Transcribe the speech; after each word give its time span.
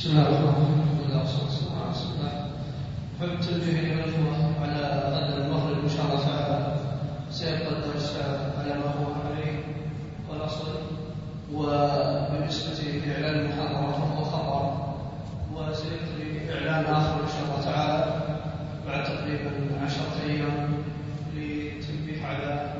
بسم 0.00 0.10
الله 0.10 0.22
الرحمن 0.28 0.48
الرحيم 0.48 0.80
الحمد 0.80 1.00
لله 1.10 1.20
والصلاه 1.20 1.44
والسلام 1.44 1.78
على 1.78 1.90
رسول 1.90 2.12
الله 2.16 2.32
حب 3.20 3.40
تنبيه 3.40 3.80
الاخوه 3.92 4.36
على 4.62 4.80
غد 5.14 5.30
المغرب 5.40 5.78
ان 5.84 5.88
شاء 5.88 6.04
الله 6.06 6.20
تعالى 6.26 6.76
سيبقى 7.30 7.68
الدرس 7.68 8.16
على 8.58 8.74
ما 8.80 8.90
هو 8.96 9.12
عليه 9.28 9.60
والاصل 10.30 10.68
وبالنسبه 11.54 12.82
لاعلان 13.06 13.40
المحاضره 13.40 13.92
فهو 13.92 14.24
خطا 14.24 14.60
وسيجري 15.54 16.48
اعلان 16.54 16.84
اخر 16.94 17.22
ان 17.22 17.28
شاء 17.28 17.44
الله 17.44 17.64
تعالى 17.64 18.20
بعد 18.86 19.04
تقريبا 19.04 19.50
عشره 19.84 20.12
أيام 20.26 20.72
للتنبيه 21.34 22.24
على 22.26 22.72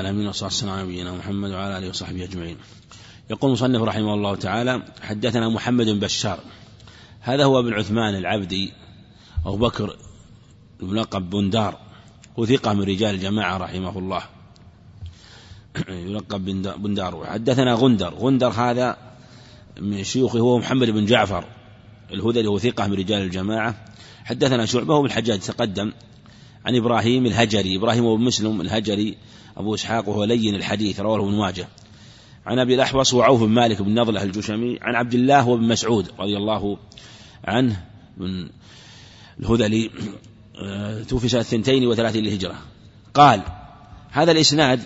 العالمين 0.02 0.28
والصلاة 0.28 0.50
والسلام 0.50 0.74
على 0.74 0.84
نبينا 0.84 1.12
محمد 1.12 1.52
وعلى 1.52 1.78
آله 1.78 1.90
وصحبه 1.90 2.24
أجمعين. 2.24 2.58
يقول 3.30 3.50
المصنف 3.50 3.82
رحمه 3.82 4.14
الله 4.14 4.36
تعالى 4.36 4.82
حدثنا 5.02 5.50
محمد 5.50 5.86
بن 5.86 6.00
بشار 6.00 6.40
هذا 7.22 7.44
هو 7.44 7.60
ابن 7.60 7.74
عثمان 7.74 8.16
العبدي 8.16 8.74
أبو 9.46 9.58
بكر 9.58 9.98
يلقب 10.84 11.30
بندار 11.30 11.78
وثقة 12.38 12.74
من 12.74 12.82
رجال 12.82 13.16
الجماعة 13.16 13.58
رحمه 13.58 14.00
الله. 14.00 14.22
يلقب 16.10 16.46
بندار 16.84 17.26
حدثنا 17.26 17.74
غندر. 17.74 18.14
غندر 18.14 18.50
هذا 18.50 18.98
من 19.82 20.04
شيوخه 20.04 20.40
هو 20.40 20.58
محمد 20.58 20.90
بن 20.90 21.06
جعفر 21.06 21.46
الهذلي 22.12 22.48
هو 22.48 22.60
ثقة 22.60 22.88
من 22.88 22.94
رجال 22.94 23.22
الجماعة. 23.22 23.86
حدثنا 24.24 24.66
شعبة 24.66 25.02
بالحجاج 25.02 25.40
تقدم 25.40 25.94
عن 26.66 26.76
إبراهيم 26.76 27.26
الهجري. 27.26 27.76
إبراهيم 27.76 28.16
بن 28.16 28.24
مسلم 28.24 28.62
الهجري 28.62 29.18
أبو 29.58 29.76
إسحاق 29.76 30.10
وهو 30.10 30.24
لين 30.24 30.56
الحديث 30.56 31.00
رواه 31.00 31.20
ابن 31.20 31.38
ماجه. 31.38 31.68
عن 32.46 32.60
أبي 32.60 32.76
الأحوص 32.76 33.14
وعوف 33.14 33.44
بن 33.44 33.50
مالك 33.50 33.82
بن 33.82 34.00
نضلة 34.00 34.24
الجشمي 34.24 34.80
عن 34.82 34.96
عبد 34.96 35.14
الله 35.14 35.48
وابن 35.48 35.68
مسعود 35.68 36.12
رضي 36.20 36.38
الله 36.38 36.78
عنه 37.46 37.84
من 38.18 38.50
الهذلي 39.40 39.90
آه، 40.64 41.04
توفي 41.04 41.30
سنة 41.30 41.42
ثنتين 41.42 41.88
وثلاثين 41.88 42.24
للهجرة. 42.24 42.56
قال 43.14 43.42
هذا 44.12 44.32
الإسناد 44.32 44.80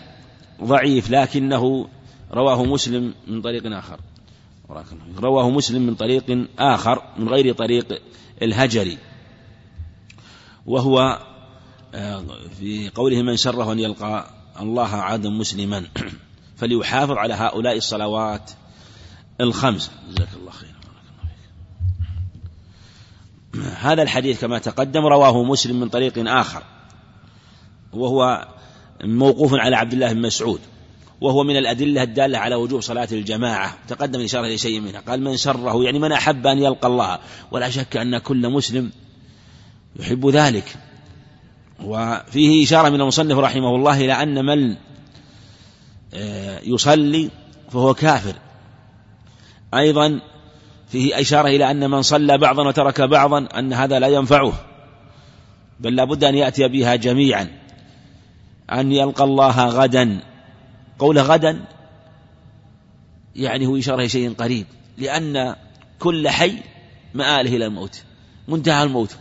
ضعيف 0.63 1.11
لكنه 1.11 1.87
رواه 2.31 2.63
مسلم 2.63 3.13
من 3.27 3.41
طريق 3.41 3.77
آخر. 3.77 3.99
رواه 5.17 5.49
مسلم 5.49 5.81
من 5.81 5.95
طريق 5.95 6.47
آخر 6.59 7.01
من 7.17 7.29
غير 7.29 7.53
طريق 7.53 8.01
الهجري. 8.41 8.97
وهو 10.65 11.19
في 12.59 12.89
قوله 12.95 13.21
من 13.21 13.37
شره 13.37 13.71
أن 13.71 13.79
يلقى 13.79 14.34
الله 14.59 14.89
عادا 14.89 15.29
مسلما. 15.29 15.83
فليحافظ 16.57 17.11
على 17.11 17.33
هؤلاء 17.33 17.77
الصلوات 17.77 18.51
الخمس. 19.41 19.91
جزاك 20.09 20.29
الله 20.39 20.51
خير 20.51 20.75
هذا 23.87 24.01
الحديث 24.01 24.41
كما 24.41 24.59
تقدم 24.59 25.05
رواه 25.05 25.43
مسلم 25.43 25.79
من 25.79 25.89
طريق 25.89 26.13
آخر. 26.17 26.63
وهو 27.93 28.47
موقوف 29.03 29.53
على 29.53 29.75
عبد 29.75 29.93
الله 29.93 30.13
بن 30.13 30.21
مسعود. 30.21 30.59
وهو 31.21 31.43
من 31.43 31.57
الأدلة 31.57 32.03
الدالة 32.03 32.37
على 32.37 32.55
وجوب 32.55 32.81
صلاة 32.81 33.07
الجماعة. 33.11 33.77
تقدم 33.87 34.19
الإشارة 34.19 34.47
لشيء 34.47 34.79
منها. 34.79 34.99
قال 34.99 35.21
من 35.21 35.37
سره 35.37 35.83
يعني 35.83 35.99
من 35.99 36.11
أحب 36.11 36.47
أن 36.47 36.57
يلقى 36.57 36.87
الله. 36.87 37.19
ولا 37.51 37.69
شك 37.69 37.97
أن 37.97 38.17
كل 38.17 38.49
مسلم 38.49 38.91
يحب 39.95 40.29
ذلك. 40.29 40.77
وفيه 41.83 42.63
إشارة 42.63 42.89
من 42.89 43.01
المصنف 43.01 43.37
رحمه 43.37 43.75
الله 43.75 44.01
إلى 44.01 44.13
أن 44.13 44.45
من 44.45 44.75
يصلي 46.63 47.29
فهو 47.69 47.93
كافر. 47.93 48.35
أيضا 49.73 50.21
فيه 50.87 51.21
إشارة 51.21 51.47
إلى 51.47 51.71
أن 51.71 51.89
من 51.89 52.01
صلى 52.01 52.37
بعضا 52.37 52.67
وترك 52.67 53.01
بعضا 53.01 53.47
أن 53.59 53.73
هذا 53.73 53.99
لا 53.99 54.07
ينفعه. 54.07 54.53
بل 55.79 55.95
لابد 55.95 56.23
أن 56.23 56.35
يأتي 56.35 56.67
بها 56.67 56.95
جميعا. 56.95 57.47
أن 58.71 58.91
يلقى 58.91 59.23
الله 59.23 59.65
غدا. 59.67 60.19
قول 60.99 61.19
غدا 61.19 61.65
يعني 63.35 63.65
هو 63.65 63.77
إشارة 63.77 64.07
شيء 64.07 64.33
قريب. 64.33 64.65
لأن 64.97 65.55
كل 65.99 66.29
حي 66.29 66.57
مآله 67.13 67.55
إلى 67.55 67.65
الموت 67.65 68.03
منتهى 68.47 68.83
الموت. 68.83 69.17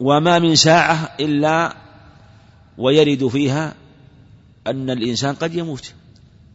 وما 0.00 0.38
من 0.38 0.54
ساعة 0.54 1.14
إلا 1.20 1.76
ويرد 2.78 3.26
فيها 3.28 3.74
أن 4.66 4.90
الإنسان 4.90 5.34
قد 5.34 5.54
يموت. 5.54 5.92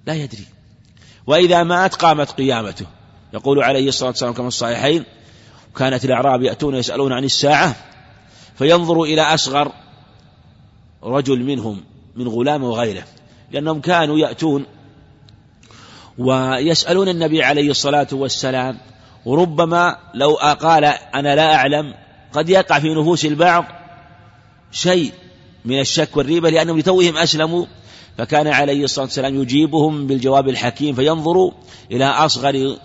لا 0.05 0.13
يدري. 0.13 0.45
وإذا 1.27 1.63
مات 1.63 1.95
قامت 1.95 2.31
قيامته. 2.31 2.85
يقول 3.33 3.63
عليه 3.63 3.87
الصلاة 3.87 4.09
والسلام 4.09 4.33
كما 4.33 4.47
الصحيحين 4.47 5.03
كانت 5.75 6.05
الأعراب 6.05 6.41
يأتون 6.41 6.75
يسألون 6.75 7.13
عن 7.13 7.23
الساعة 7.23 7.75
فينظر 8.57 9.03
إلى 9.03 9.21
أصغر 9.21 9.71
رجل 11.03 11.43
منهم 11.43 11.83
من 12.15 12.27
غلام 12.27 12.63
وغيره 12.63 13.03
لأنهم 13.51 13.81
كانوا 13.81 14.17
يأتون 14.17 14.65
ويسألون 16.17 17.09
النبي 17.09 17.43
عليه 17.43 17.71
الصلاة 17.71 18.07
والسلام. 18.11 18.77
وربما 19.25 19.97
لو 20.13 20.33
قال 20.35 20.85
أنا 20.85 21.35
لا 21.35 21.55
أعلم 21.55 21.93
قد 22.33 22.49
يقع 22.49 22.79
في 22.79 22.93
نفوس 22.93 23.25
البعض 23.25 23.65
شيء 24.71 25.11
من 25.65 25.79
الشك 25.79 26.17
والريبة 26.17 26.49
لأنهم 26.49 26.79
لتوهم 26.79 27.17
أسلموا. 27.17 27.65
فكان 28.17 28.47
عليه 28.47 28.83
الصلاة 28.83 29.05
والسلام 29.05 29.41
يجيبهم 29.41 30.07
بالجواب 30.07 30.49
الحكيم 30.49 30.95
فينظر 30.95 31.51
إلى 31.91 32.05
أصغر 32.05 32.77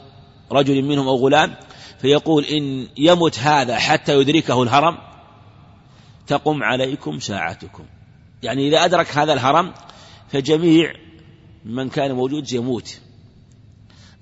رجل 0.52 0.82
منهم 0.82 1.08
أو 1.08 1.16
غلام 1.16 1.54
فيقول 2.00 2.44
إن 2.44 2.88
يمت 2.96 3.38
هذا 3.38 3.76
حتى 3.76 4.20
يدركه 4.20 4.62
الهرم 4.62 4.98
تقم 6.26 6.62
عليكم 6.62 7.20
ساعتكم. 7.20 7.84
يعني 8.42 8.68
إذا 8.68 8.84
أدرك 8.84 9.18
هذا 9.18 9.32
الهرم 9.32 9.74
فجميع 10.32 10.94
من 11.64 11.88
كان 11.88 12.12
موجود 12.12 12.52
يموت 12.52 12.98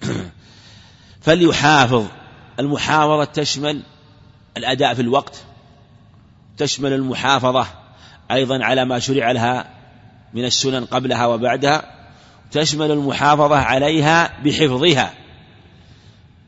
فليحافظ. 1.24 2.04
المحافظة 2.60 3.24
تشمل 3.24 3.82
الأداء 4.56 4.94
في 4.94 5.02
الوقت 5.02 5.44
تشمل 6.56 6.92
المحافظة 6.92 7.66
أيضا 8.30 8.64
على 8.64 8.84
ما 8.84 8.98
شرع 8.98 9.30
لها 9.30 9.70
من 10.34 10.44
السنن 10.44 10.84
قبلها 10.84 11.26
وبعدها 11.26 11.96
تشمل 12.50 12.90
المحافظة 12.90 13.56
عليها 13.56 14.40
بحفظها 14.44 15.14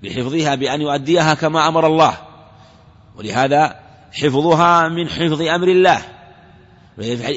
بحفظها 0.03 0.55
بأن 0.55 0.81
يؤديها 0.81 1.35
كما 1.35 1.69
أمر 1.69 1.87
الله 1.87 2.19
ولهذا 3.17 3.81
حفظها 4.13 4.89
من 4.89 5.09
حفظ 5.09 5.43
أمر 5.43 5.69
الله 5.69 6.03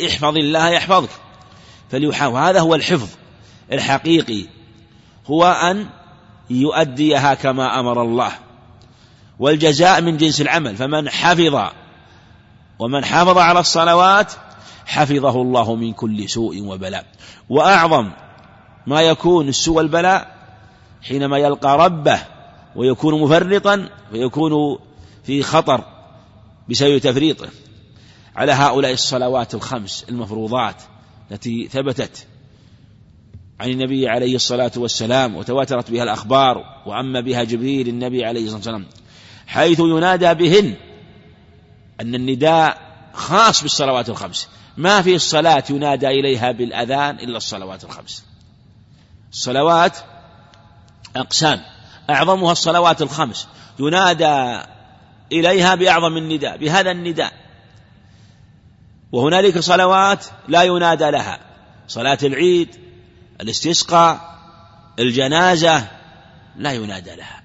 احفظ 0.08 0.38
الله 0.38 0.70
يحفظك. 0.70 1.10
فليحافظ 1.92 2.36
هذا 2.36 2.60
هو 2.60 2.76
الحفظ 2.76 3.10
الحقيقي 3.72 4.46
هو 5.26 5.46
أن 5.46 5.90
يؤديها 6.50 7.34
كما 7.34 7.80
أمر 7.80 8.02
الله. 8.02 8.32
والجزاء 9.42 10.02
من 10.02 10.18
جنس 10.18 10.42
العمل 10.42 10.76
فمن 10.76 11.10
حفظ 11.10 11.72
ومن 12.80 13.06
حافظ 13.06 13.38
على 13.38 13.60
الصلوات 13.60 14.34
حفظه 14.86 15.42
الله 15.42 15.76
من 15.76 15.94
كل 15.94 16.30
سوء 16.30 16.62
وبلاء. 16.62 17.06
وأعظم 17.50 18.12
ما 18.88 19.02
يكون 19.02 19.48
السوء 19.50 19.78
والبلاء 19.78 20.36
حينما 21.02 21.38
يلقى 21.38 21.78
ربه 21.78 22.20
ويكون 22.76 23.22
مفرطا 23.22 23.90
ويكون 24.14 24.80
في 25.24 25.44
خطر 25.44 25.84
بسبب 26.70 26.98
تفريطه. 26.98 27.48
على 28.36 28.52
هؤلاء 28.52 28.94
الصلوات 28.94 29.56
الخمس 29.56 30.06
المفروضات 30.10 30.76
التي 31.32 31.68
ثبتت 31.68 32.28
عن 33.60 33.70
النبي 33.70 34.10
عليه 34.10 34.36
الصلاة 34.36 34.72
والسلام 34.78 35.36
وتواترت 35.36 35.92
بها 35.92 36.04
الأخبار 36.04 36.58
وأما 36.86 37.22
بها 37.22 37.44
جبريل 37.44 37.88
النبي 37.88 38.26
عليه 38.26 38.42
الصلاة 38.42 38.58
والسلام. 38.58 38.86
حيث 39.52 39.80
ينادى 39.80 40.34
بهن 40.34 40.74
أن 42.02 42.16
النداء 42.16 42.78
خاص 43.14 43.62
بالصلوات 43.62 44.10
الخمس. 44.10 44.50
ما 44.78 45.02
في 45.02 45.16
الصلاة 45.16 45.64
ينادى 45.70 46.08
إليها 46.08 46.52
بالأذان 46.52 47.16
إلا 47.16 47.38
الصلوات 47.38 47.84
الخمس. 47.84 48.26
الصلوات 49.32 49.98
أقسام. 51.16 51.62
أعظمها 52.10 52.52
الصلوات 52.52 53.02
الخمس. 53.02 53.48
ينادى 53.80 54.62
إليها 55.32 55.76
بأعظم 55.76 56.18
النداء 56.18 56.58
بهذا 56.58 56.92
النداء. 56.92 57.34
وهنالك 59.12 59.60
صلوات 59.60 60.26
لا 60.48 60.64
ينادى 60.64 61.12
لها. 61.12 61.40
صلاة 61.88 62.20
العيد 62.24 62.76
الاستسقاء 63.42 64.36
الجنازة 65.00 65.88
لا 66.56 66.72
ينادى 66.72 67.16
لها. 67.16 67.41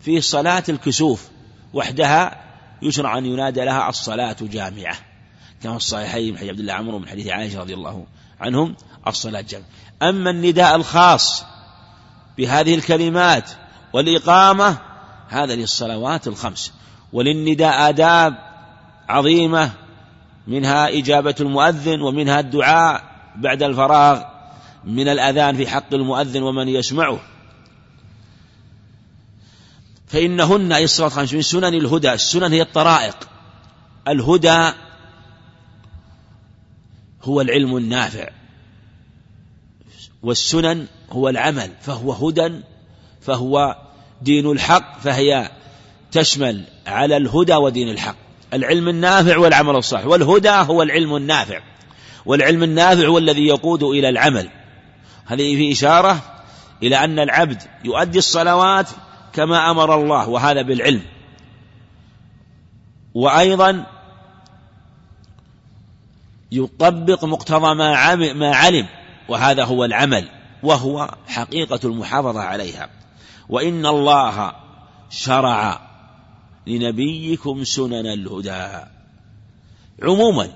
في 0.00 0.20
صلاة 0.20 0.64
الكسوف 0.68 1.28
وحدها 1.74 2.44
يشرع 2.82 3.18
أن 3.18 3.26
ينادى 3.26 3.64
لها 3.64 3.88
الصلاة 3.88 4.36
جامعة. 4.40 4.96
كما 5.62 5.72
في 5.72 5.78
الصحيحين 5.78 6.32
من 6.32 6.38
حديث 6.38 6.50
عبد 6.50 6.60
الله 6.60 6.72
عمرو 6.72 6.96
ومن 6.96 7.08
حديث 7.08 7.26
عائشة 7.26 7.60
رضي 7.60 7.74
الله 7.74 8.06
عنهم 8.40 8.76
الصلاة 9.06 9.40
جامعة. 9.40 9.66
أما 10.02 10.30
النداء 10.30 10.76
الخاص 10.76 11.44
بهذه 12.38 12.74
الكلمات 12.74 13.50
والإقامة 13.92 14.78
هذا 15.28 15.54
للصلوات 15.54 16.26
الخمس. 16.26 16.72
وللنداء 17.12 17.88
آداب 17.88 18.34
عظيمة 19.08 19.70
منها 20.46 20.88
إجابة 20.88 21.34
المؤذن 21.40 22.00
ومنها 22.00 22.40
الدعاء 22.40 23.02
بعد 23.36 23.62
الفراغ 23.62 24.22
من 24.84 25.08
الأذان 25.08 25.56
في 25.56 25.66
حق 25.66 25.94
المؤذن 25.94 26.42
ومن 26.42 26.68
يسمعه. 26.68 27.20
فإنهن 30.08 30.72
أي 30.72 30.84
الصلاة 30.84 31.06
الخمس 31.06 31.34
من 31.34 31.42
سنن 31.42 31.74
الهدى 31.74 32.12
السنن 32.12 32.52
هي 32.52 32.62
الطرائق. 32.62 33.16
الهدى 34.08 34.72
هو 37.22 37.40
العلم 37.40 37.76
النافع 37.76 38.28
والسنن 40.22 40.86
هو 41.10 41.28
العمل 41.28 41.70
فهو 41.80 42.12
هدى 42.12 42.60
فهو 43.20 43.76
دين 44.22 44.50
الحق 44.50 45.00
فهي 45.00 45.50
تشمل 46.12 46.64
على 46.86 47.16
الهدى 47.16 47.54
ودين 47.54 47.88
الحق. 47.88 48.16
العلم 48.54 48.88
النافع 48.88 49.38
والعمل 49.38 49.76
الصالح 49.76 50.06
والهدى 50.06 50.50
هو 50.50 50.82
العلم 50.82 51.16
النافع. 51.16 51.60
والعلم 52.26 52.62
النافع 52.62 53.06
هو 53.06 53.18
الذي 53.18 53.46
يقود 53.46 53.82
إلى 53.82 54.08
العمل. 54.08 54.50
هذه 55.24 55.56
في 55.56 55.72
إشارة 55.72 56.22
إلى 56.82 57.04
أن 57.04 57.18
العبد 57.18 57.62
يؤدي 57.84 58.18
الصلوات 58.18 58.88
كما 59.32 59.70
أمر 59.70 59.94
الله 59.94 60.28
وهذا 60.28 60.62
بالعلم. 60.62 61.02
وأيضا 63.14 63.86
يطبق 66.52 67.24
مقتضى 67.24 67.74
ما, 67.74 68.14
ما 68.32 68.56
علم 68.56 68.86
وهذا 69.28 69.64
هو 69.64 69.84
العمل 69.84 70.28
وهو 70.62 71.14
حقيقة 71.26 71.80
المحافظة 71.84 72.40
عليها. 72.40 72.90
وإن 73.48 73.86
الله 73.86 74.52
شرع 75.10 75.80
لنبيكم 76.66 77.64
سنن 77.64 78.06
الهدى. 78.06 78.84
عموما 80.02 80.48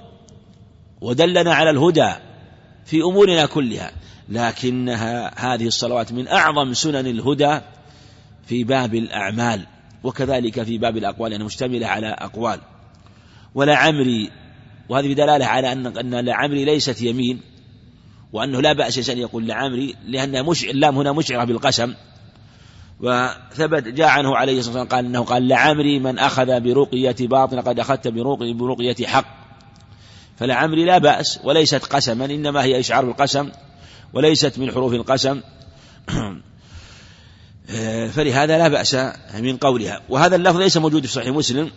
ودلنا 1.00 1.54
على 1.54 1.70
الهدى 1.70 2.12
في 2.84 3.02
أمورنا 3.02 3.46
كلها 3.46 3.92
لكنها 4.28 5.32
هذه 5.54 5.66
الصلوات 5.66 6.12
من 6.12 6.28
أعظم 6.28 6.74
سنن 6.74 7.06
الهدى 7.06 7.60
في 8.46 8.64
باب 8.64 8.94
الأعمال 8.94 9.66
وكذلك 10.04 10.62
في 10.62 10.78
باب 10.78 10.96
الأقوال 10.96 11.32
يعني 11.32 11.44
مشتملة 11.44 11.86
على 11.86 12.06
أقوال. 12.06 12.60
ولعمري 13.54 14.30
وهذه 14.88 15.12
بدلاله 15.12 15.46
على 15.46 15.72
ان 15.72 15.86
أن 15.86 16.14
لعمري 16.14 16.64
ليست 16.64 17.02
يمين 17.02 17.40
وأنه 18.32 18.60
لا 18.60 18.72
بأس 18.72 19.10
أن 19.10 19.18
يقول 19.18 19.46
لعمري 19.46 19.94
لأن 20.06 20.46
مش 20.46 20.64
اللام 20.64 20.98
هنا 20.98 21.12
مشعرة 21.12 21.44
بالقسم. 21.44 21.94
وثبت 23.00 23.88
جاء 23.88 24.08
عنه 24.08 24.36
عليه 24.36 24.58
الصلاة 24.58 24.80
والسلام 24.80 24.88
قال 24.88 25.06
أنه 25.06 25.24
قال 25.24 25.48
لعمري 25.48 25.98
من 25.98 26.18
أخذ 26.18 26.60
برقية 26.60 27.16
باطن 27.20 27.60
قد 27.60 27.80
أخذت 27.80 28.08
برقية 28.08 29.06
حق. 29.06 29.24
فلعمري 30.36 30.84
لا 30.84 30.98
بأس 30.98 31.40
وليست 31.44 31.84
قسما 31.84 32.24
إنما 32.24 32.62
هي 32.62 32.80
إشعار 32.80 33.04
القسم 33.04 33.50
وليست 34.12 34.58
من 34.58 34.70
حروف 34.70 34.92
القسم. 34.92 35.40
فلهذا 38.12 38.58
لا 38.58 38.68
بأس 38.68 38.94
من 39.34 39.56
قولها. 39.56 40.00
وهذا 40.08 40.36
اللفظ 40.36 40.56
ليس 40.56 40.76
موجود 40.76 41.06
في 41.06 41.12
صحيح 41.12 41.28
مسلم. 41.28 41.70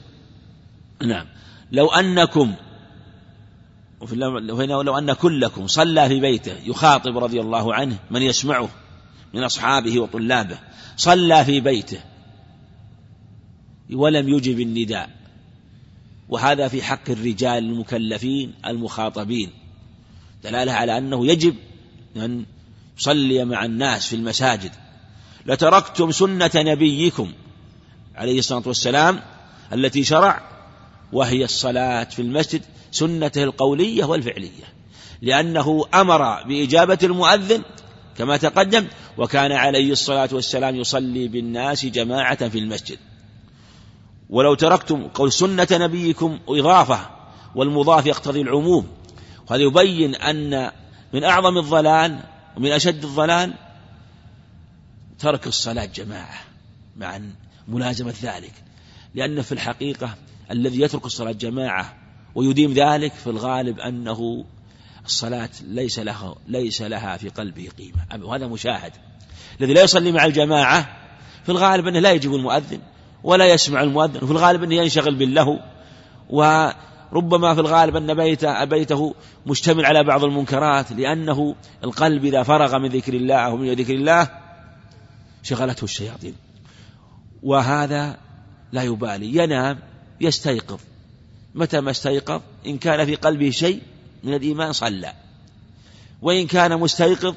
نعم. 1.02 1.26
لو 1.72 1.88
أنكم 1.88 2.56
لو 4.12 4.98
أن 4.98 5.14
كلكم 5.14 5.68
صلى 5.68 6.08
في 6.08 6.20
بيته 6.20 6.54
يخاطب 6.66 7.18
رضي 7.18 7.42
الله 7.42 7.74
عنه 7.74 7.98
من 8.12 8.22
يسمعه 8.22 8.70
من 9.34 9.44
أصحابه 9.44 10.00
وطلابه 10.00 10.58
صلى 10.98 11.46
في 11.46 11.60
بيته 11.62 12.00
ولم 13.94 14.30
يجب 14.30 14.60
النداء. 14.60 15.10
وهذا 16.30 16.68
في 16.68 16.84
حق 16.84 17.10
الرجال 17.10 17.64
المكلفين 17.64 18.54
المخاطبين. 18.66 19.50
دلالة 20.44 20.72
على 20.72 20.98
أنه 20.98 21.28
يجب 21.28 21.56
أن 22.18 22.46
يصلي 23.00 23.46
مع 23.46 23.66
الناس 23.66 24.08
في 24.08 24.16
المساجد. 24.16 24.72
لتركتم 25.46 26.12
سنة 26.12 26.52
نبيكم 26.56 27.32
عليه 28.16 28.40
الصلاة 28.40 28.64
والسلام 28.66 29.22
التي 29.74 30.04
شرع 30.04 30.42
وهي 31.14 31.44
الصلاة 31.44 32.04
في 32.04 32.22
المسجد 32.22 32.62
سنته 32.92 33.44
القولية 33.44 34.06
والفعلية 34.06 34.64
لأنه 35.22 35.86
أمر 35.94 36.44
بإجابة 36.44 36.98
المؤذن 37.04 37.62
كما 38.18 38.38
تقدم 38.38 38.88
وكان 39.18 39.52
عليه 39.52 39.92
الصلاة 39.92 40.30
والسلام 40.32 40.76
يصلي 40.76 41.28
بالناس 41.28 41.86
جماعة 41.86 42.50
في 42.50 42.60
المسجد. 42.60 42.98
ولو 44.30 44.54
تركتم 44.54 45.08
قول 45.08 45.32
سنة 45.32 45.68
نبيكم 45.72 46.40
إضافة 46.50 47.10
والمضاف 47.56 48.06
يقتضي 48.06 48.42
العموم 48.42 48.88
وهذا 49.50 49.64
يبين 49.64 50.16
أن 50.16 50.72
من 51.14 51.24
أعظم 51.24 51.58
الضلال 51.58 52.20
ومن 52.58 52.72
أشد 52.72 53.04
الضلال 53.04 53.54
ترك 55.20 55.48
الصلاة 55.48 55.86
جماعة 55.86 56.40
مع 56.98 57.20
ملازمة 57.68 58.14
ذلك. 58.22 58.54
لأن 59.16 59.42
في 59.42 59.52
الحقيقة 59.52 60.16
الذي 60.52 60.82
يترك 60.82 61.06
الصلاة 61.06 61.32
جماعة 61.32 61.96
ويديم 62.36 62.74
ذلك 62.74 63.14
في 63.14 63.28
الغالب 63.28 63.80
أنه 63.80 64.46
الصلاة 65.06 65.50
ليس 65.64 66.00
لها 66.00 66.36
ليس 66.48 66.82
لها 66.82 67.18
في 67.18 67.30
قلبه 67.30 67.70
قيمة. 67.78 68.26
وهذا 68.26 68.48
مشاهد. 68.48 68.92
الذي 69.62 69.74
لا 69.74 69.84
يصلي 69.84 70.12
مع 70.12 70.26
الجماعة 70.26 70.98
في 71.44 71.52
الغالب 71.52 71.88
أنه 71.88 72.00
لا 72.00 72.12
يجب 72.12 72.36
المؤذن 72.36 72.80
ولا 73.24 73.46
يسمع 73.46 73.84
المؤذن 73.84 74.24
وفي 74.24 74.32
الغالب 74.32 74.64
أنه 74.64 74.76
ينشغل 74.76 75.16
باللهو 75.16 75.60
وربما 76.30 77.54
في 77.54 77.62
الغالب 77.62 77.96
أن 77.96 78.14
بيته, 78.14 78.64
بيته 78.64 79.16
مشتمل 79.46 79.86
على 79.86 80.04
بعض 80.04 80.24
المنكرات 80.24 80.92
لأنه 80.92 81.56
القلب 81.84 82.26
إذا 82.26 82.44
فرغ 82.44 82.78
من 82.78 82.90
ذكر 82.90 83.14
الله 83.14 83.54
ومن 83.54 83.74
ذكر 83.74 83.94
الله 83.94 84.45
شغلته 85.46 85.84
الشياطين. 85.84 86.36
وهذا 87.44 88.18
لا 88.72 88.84
يبالي. 88.84 89.36
ينام 89.36 89.80
يستيقظ. 90.22 90.80
متى 91.56 91.82
ما 91.82 91.92
استيقظ؟ 91.92 92.42
إن 92.66 92.78
كان 92.78 93.06
في 93.06 93.16
قلبه 93.16 93.50
شيء 93.50 93.82
من 94.24 94.34
الإيمان 94.34 94.74
صلى. 94.74 95.14
وإن 96.22 96.48
كان 96.48 96.80
مستيقظ 96.80 97.36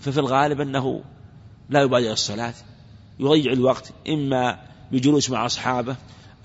ففي 0.00 0.20
الغالب 0.20 0.60
أنه 0.60 1.02
لا 1.70 1.82
يبالي 1.82 2.12
الصلاة. 2.12 2.54
يضيع 3.20 3.52
الوقت 3.52 3.92
إما 4.08 4.58
بجلوس 4.92 5.30
مع 5.30 5.46
أصحابه 5.46 5.96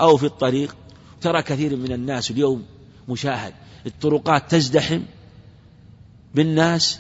أو 0.02 0.18
في 0.18 0.26
الطريق. 0.26 0.76
ترى 1.22 1.42
كثير 1.42 1.76
من 1.76 1.92
الناس 1.92 2.32
اليوم 2.32 2.66
مشاهد 3.10 3.54
الطرقات 3.86 4.52
تزدحم 4.52 5.02
بالناس 6.36 7.00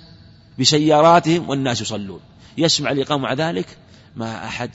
بسياراتهم 0.60 1.50
والناس 1.50 1.81
يصلون. 1.81 2.19
يسمع 2.57 2.91
الإقامة 2.91 3.24
مع 3.24 3.33
ذلك 3.33 3.77
ما 4.15 4.45
أحد 4.45 4.71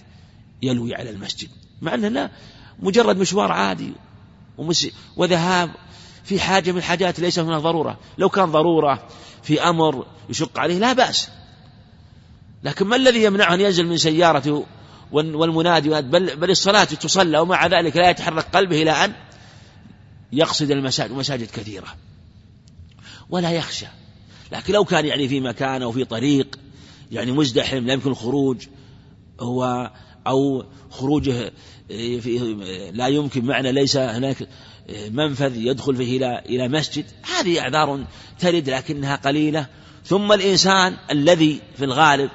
يلوي 0.63 0.95
على 0.95 1.11
المسجد. 1.11 1.49
مع 1.83 1.95
أنه 1.95 2.09
لا 2.09 2.31
مجرد 2.79 3.17
مشوار 3.17 3.53
عادي 3.53 3.93
وذهاب 5.17 5.71
في 6.25 6.41
حاجة 6.41 6.73
من 6.73 6.79
الحاجات 6.79 7.21
ليس 7.21 7.39
هناك 7.39 7.63
ضرورة. 7.63 7.99
لو 8.19 8.29
كان 8.29 8.45
ضرورة 8.45 9.09
في 9.43 9.63
أمر 9.63 10.07
يشق 10.29 10.59
عليه 10.59 10.79
لا 10.79 10.93
بأس. 10.93 11.29
لكن 12.65 12.87
ما 12.87 12.97
الذي 12.97 13.25
يمنعه 13.25 13.55
أن 13.55 13.61
ينزل 13.61 13.87
من 13.87 13.97
سيارته 13.97 14.67
والمنادي 15.13 15.89
بل, 15.89 16.37
بل 16.37 16.51
الصلاة 16.51 16.85
تصلى 16.85 17.39
ومع 17.39 17.67
ذلك 17.67 17.97
لا 17.97 18.11
يتحرك 18.11 18.45
قلبه 18.45 18.83
إلى 18.83 18.91
أن 18.91 19.13
يقصد 20.33 20.71
المساجد 20.71 21.11
ومساجد 21.11 21.51
كثيرة. 21.51 21.97
ولا 23.31 23.51
يخشى. 23.51 23.87
لكن 24.53 24.73
لو 24.73 24.85
كان 24.85 25.07
يعني 25.07 25.29
في 25.29 25.41
مكان 25.41 25.83
أو 25.83 25.93
في 25.93 26.05
طريق 26.05 26.59
يعني 27.11 27.33
مزدحم 27.33 27.87
لا 27.87 27.93
يمكن 27.93 28.11
الخروج. 28.11 28.67
هو 29.41 29.91
أو 30.27 30.65
خروجه 30.91 31.53
في 31.89 32.91
لا 32.95 33.07
يمكن 33.07 33.45
معنى 33.45 33.73
ليس 33.73 33.97
هناك 33.97 34.49
منفذ 35.11 35.57
يدخل 35.57 35.97
فيه 35.97 36.17
إلى 36.17 36.39
إلى 36.39 36.69
مسجد. 36.69 37.05
هذه 37.23 37.61
أعذار 37.61 38.05
ترد 38.39 38.71
لكنها 38.71 39.17
قليلة. 39.17 39.67
ثم 40.05 40.33
الإنسان 40.33 40.97
الذي 41.11 41.61
في 41.77 41.85
الغالب 41.85 42.31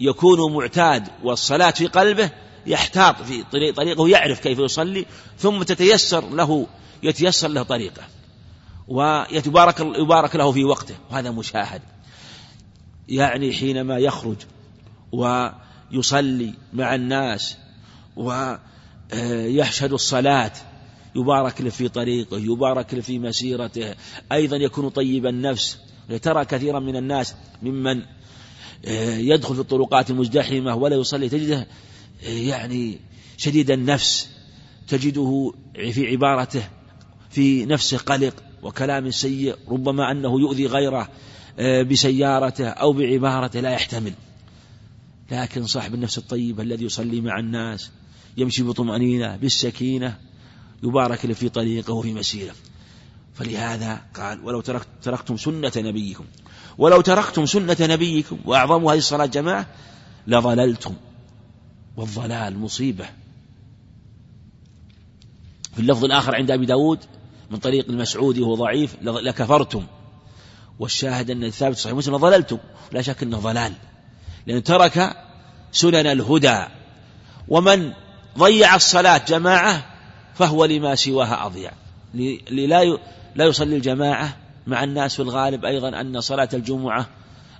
يكون 0.00 0.52
معتاد 0.52 1.08
والصلاة 1.24 1.70
في 1.70 1.86
قلبه 1.86 2.30
يحتاط 2.66 3.22
في 3.22 3.44
طريق 3.52 3.74
طريقه 3.74 4.08
يعرف 4.08 4.40
كيف 4.40 4.58
يصلي 4.58 5.06
ثم 5.38 5.62
تتيسر 5.62 6.30
له 6.30 6.66
يتيسر 7.02 7.48
له 7.48 7.62
طريقه 7.62 8.02
ويتبارك 8.88 9.80
يبارك 9.80 10.36
له 10.36 10.52
في 10.52 10.64
وقته. 10.64 10.94
وهذا 11.10 11.30
مشاهد. 11.30 11.82
يعني 13.08 13.52
حينما 13.52 13.98
يخرج 13.98 14.36
ويصلي 15.12 16.54
مع 16.72 16.94
الناس 16.94 17.56
ويحشد 18.16 19.92
الصلاة 19.92 20.52
يبارك 21.16 21.60
له 21.60 21.70
في 21.70 21.88
طريقه 21.88 22.38
يبارك 22.38 22.94
له 22.94 23.00
في 23.00 23.18
مسيرته 23.18 23.94
أيضا 24.32 24.56
يكون 24.56 24.88
طيب 24.88 25.26
النفس. 25.26 25.78
ترى 26.22 26.44
كثيرا 26.44 26.80
من 26.80 26.96
الناس 26.96 27.34
ممن 27.62 28.02
يدخل 29.18 29.54
في 29.54 29.60
الطرقات 29.60 30.10
المزدحمة 30.10 30.74
ولا 30.74 30.96
يصلي 30.96 31.28
تجده 31.28 31.66
يعني 32.22 32.98
شديد 33.36 33.70
النفس 33.70 34.28
تجده 34.88 35.52
في 35.74 36.06
عبارته 36.06 36.62
في 37.30 37.64
نفسه 37.64 37.98
قلق 37.98 38.34
وكلام 38.62 39.10
سيء 39.10 39.56
ربما 39.68 40.10
أنه 40.10 40.40
يؤذي 40.40 40.66
غيره. 40.66 41.08
بسيارته 41.60 42.68
أو 42.68 42.92
بعبارته 42.92 43.60
لا 43.60 43.70
يحتمل. 43.70 44.12
لكن 45.30 45.66
صاحب 45.66 45.94
النفس 45.94 46.18
الطيب 46.18 46.60
الذي 46.60 46.84
يصلي 46.84 47.20
مع 47.20 47.38
الناس 47.38 47.90
يمشي 48.36 48.62
بطمأنينة 48.62 49.36
بالسكينة 49.36 50.18
يبارك 50.82 51.24
له 51.26 51.34
في 51.34 51.48
طريقه 51.48 51.92
وفي 51.92 52.14
مسيره. 52.14 52.54
فلهذا 53.34 54.00
قال 54.14 54.44
ولو 54.44 54.60
تركت 54.60 54.86
تركتم 55.02 55.36
سنة 55.36 55.72
نبيكم 55.76 56.24
ولو 56.78 57.00
تركتم 57.00 57.46
سنة 57.46 57.76
نبيكم 57.80 58.38
وأعظم 58.44 58.88
هذه 58.88 58.98
الصلاة 58.98 59.26
جماعة 59.26 59.66
لضللتم. 60.26 60.94
والضلال 61.96 62.58
مصيبة. 62.58 63.06
في 65.74 65.82
اللفظ 65.82 66.04
الآخر 66.04 66.34
عند 66.34 66.50
أبي 66.50 66.66
داود 66.66 66.98
من 67.50 67.56
طريق 67.56 67.88
المسعودي 67.88 68.40
وهو 68.40 68.54
ضعيف 68.54 68.96
لكفرتم. 69.02 69.86
والشاهد 70.78 71.30
أن 71.30 71.44
الثابت 71.44 71.76
صحيح 71.76 71.96
مسلم 71.96 72.16
ضللتم 72.16 72.58
لا 72.92 73.02
شك 73.02 73.22
أنه 73.22 73.38
ضلال 73.38 73.72
لأنه 74.46 74.60
ترك 74.60 75.16
سنن 75.72 76.06
الهدى 76.06 76.64
ومن 77.48 77.92
ضيع 78.38 78.74
الصلاة 78.74 79.18
جماعة 79.28 79.86
فهو 80.34 80.64
لما 80.64 80.94
سواها 80.94 81.46
أضيع 81.46 81.72
لا 82.50 82.98
لا 83.34 83.44
يصلي 83.44 83.76
الجماعة 83.76 84.36
مع 84.66 84.84
الناس 84.84 85.14
في 85.14 85.22
الغالب 85.22 85.64
أيضا 85.64 86.00
أن 86.00 86.20
صلاة 86.20 86.48
الجمعة 86.54 87.08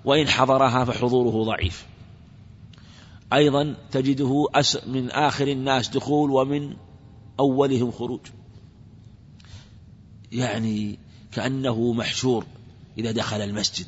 وإن 0.05 0.29
حضرها 0.29 0.85
فحضوره 0.85 1.45
ضعيف. 1.45 1.87
أيضا 3.33 3.77
تجده 3.91 4.47
من 4.87 5.11
آخر 5.11 5.49
الناس 5.49 5.89
دخول 5.89 6.31
ومن 6.31 6.77
أولهم 7.41 7.91
خروج. 7.91 8.21
يعني 10.33 10.99
كأنه 11.33 11.93
محشور. 11.93 12.47
إذا 12.99 13.11
دخل 13.11 13.41
المسجد. 13.41 13.87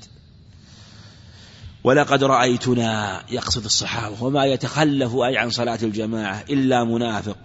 ولقد 1.84 2.24
رأيتنا 2.24 3.22
يقصد 3.30 3.64
الصحابة 3.64 4.22
وما 4.22 4.44
يتخلف 4.44 5.14
أي 5.14 5.38
عن 5.38 5.50
صلاة 5.50 5.78
الجماعة 5.82 6.44
إلا 6.50 6.84
منافق. 6.84 7.36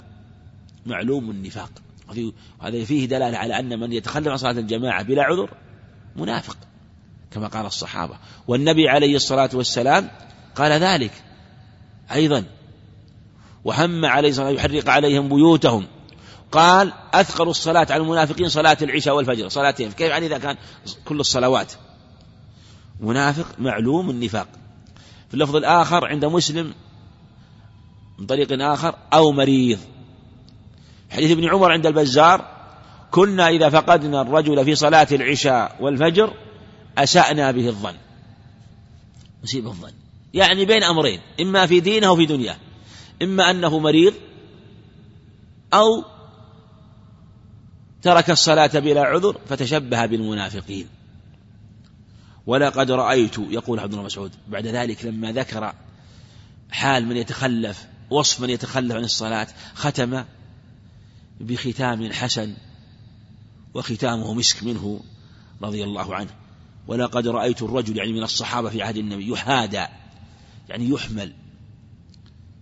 معلوم 0.85 1.31
النفاق. 1.31 1.71
هذا 2.61 2.85
فيه 2.85 3.05
دلالة 3.05 3.37
على 3.37 3.59
أن 3.59 3.79
من 3.79 3.93
يتخلف 3.93 4.27
عن 4.27 4.37
صلاة 4.37 4.51
الجماعة 4.51 5.03
بلا 5.03 5.23
عذر 5.23 5.49
منافق 6.15 6.57
كما 7.31 7.47
قال 7.47 7.65
الصحابة. 7.65 8.17
والنبي 8.47 8.89
عليه 8.89 9.15
الصلاة 9.15 9.49
والسلام 9.53 10.09
قال 10.55 10.71
ذلك 10.71 11.23
أيضا. 12.11 12.43
وهم 13.63 14.05
عليه 14.05 14.29
الصلاة 14.29 14.49
يحرق 14.49 14.89
عليهم 14.89 15.29
بيوتهم. 15.29 15.87
قال 16.53 16.93
أثقل 17.13 17.49
الصلاة 17.49 17.87
على 17.89 18.03
المنافقين 18.03 18.49
صلاة 18.49 18.77
العشاء 18.81 19.15
والفجر. 19.15 19.49
صلاتين 19.49 19.91
كيف 19.91 20.09
يعني 20.09 20.25
إذا 20.25 20.37
كان 20.37 20.57
كل 21.05 21.19
الصلوات؟ 21.19 21.73
منافق 22.99 23.59
معلوم 23.59 24.09
النفاق. 24.09 24.47
في 25.27 25.33
اللفظ 25.33 25.55
الآخر 25.55 26.05
عند 26.05 26.25
مسلم 26.25 26.73
من 28.19 28.25
طريق 28.25 28.61
آخر 28.61 28.95
أو 29.13 29.31
مريض. 29.31 29.79
حديث 31.09 31.31
ابن 31.31 31.49
عمر 31.49 31.71
عند 31.71 31.85
البزار 31.85 32.53
كنا 33.11 33.47
إذا 33.47 33.69
فقدنا 33.69 34.21
الرجل 34.21 34.65
في 34.65 34.75
صلاة 34.75 35.07
العشاء 35.11 35.77
والفجر 35.79 36.33
أسأنا 36.97 37.51
به 37.51 37.67
الظن. 37.67 37.95
نسيب 39.43 39.67
الظن. 39.67 39.91
يعني 40.33 40.65
بين 40.65 40.83
أمرين 40.83 41.19
إما 41.41 41.65
في 41.65 41.79
دينه 41.79 42.07
أو 42.07 42.15
في 42.15 42.25
دنياه. 42.25 42.57
إما 43.21 43.51
أنه 43.51 43.79
مريض 43.79 44.13
أو 45.73 46.12
ترك 48.03 48.29
الصلاة 48.29 48.79
بلا 48.79 49.01
عذر 49.01 49.37
فتشبه 49.49 50.05
بالمنافقين. 50.05 50.87
ولقد 52.45 52.91
رأيت 52.91 53.37
يقول 53.37 53.79
عبد 53.79 53.93
الله 53.93 54.05
مسعود 54.05 54.31
بعد 54.47 54.67
ذلك 54.67 55.05
لما 55.05 55.31
ذكر 55.31 55.73
حال 56.71 57.05
من 57.05 57.17
يتخلف 57.17 57.87
وصف 58.09 58.41
من 58.41 58.49
يتخلف 58.49 58.95
عن 58.95 59.03
الصلاة 59.03 59.47
ختم 59.75 60.23
بختام 61.39 62.11
حسن 62.11 62.53
وختامه 63.73 64.33
مسك 64.33 64.63
منه 64.63 65.01
رضي 65.61 65.83
الله 65.83 66.15
عنه. 66.15 66.29
ولقد 66.87 67.27
رأيت 67.27 67.61
الرجل 67.61 67.97
يعني 67.97 68.13
من 68.13 68.23
الصحابة 68.23 68.69
في 68.69 68.81
عهد 68.81 68.97
النبي 68.97 69.31
يحادى 69.31 69.85
يعني 70.69 70.89
يحمل 70.89 71.33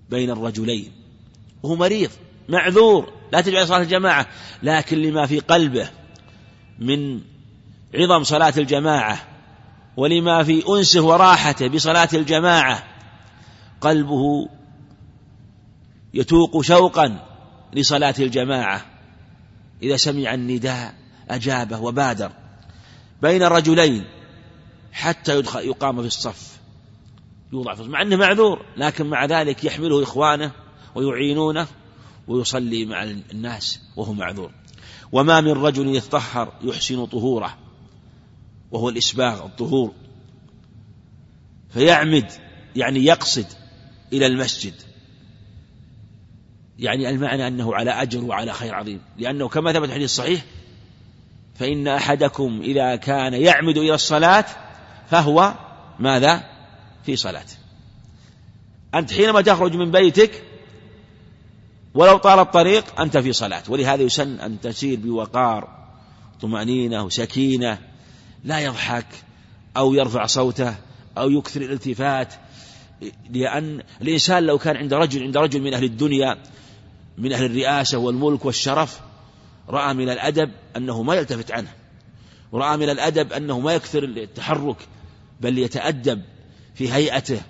بين 0.10 0.30
الرجلين 0.30 0.92
وهو 1.64 1.76
مريض 1.76 2.12
معذور. 2.50 3.21
لا 3.32 3.42
تجعل 3.42 3.68
صلاة 3.68 3.82
الجماعة 3.82 4.28
لكن 4.64 4.98
لما 4.98 5.26
في 5.26 5.40
قلبه 5.40 5.90
من 6.80 7.22
عظم 7.96 8.24
صلاة 8.24 8.54
الجماعة 8.58 9.28
ولما 9.98 10.44
في 10.44 10.64
أنسه 10.70 11.02
وراحته 11.02 11.68
بصلاة 11.68 12.10
الجماعة 12.14 12.84
قلبه 13.82 14.50
يتوق 16.14 16.62
شوقا 16.62 17.28
لصلاة 17.74 18.16
الجماعة. 18.20 18.86
إذا 19.84 19.98
سمع 19.98 20.34
النداء 20.34 20.94
أجابه 21.30 21.80
وبادر. 21.80 22.32
بين 23.22 23.44
الرجلين 23.44 24.06
حتى 24.92 25.38
يدخل 25.38 25.60
يقام 25.60 26.02
في 26.02 26.08
الصف 26.08 26.60
يوضع 27.54 27.74
في 27.74 27.82
الصف 27.82 27.92
مع 27.92 28.02
أنه 28.02 28.16
معذور 28.16 28.66
لكن 28.78 29.06
مع 29.06 29.26
ذلك 29.26 29.64
يحمله 29.64 30.04
إخوانه 30.04 30.52
ويعينونه. 30.96 31.68
ويصلي 32.28 32.86
مع 32.86 33.04
الناس 33.04 33.80
وهو 33.96 34.14
معذور. 34.14 34.52
وما 35.12 35.42
من 35.42 35.52
رجل 35.52 35.96
يتطهر 35.96 36.54
يحسن 36.62 37.06
طهوره 37.06 37.58
وهو 38.72 38.90
الإسباغ 38.90 39.46
الطهور. 39.46 39.94
فيعمد 41.70 42.32
يعني 42.76 43.06
يقصد 43.06 43.46
إلى 44.14 44.26
المسجد. 44.26 44.74
يعني 46.80 47.10
المعنى 47.10 47.48
أنه 47.48 47.76
على 47.76 47.92
أجر 47.92 48.24
وعلى 48.24 48.54
خير 48.54 48.76
عظيم. 48.76 49.02
لأنه 49.18 49.48
كما 49.48 49.74
ثبت 49.74 49.86
الحديث 49.86 50.06
الصحيح 50.06 50.46
فإن 51.56 51.88
أحدكم 51.88 52.62
إذا 52.64 52.96
كان 52.96 53.34
يعمد 53.34 53.78
إلى 53.78 53.94
الصلاة 53.94 54.46
فهو 55.10 55.54
ماذا؟ 56.00 56.44
في 57.06 57.16
صلاة 57.16 57.46
أنت 58.96 59.14
حينما 59.14 59.42
تخرج 59.42 59.76
من 59.76 59.92
بيتك 59.92 60.44
ولو 61.94 62.18
طال 62.18 62.40
الطريق 62.40 63.02
أنت 63.02 63.18
في 63.18 63.34
صلاة. 63.34 63.64
ولهذا 63.70 64.04
يسن 64.04 64.40
أن 64.40 64.62
تسير 64.62 65.00
بوقار 65.00 65.82
طمأنينة 66.42 67.04
وسكينة 67.04 67.78
لا 68.44 68.60
يضحك 68.60 69.08
أو 69.78 69.94
يرفع 69.94 70.26
صوته 70.26 70.76
أو 71.18 71.30
يكثر 71.30 71.62
الالتفات 71.62 72.34
لأن 73.30 73.84
الإنسان 74.02 74.44
لو 74.44 74.58
كان 74.58 74.78
عند 74.78 74.94
رجل 74.94 75.24
عند 75.24 75.38
رجل 75.38 75.62
من 75.62 75.74
أهل 75.74 75.84
الدنيا 75.84 76.38
من 77.18 77.34
أهل 77.34 77.46
الرئاسة 77.46 77.98
والملك 77.98 78.46
والشرف 78.46 79.00
رأى 79.70 79.94
من 79.94 80.10
الأدب 80.10 80.52
أنه 80.78 81.04
ما 81.04 81.16
يلتفت 81.16 81.52
عنه. 81.52 81.74
ورأى 82.52 82.78
من 82.78 82.90
الأدب 82.90 83.34
أنه 83.34 83.60
ما 83.60 83.74
يكثر 83.74 84.04
التحرك 84.04 84.78
بل 85.42 85.58
يتأدب 85.58 86.22
في 86.76 86.94
هيئته 86.94 87.42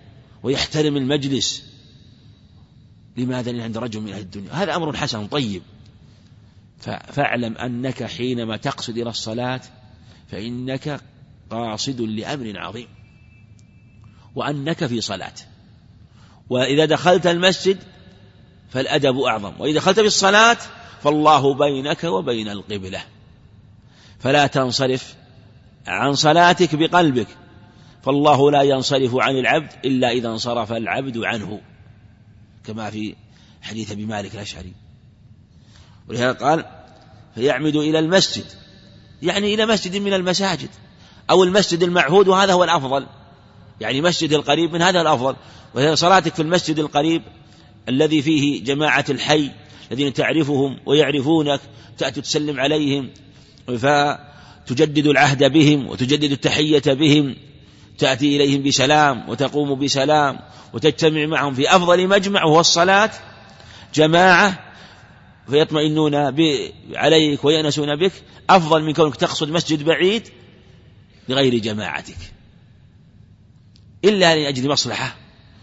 ويحترم 0.44 0.98
المجلس. 0.98 1.71
لماذا 3.18 3.52
لأن 3.52 3.62
عند 3.62 3.78
رجل 3.78 4.02
من 4.02 4.14
أهل 4.14 4.22
الدنيا. 4.22 4.54
هذا 4.54 4.76
أمر 4.76 4.98
حسن 4.98 5.28
طيب. 5.28 5.62
فاعلم 7.08 7.58
أنك 7.58 8.04
حينما 8.04 8.58
تقصد 8.58 8.98
إلى 8.98 9.10
الصلاة 9.10 9.62
فإنك 10.32 11.02
قاصد 11.50 12.02
لأمر 12.02 12.60
عظيم 12.60 12.88
وأنك 14.36 14.86
في 14.86 15.02
صلاة. 15.02 15.34
وإذا 16.50 16.86
دخلت 16.86 17.28
المسجد 17.28 17.78
فالأدب 18.70 19.20
أعظم 19.20 19.54
وإذا 19.60 19.76
دخلت 19.76 20.00
في 20.00 20.08
الصلاة 20.08 20.58
فالله 21.04 21.54
بينك 21.54 22.04
وبين 22.04 22.50
القبلة. 22.50 23.02
فلا 24.20 24.48
تنصرف 24.48 25.16
عن 25.88 26.14
صلاتك 26.14 26.76
بقلبك 26.76 27.28
فالله 28.04 28.52
لا 28.52 28.62
ينصرف 28.62 29.16
عن 29.16 29.38
العبد 29.38 29.72
إلا 29.86 30.12
إذا 30.12 30.28
انصرف 30.30 30.72
العبد 30.72 31.18
عنه. 31.18 31.62
كما 32.66 32.90
في 32.90 33.16
حديث 33.62 33.92
أبي 33.92 34.06
مالك 34.06 34.36
الأشعري. 34.36 34.74
ولهذا 36.10 36.32
قال 36.32 36.66
فيعمد 37.36 37.76
إلى 37.76 38.00
المسجد 38.00 38.46
يعني 39.22 39.54
إلى 39.54 39.66
مسجد 39.66 39.96
من 39.96 40.14
المساجد 40.14 40.70
أو 41.30 41.44
المسجد 41.44 41.84
المعهود 41.84 42.28
وهذا 42.28 42.54
هو 42.54 42.64
الأفضل. 42.64 43.08
يعني 43.82 44.02
مسجد 44.02 44.34
القريب 44.34 44.74
من 44.74 44.82
هذا 44.82 45.02
الأفضل. 45.02 45.36
وهي 45.76 45.96
صلاتك 45.96 46.36
في 46.36 46.42
المسجد 46.42 46.80
القريب 46.80 47.22
الذي 47.90 48.22
فيه 48.22 48.64
جماعة 48.64 49.06
الحي 49.10 49.52
الذين 49.92 50.14
تعرفهم 50.14 50.80
ويعرفونك 50.86 51.60
تأتي 51.98 52.22
تسلم 52.22 52.60
عليهم 52.60 53.10
فتجدد 53.68 55.08
العهد 55.08 55.52
بهم 55.52 55.88
وتجدد 55.88 56.32
التحية 56.32 56.94
بهم 56.94 57.36
تأتي 57.98 58.36
إليهم 58.36 58.64
بسلام 58.64 59.30
وتقوم 59.30 59.80
بسلام 59.80 60.40
وتجتمع 60.74 61.26
معهم 61.26 61.54
في 61.54 61.76
أفضل 61.76 62.08
مجمع 62.08 62.44
وهو 62.44 62.60
الصلاة. 62.60 63.12
جماعة 63.94 64.60
فيطمئنون 65.50 66.16
عليك 66.94 67.46
ويأنسون 67.46 67.96
بك. 67.96 68.12
أفضل 68.50 68.84
من 68.84 68.94
كونك 68.94 69.16
تقصد 69.16 69.50
مسجد 69.50 69.84
بعيد 69.84 70.28
لغير 71.30 71.56
جماعتك. 71.56 72.18
إلا 74.06 74.36
لأجل 74.36 74.70
مصلحة. 74.70 75.16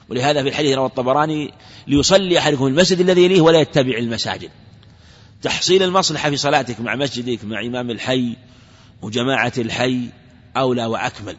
ولهذا 0.08 0.42
في 0.42 0.48
الحديث 0.48 0.76
رواه 0.76 0.86
الطبراني 0.86 1.54
ليصلي 1.86 2.38
أحدكم 2.38 2.66
المسجد 2.66 3.00
الذي 3.00 3.24
يليه 3.24 3.40
ولا 3.40 3.60
يتبع 3.60 3.98
المساجد. 3.98 4.50
تحصيل 5.42 5.82
المصلحة 5.82 6.30
في 6.30 6.36
صلاتك 6.36 6.80
مع 6.80 6.96
مسجدك 6.96 7.44
مع 7.44 7.60
إمام 7.60 7.90
الحي 7.90 8.36
وجماعة 9.02 9.52
الحي 9.58 10.08
أولى 10.56 10.86
وأكمل. 10.86 11.36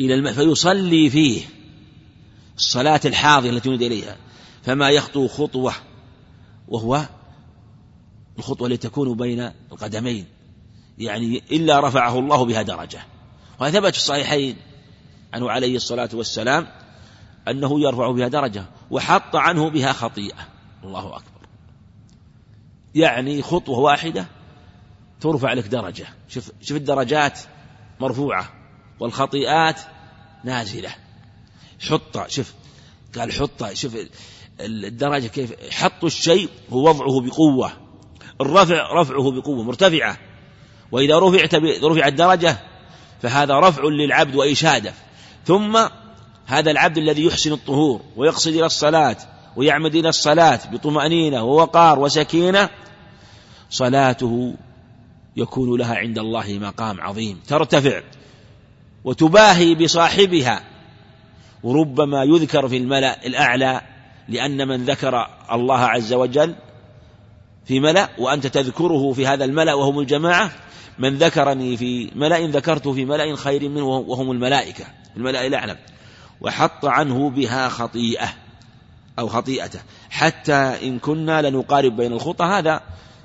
إلى 0.00 0.14
الم... 0.14 0.32
فيصلي 0.32 1.10
فيه 1.10 1.42
الصلاة 2.56 3.00
الحاضرة 3.04 3.50
التي 3.50 3.68
يريد 3.68 3.82
إليها. 3.82 4.16
فما 4.62 4.90
يخطو 4.90 5.28
خطوة 5.28 5.74
وهو 6.68 7.08
الخطوة 8.38 8.68
التي 8.68 8.88
تكون 8.88 9.16
بين 9.16 9.50
القدمين. 9.72 10.26
يعني 10.98 11.42
إلا 11.52 11.80
رفعه 11.80 12.18
الله 12.18 12.44
بها 12.44 12.62
درجة. 12.62 13.00
وهذا 13.60 13.80
ثبت 13.80 13.92
في 13.92 13.98
الصحيحين 13.98 14.56
عنه 15.32 15.50
عليه 15.50 15.76
الصلاة 15.76 16.08
والسلام 16.14 16.68
أنه 17.48 17.80
يرفع 17.80 18.10
بها 18.10 18.28
درجة 18.28 18.64
وحط 18.90 19.36
عنه 19.36 19.70
بها 19.70 19.92
خطيئة. 19.92 20.48
الله 20.84 21.16
أكبر. 21.16 21.40
يعني 22.94 23.42
خطوة 23.42 23.78
واحدة 23.78 24.26
ترفع 25.20 25.52
لك 25.52 25.66
درجة. 25.66 26.06
شوف 26.28 26.50
شوف 26.60 26.76
الدرجات 26.76 27.40
مرفوعة. 28.00 28.59
والخطيئات 29.00 29.80
نازلة. 30.44 30.90
حط 31.88 32.28
شوف 32.28 32.52
قال 33.18 33.32
حط 33.32 33.72
شوف 33.72 33.96
الدرجة 34.60 35.26
كيف 35.26 35.72
حط 35.72 36.04
الشيء 36.04 36.48
هو 36.70 36.88
وضعه 36.88 37.20
بقوة. 37.20 37.72
الرفع 38.40 39.00
رفعه 39.00 39.30
بقوة 39.30 39.62
مرتفعة. 39.62 40.18
وإذا 40.92 41.18
رفعت 41.18 41.54
رفعت 41.84 42.12
درجة 42.12 42.56
فهذا 43.22 43.60
رفع 43.60 43.82
للعبد 43.82 44.34
وإشادة. 44.34 44.92
ثم 45.46 45.78
هذا 46.46 46.70
العبد 46.70 46.98
الذي 46.98 47.24
يحسن 47.24 47.52
الطهور 47.52 48.00
ويقصد 48.16 48.52
إلى 48.52 48.66
الصلاة 48.66 49.16
ويعمد 49.56 49.94
إلى 49.94 50.08
الصلاة 50.08 50.60
بطمأنينة 50.72 51.44
ووقار 51.44 51.98
وسكينة 51.98 52.68
صلاته 53.70 54.54
يكون 55.36 55.78
لها 55.78 55.94
عند 55.96 56.18
الله 56.18 56.58
مقام 56.58 57.00
عظيم 57.00 57.40
ترتفع. 57.48 58.02
وتباهي 59.04 59.74
بصاحبها. 59.74 60.62
وربما 61.62 62.24
يذكر 62.24 62.68
في 62.68 62.76
الملأ 62.76 63.26
الأعلى 63.26 63.80
لأن 64.28 64.68
من 64.68 64.84
ذكر 64.84 65.26
الله 65.52 65.78
عز 65.78 66.12
وجل 66.12 66.54
في 67.64 67.80
ملأ 67.80 68.08
وأنت 68.18 68.46
تذكره 68.46 69.12
في 69.12 69.26
هذا 69.26 69.44
الملأ 69.44 69.74
وهم 69.74 69.98
الجماعة. 70.00 70.50
من 70.98 71.18
ذكرني 71.18 71.76
في 71.76 72.10
ملأ 72.14 72.46
ذكرته 72.46 72.92
في 72.92 73.04
ملأ 73.04 73.36
خير 73.36 73.68
منه 73.68 73.84
وهم 73.84 74.30
الملائكة 74.30 74.84
الملأ 75.16 75.46
الأعلى. 75.46 75.76
وحط 76.40 76.84
عنه 76.84 77.30
بها 77.30 77.68
خطيئة 77.68 78.28
أو 79.18 79.28
خطيئته. 79.28 79.80
حتى 80.10 80.52
إن 80.82 80.98
كنا 80.98 81.42
لنقارب 81.42 81.96
بين 81.96 82.12
الخطى 82.12 82.44
هذا 82.44 82.80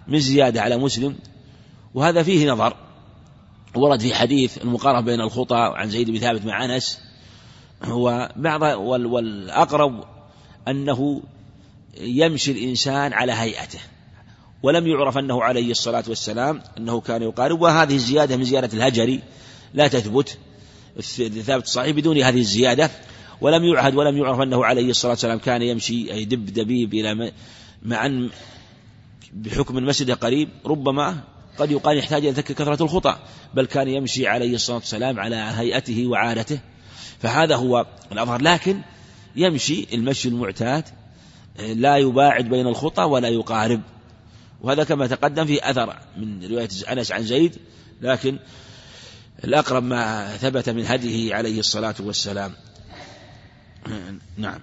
من 0.07 0.19
زيادة 0.19 0.61
على 0.61 0.77
مسلم. 0.77 1.15
وهذا 1.93 2.23
فيه 2.23 2.51
نظر. 2.51 2.84
ورد 3.77 3.99
في 3.99 4.15
حديث 4.15 4.57
المقاربة 4.57 5.01
بين 5.01 5.21
الخطى 5.21 5.73
عن 5.75 5.89
زيد 5.89 6.09
بن 6.09 6.19
ثابت 6.19 6.45
مع 6.45 6.65
أنس 6.65 6.99
هو 7.83 8.33
بعض 8.35 8.61
والأقرب 9.05 10.03
أنه 10.67 11.21
يمشي 11.97 12.51
الإنسان 12.51 13.13
على 13.13 13.31
هيئته 13.31 13.79
ولم 14.63 14.87
يعرف 14.87 15.17
أنه 15.17 15.43
عليه 15.43 15.71
الصلاة 15.71 16.03
والسلام 16.07 16.61
أنه 16.77 17.01
كان 17.01 17.21
يقارب 17.21 17.61
وهذه 17.61 17.95
الزيادة 17.95 18.37
من 18.37 18.43
زيادة 18.43 18.77
الهجري 18.77 19.21
لا 19.73 19.87
تثبت 19.87 20.37
ثابت 21.45 21.63
الصحيح 21.63 21.95
بدون 21.95 22.17
هذه 22.17 22.39
الزيادة 22.39 22.89
ولم 23.41 23.63
يعهد 23.63 23.95
ولم 23.95 24.17
يعرف 24.17 24.39
أنه 24.39 24.65
عليه 24.65 24.89
الصلاة 24.89 25.11
والسلام 25.11 25.37
كان 25.37 25.61
يمشي 25.61 26.13
أي 26.13 26.25
دب 26.25 26.45
دبيب 26.45 26.93
إلى 26.93 27.31
مع 27.83 28.29
بحكم 29.33 29.77
المسجد 29.77 30.11
قريب 30.11 30.49
ربما 30.65 31.17
قد 31.59 31.71
يقال 31.71 31.97
يحتاج 31.97 32.25
إلى 32.25 32.41
كثرة 32.41 32.83
الخطى 32.83 33.17
بل 33.53 33.65
كان 33.65 33.87
يمشي 33.87 34.27
عليه 34.27 34.55
الصلاة 34.55 34.77
والسلام 34.77 35.19
على 35.19 35.35
هيئته 35.35 36.07
وعادته. 36.07 36.59
فهذا 37.19 37.55
هو 37.55 37.85
الأظهر. 38.11 38.41
لكن 38.41 38.81
يمشي 39.35 39.87
المشي 39.93 40.29
المعتاد 40.29 40.83
لا 41.59 41.97
يباعد 41.97 42.49
بين 42.49 42.67
الخطى 42.67 43.03
ولا 43.03 43.27
يقارب. 43.27 43.81
وهذا 44.61 44.83
كما 44.83 45.07
تقدم 45.07 45.45
في 45.45 45.69
أثر 45.69 45.95
من 46.17 46.45
رواية 46.51 46.69
أنس 46.91 47.11
عن 47.11 47.23
زيد 47.23 47.57
لكن 48.01 48.39
الأقرب 49.43 49.83
ما 49.83 50.37
ثبت 50.37 50.69
من 50.69 50.85
هديه 50.85 51.35
عليه 51.35 51.59
الصلاة 51.59 51.95
والسلام. 51.99 52.53
نعم. 54.37 54.59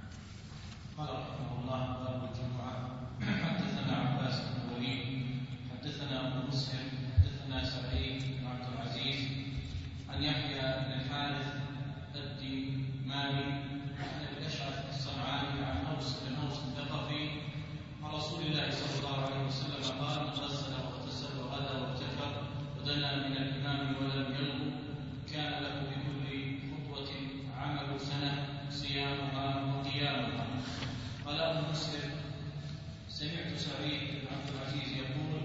سعيد 33.58 34.00
بن 34.00 34.26
عبد 34.34 34.48
العزيز 34.54 34.96
يقول 34.96 35.42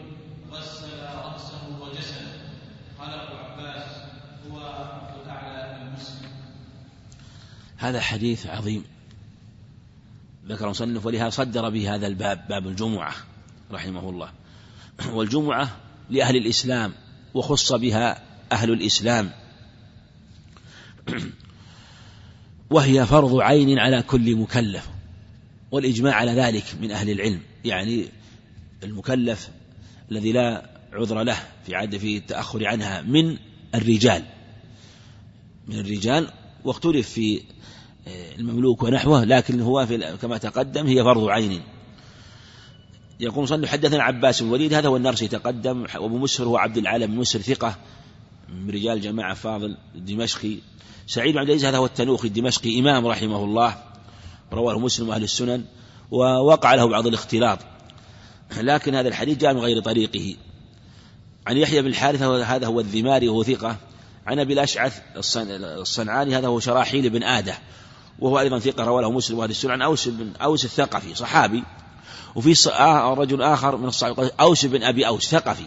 غسل 0.51 0.87
رأسه 0.99 1.79
وجسده. 1.81 2.37
قال 2.99 3.13
أبو 3.13 3.35
عباس 3.35 3.91
هو 4.51 4.59
عبد 4.59 5.25
الأعلى 5.25 5.79
بن 5.79 5.93
مسلم. 5.93 6.29
هذا 7.77 8.01
حديث 8.01 8.47
عظيم. 8.47 8.83
ذكر 10.47 10.69
مصنف 10.69 11.05
ولهذا 11.05 11.29
صدر 11.29 11.69
به 11.69 11.95
هذا 11.95 12.07
الباب 12.07 12.47
باب 12.47 12.67
الجمعة 12.67 13.13
رحمه 13.71 14.09
الله. 14.09 14.29
والجمعة 15.15 15.77
لأهل 16.09 16.35
الإسلام 16.35 16.93
وخص 17.33 17.73
بها 17.73 18.21
أهل 18.51 18.71
الإسلام. 18.71 19.31
وهي 22.69 23.05
فرض 23.05 23.39
عين 23.39 23.79
على 23.79 24.01
كل 24.01 24.35
مكلف. 24.35 24.96
والإجماع 25.71 26.13
على 26.13 26.31
ذلك 26.31 26.63
من 26.81 26.91
أهل 26.91 27.09
العلم 27.09 27.41
يعني 27.65 28.05
المكلف 28.83 29.49
الذي 30.11 30.31
لا 30.31 30.69
عذر 30.93 31.23
له 31.23 31.37
في 31.65 31.75
عد 31.75 31.97
في 31.97 32.17
التأخر 32.17 32.67
عنها 32.67 33.01
من 33.01 33.37
الرجال. 33.75 34.23
من 35.67 35.79
الرجال 35.79 36.31
واختلف 36.63 37.09
في 37.09 37.41
المملوك 38.39 38.83
ونحوه 38.83 39.23
لكن 39.23 39.61
هو 39.61 39.85
في 39.85 40.17
كما 40.21 40.37
تقدم 40.37 40.87
هي 40.87 41.03
فرض 41.03 41.29
عين. 41.29 41.61
يقول 43.19 43.43
مصنف 43.43 43.69
حدثنا 43.69 44.03
عباس 44.03 44.43
بن 44.43 44.49
وليد 44.49 44.73
هذا 44.73 44.87
هو 44.87 44.97
النرسي 44.97 45.27
تقدم 45.27 45.85
وابو 45.95 46.17
مسر 46.17 46.43
هو 46.43 46.57
عبد 46.57 46.77
العالم 46.77 47.07
بن 47.07 47.17
مسر 47.17 47.41
ثقة 47.41 47.77
من 48.49 48.69
رجال 48.69 49.01
جماعة 49.01 49.33
فاضل 49.33 49.77
الدمشقي 49.95 50.57
سعيد 51.07 51.33
بن 51.33 51.39
عبد 51.39 51.49
العزيز 51.49 51.65
هذا 51.65 51.77
هو 51.77 51.85
التنوخي 51.85 52.27
الدمشقي 52.27 52.79
إمام 52.79 53.07
رحمه 53.07 53.43
الله. 53.43 53.86
رواه 54.53 54.79
مسلم 54.79 55.09
وأهل 55.09 55.23
السنن 55.23 55.65
ووقع 56.11 56.75
له 56.75 56.87
بعض 56.87 57.07
الاختلاط. 57.07 57.59
لكن 58.57 58.95
هذا 58.95 59.07
الحديث 59.07 59.37
جاء 59.37 59.53
من 59.53 59.59
غير 59.59 59.81
طريقه. 59.81 60.35
عن 61.47 61.57
يحيى 61.57 61.81
بن 61.81 61.87
الحارث 61.87 62.21
هذا 62.21 62.67
هو 62.67 62.79
الذماري 62.79 63.29
وهو 63.29 63.43
ثقة. 63.43 63.75
عن 64.27 64.39
أبي 64.39 64.53
الأشعث 64.53 65.01
الصنعاني 65.37 66.37
هذا 66.37 66.47
هو 66.47 66.59
شراحيل 66.59 67.09
بن 67.09 67.23
آدة. 67.23 67.57
وهو 68.19 68.39
أيضا 68.39 68.59
ثقة 68.59 68.83
رواه 68.83 69.11
مسلم 69.11 69.37
وأهل 69.37 69.49
السنن. 69.49 69.71
عن 69.71 69.81
أوس 69.81 70.07
بن 70.07 70.33
أوس 70.41 70.65
الثقفي 70.65 71.15
صحابي. 71.15 71.63
وفي 72.35 72.69
آه، 72.69 73.13
رجل 73.13 73.41
آخر 73.41 73.77
من 73.77 73.87
الصحابة 73.87 74.31
أوس 74.39 74.65
بن 74.65 74.83
أبي 74.83 75.07
أوس 75.07 75.27
ثقفي. 75.27 75.65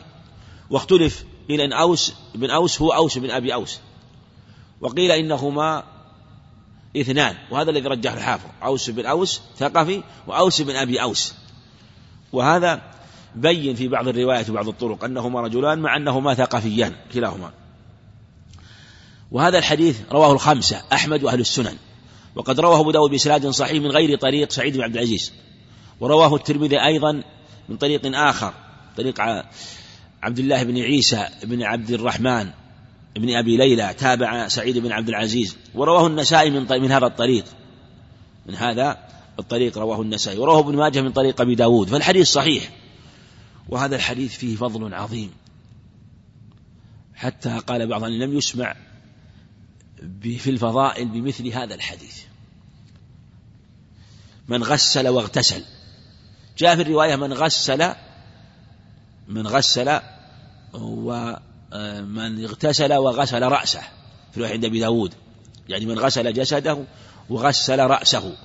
واختلف 0.70 1.24
قيل 1.48 1.60
إن 1.60 1.72
أوس 1.72 2.12
بن 2.34 2.50
أوس 2.50 2.82
هو 2.82 2.90
أوس 2.90 3.18
بن 3.18 3.30
أبي 3.30 3.54
أوس. 3.54 3.78
وقيل 4.80 5.10
إنهما 5.10 5.84
اثنان 6.96 7.36
وهذا 7.50 7.70
الذي 7.70 7.88
رجح 7.88 8.12
الحافظ 8.12 8.48
أوس 8.62 8.90
بن 8.90 9.06
أوس 9.06 9.40
ثقفي 9.58 10.02
وأوس 10.26 10.62
بن 10.62 10.76
أبي 10.76 11.02
أوس. 11.02 11.34
وهذا 12.32 12.82
بين 13.34 13.74
في 13.74 13.88
بعض 13.88 14.08
الروايات 14.08 14.50
وبعض 14.50 14.68
الطرق 14.68 15.04
أنهما 15.04 15.40
رجلان 15.40 15.78
مع 15.78 15.96
أنهما 15.96 16.34
ثقفيان 16.34 16.94
كلاهما. 17.14 17.50
وهذا 19.30 19.58
الحديث 19.58 20.00
رواه 20.12 20.32
الخمسة 20.32 20.82
أحمد 20.92 21.24
وأهل 21.24 21.40
السنن. 21.40 21.76
وقد 22.34 22.60
رواه 22.60 22.80
أبو 22.80 22.90
داود 22.90 23.10
بإسناد 23.10 23.46
صحيح 23.46 23.82
من 23.82 23.90
غير 23.90 24.18
طريق 24.18 24.50
سعيد 24.50 24.76
بن 24.76 24.82
عبد 24.82 24.94
العزيز. 24.94 25.32
ورواه 26.00 26.34
الترمذي 26.34 26.84
أيضا 26.84 27.22
من 27.68 27.76
طريق 27.76 28.16
آخر 28.16 28.54
طريق 28.96 29.20
عبد 30.22 30.38
الله 30.38 30.62
بن 30.62 30.78
عيسى 30.78 31.28
بن 31.44 31.62
عبد 31.62 31.90
الرحمن. 31.90 32.50
بن 33.16 33.36
أبي 33.36 33.56
ليلى 33.56 33.94
تابع 33.98 34.48
سعيد 34.48 34.78
بن 34.78 34.92
عبد 34.92 35.08
العزيز 35.08 35.56
ورواه 35.74 36.06
النسائي 36.06 36.50
من, 36.50 36.66
من 36.70 36.92
هذا 36.92 37.06
الطريق. 37.06 37.44
من 38.46 38.54
هذا 38.54 38.98
الطريق 39.38 39.78
رواه 39.78 40.02
النسائي 40.02 40.38
ورواه 40.38 40.60
ابن 40.60 40.76
ماجه 40.76 41.00
من 41.00 41.12
طريق 41.12 41.40
أبي 41.40 41.54
داود 41.54 41.88
فالحديث 41.88 42.28
صحيح. 42.28 42.70
وهذا 43.68 43.96
الحديث 43.96 44.36
فيه 44.36 44.56
فضل 44.56 44.94
عظيم. 44.94 45.30
حتى 47.14 47.58
قال 47.58 47.86
بعض 47.86 48.04
لم 48.04 48.38
يسمع 48.38 48.76
في 50.20 50.50
الفضائل 50.50 51.08
بمثل 51.08 51.48
هذا 51.48 51.74
الحديث. 51.74 52.22
من 54.48 54.62
غسل 54.62 55.08
واغتسل. 55.08 55.64
جاء 56.58 56.76
في 56.76 56.82
الرواية 56.82 57.16
من 57.16 57.32
غسل 57.32 57.94
من 59.28 59.46
غسل 59.46 60.00
ومن 61.72 62.44
اغتسل 62.44 62.94
وغسل 62.94 63.42
رأسه. 63.42 63.80
في 64.30 64.36
الرواية 64.36 64.52
عند 64.52 64.64
أبي 64.64 64.80
داود. 64.80 65.14
يعني 65.68 65.86
من 65.86 65.98
غسل 65.98 66.32
جسده 66.32 66.84
وغسل 67.30 67.78
رأسه. 67.78 68.36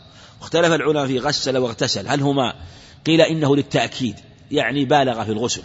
واختلف 0.42 0.66
العلماء 0.74 1.08
في 1.08 1.20
غسل 1.20 1.58
واغتسل. 1.58 2.08
هل 2.08 2.22
هما 2.22 2.54
قيل 3.06 3.22
إنه 3.22 3.56
للتأكيد؟ 3.56 4.16
يعني 4.52 4.86
بالغ 4.86 5.24
في 5.24 5.32
الغسل. 5.32 5.64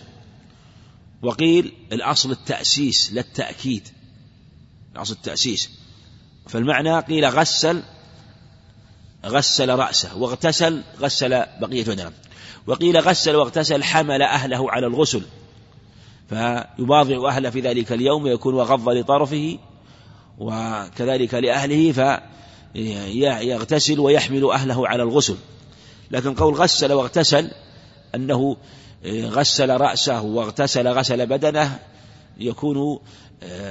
وقيل 1.23 1.73
الأصل 1.92 2.31
التأسيس 2.31 3.12
للتأكيد. 3.12 3.88
الأصل 4.96 5.14
التأسيس. 5.14 5.70
فالمعنى 6.49 7.01
قيل 7.01 7.25
غسل 7.25 7.83
غسل 9.27 9.68
رأسه. 9.79 10.16
واغتسل 10.16 10.83
غسل 11.01 11.31
بقية 11.61 11.85
بدنه 11.85 12.12
وقيل 12.66 13.01
غسل 13.01 13.37
واغتسل 13.37 13.83
حمل 13.83 14.23
أهله 14.23 14.70
على 14.70 14.87
الغسل. 14.87 15.23
فيباضع 16.31 17.29
أهله 17.29 17.51
في 17.51 17.61
ذلك 17.61 17.93
اليوم 17.93 18.27
يكون 18.27 18.55
وغض 18.55 18.88
لطرفه 18.88 19.59
وكذلك 20.38 21.35
لأهله 21.35 21.93
فيغتسل 22.75 24.01
ويحمل 24.01 24.51
أهله 24.51 24.88
على 24.88 25.03
الغسل. 25.03 25.37
لكن 26.11 26.35
قول 26.35 26.55
غسل 26.55 26.93
واغتسل 26.93 27.51
أنه 28.14 28.57
غسل 29.07 29.81
رأسه 29.81 30.23
واغتسل 30.23 30.88
غسل 30.88 31.27
بدنه 31.27 31.79
يكون 32.38 32.99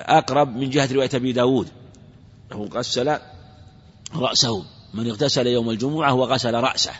أقرب 0.05 0.55
من 0.55 0.69
جهة 0.69 0.93
رواية 0.93 1.09
أبي 1.13 1.31
داود. 1.31 1.67
أنه 2.51 2.69
غسل 2.73 3.17
رأسه. 4.15 4.65
من 4.93 5.09
اغتسل 5.09 5.47
يوم 5.47 5.69
الجمعة 5.69 6.13
وغسل 6.13 6.53
رأسه. 6.53 6.93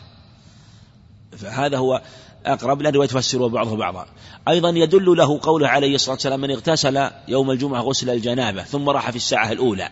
فهذا 1.38 1.78
هو 1.78 2.02
أقرب 2.46 2.82
لأن 2.82 2.96
يفسر 2.96 3.48
بعضه 3.48 3.78
بعضا. 3.78 4.06
أيضا 4.48 4.70
يدل 4.70 5.18
له 5.18 5.40
قوله 5.44 5.68
عليه 5.68 5.96
الصلاة 5.96 6.14
والسلام 6.14 6.42
من 6.42 6.52
اغتسل 6.52 7.10
يوم 7.28 7.52
الجمعة 7.52 7.82
غسل 7.82 8.10
الجنابة 8.10 8.64
ثم 8.64 8.90
راح 8.90 9.10
في 9.10 9.16
الساعة 9.16 9.52
الأولى. 9.52 9.90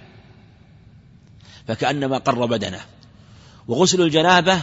فكأنما 1.68 2.18
قر 2.18 2.46
بدنه. 2.46 2.80
وغسل 3.68 4.02
الجنابة 4.02 4.62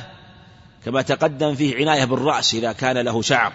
كما 0.85 1.03
تقدم 1.03 1.55
فيه 1.55 1.77
عناية 1.77 2.05
بالرأس 2.05 2.55
إذا 2.55 2.73
كان 2.73 2.99
له 2.99 3.23
شعر. 3.23 3.53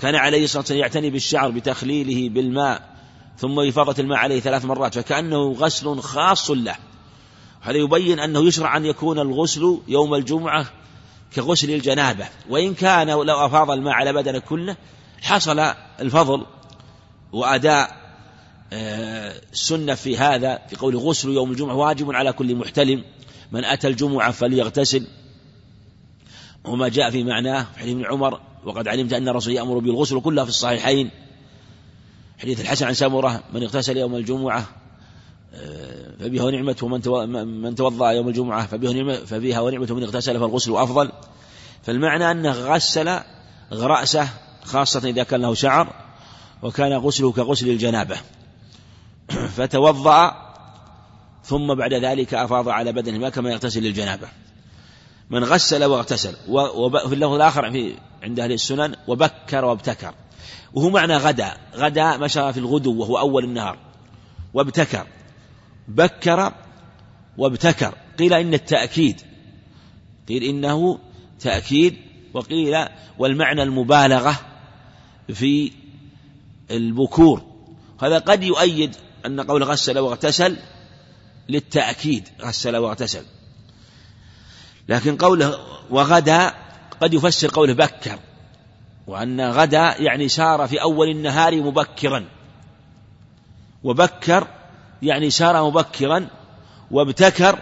كان 0.00 0.14
عليه 0.14 0.44
الصلاة 0.44 0.60
والسلام 0.60 0.80
يعتني 0.80 1.10
بالشعر 1.10 1.50
بتخليله 1.50 2.28
بالماء 2.28 2.92
ثم 3.38 3.60
إفاضة 3.60 3.94
الماء 4.02 4.18
عليه 4.18 4.40
ثلاث 4.40 4.64
مرات 4.64 4.94
فكأنه 4.94 5.52
غسل 5.52 6.00
خاص 6.00 6.50
له. 6.50 6.76
هذا 7.60 7.76
يبين 7.76 8.20
أنه 8.20 8.46
يشرع 8.46 8.76
أن 8.76 8.86
يكون 8.86 9.18
الغسل 9.18 9.78
يوم 9.88 10.14
الجمعة 10.14 10.66
كغسل 11.36 11.70
الجنابة 11.70 12.28
وإن 12.50 12.74
كان 12.74 13.06
لو 13.06 13.46
أفاض 13.46 13.70
الماء 13.70 13.94
على 13.94 14.12
بدنه 14.12 14.38
كله 14.38 14.76
حصل 15.22 15.58
الفضل 16.00 16.46
وأداء 17.32 18.02
السنة 19.52 19.94
في 19.94 20.18
هذا 20.18 20.58
في 20.68 20.76
قول 20.76 20.96
غسل 20.96 21.28
يوم 21.28 21.50
الجمعة 21.50 21.74
واجب 21.74 22.12
على 22.12 22.32
كل 22.32 22.54
محتلم 22.54 23.04
من 23.52 23.64
أتى 23.64 23.88
الجمعة 23.88 24.30
فليغتسل. 24.30 25.06
وما 26.64 26.88
جاء 26.88 27.10
في 27.10 27.24
معناه 27.24 27.66
في 27.74 27.80
حديث 27.80 27.94
ابن 27.94 28.06
عمر 28.06 28.40
وقد 28.64 28.88
علمت 28.88 29.12
أن 29.12 29.28
الرسول 29.28 29.52
يأمر 29.52 29.78
بالغسل 29.78 30.20
كلها 30.20 30.44
في 30.44 30.50
الصحيحين. 30.50 31.10
حديث 32.38 32.60
الحسن 32.60 32.86
عن 32.86 32.94
سامرة 32.94 33.42
من 33.52 33.62
اغتسل 33.62 33.96
يوم 33.96 34.14
الجمعة 34.14 34.66
فبها 36.22 36.44
ونعمته 36.44 36.88
من 36.88 37.46
من 37.62 37.74
توضأ 37.74 38.10
يوم 38.10 38.28
الجمعة 38.28 38.66
فبها 38.66 39.24
فبها 39.24 39.60
ونعمته 39.60 39.94
من 39.94 40.02
اغتسل 40.02 40.40
فالغسل 40.40 40.76
أفضل. 40.76 41.12
فالمعنى 41.82 42.30
أنه 42.30 42.52
غسل 42.52 43.20
رأسه 43.72 44.28
خاصة 44.64 45.08
إذا 45.08 45.22
كان 45.22 45.42
له 45.42 45.54
شعر 45.54 45.92
وكان 46.62 46.92
غسله 46.92 47.32
كغسل 47.32 47.68
الجنابة. 47.68 48.16
فتوضأ 49.56 50.52
ثم 51.44 51.74
بعد 51.74 51.94
ذلك 51.94 52.34
أفاض 52.34 52.68
على 52.68 52.92
بدنه 52.92 53.18
ما 53.18 53.28
كما 53.28 53.50
يغتسل 53.50 53.86
الجنابة. 53.86 54.28
من 55.30 55.44
غسل 55.44 55.84
واغتسل 55.84 56.36
وفي 56.48 57.14
اللفظ 57.14 57.32
الآخر 57.32 57.70
في 57.70 57.94
عند 58.22 58.40
أهل 58.40 58.52
السنن 58.52 58.94
وبكر 59.08 59.64
وابتكر. 59.64 60.14
وهو 60.72 60.90
معنى 60.90 61.16
غدا. 61.16 61.56
غدا 61.74 62.16
مشى 62.16 62.52
في 62.52 62.58
الغدو 62.58 63.00
وهو 63.00 63.18
أول 63.18 63.44
النهار. 63.44 63.78
وابتكر. 64.54 65.06
بكر 65.88 66.52
وابتكر. 67.38 67.94
قيل 68.18 68.34
إن 68.34 68.54
التأكيد. 68.54 69.20
قيل 70.28 70.42
إنه 70.42 70.98
تأكيد. 71.40 71.96
وقيل 72.34 72.86
والمعنى 73.18 73.62
المبالغة 73.62 74.40
في 75.34 75.72
البكور. 76.70 77.42
هذا 78.02 78.18
قد 78.18 78.42
يؤيد 78.42 78.96
أن 79.26 79.40
قول 79.40 79.62
غسل 79.62 79.98
واغتسل 79.98 80.56
للتأكيد. 81.48 82.28
غسل 82.40 82.76
واغتسل. 82.76 83.24
لكن 84.88 85.16
قوله 85.16 85.58
وغدا 85.90 86.54
قد 87.00 87.14
يفسر 87.14 87.48
قوله 87.48 87.72
بكر. 87.72 88.18
وأن 89.06 89.40
غدا 89.40 89.94
يعني 90.02 90.28
سار 90.28 90.66
في 90.68 90.82
أول 90.82 91.08
النهار 91.08 91.62
مبكرا. 91.62 92.24
وبكر 93.82 94.48
يعني 95.02 95.30
سار 95.30 95.66
مبكرا 95.66 96.28
وابتكر 96.90 97.58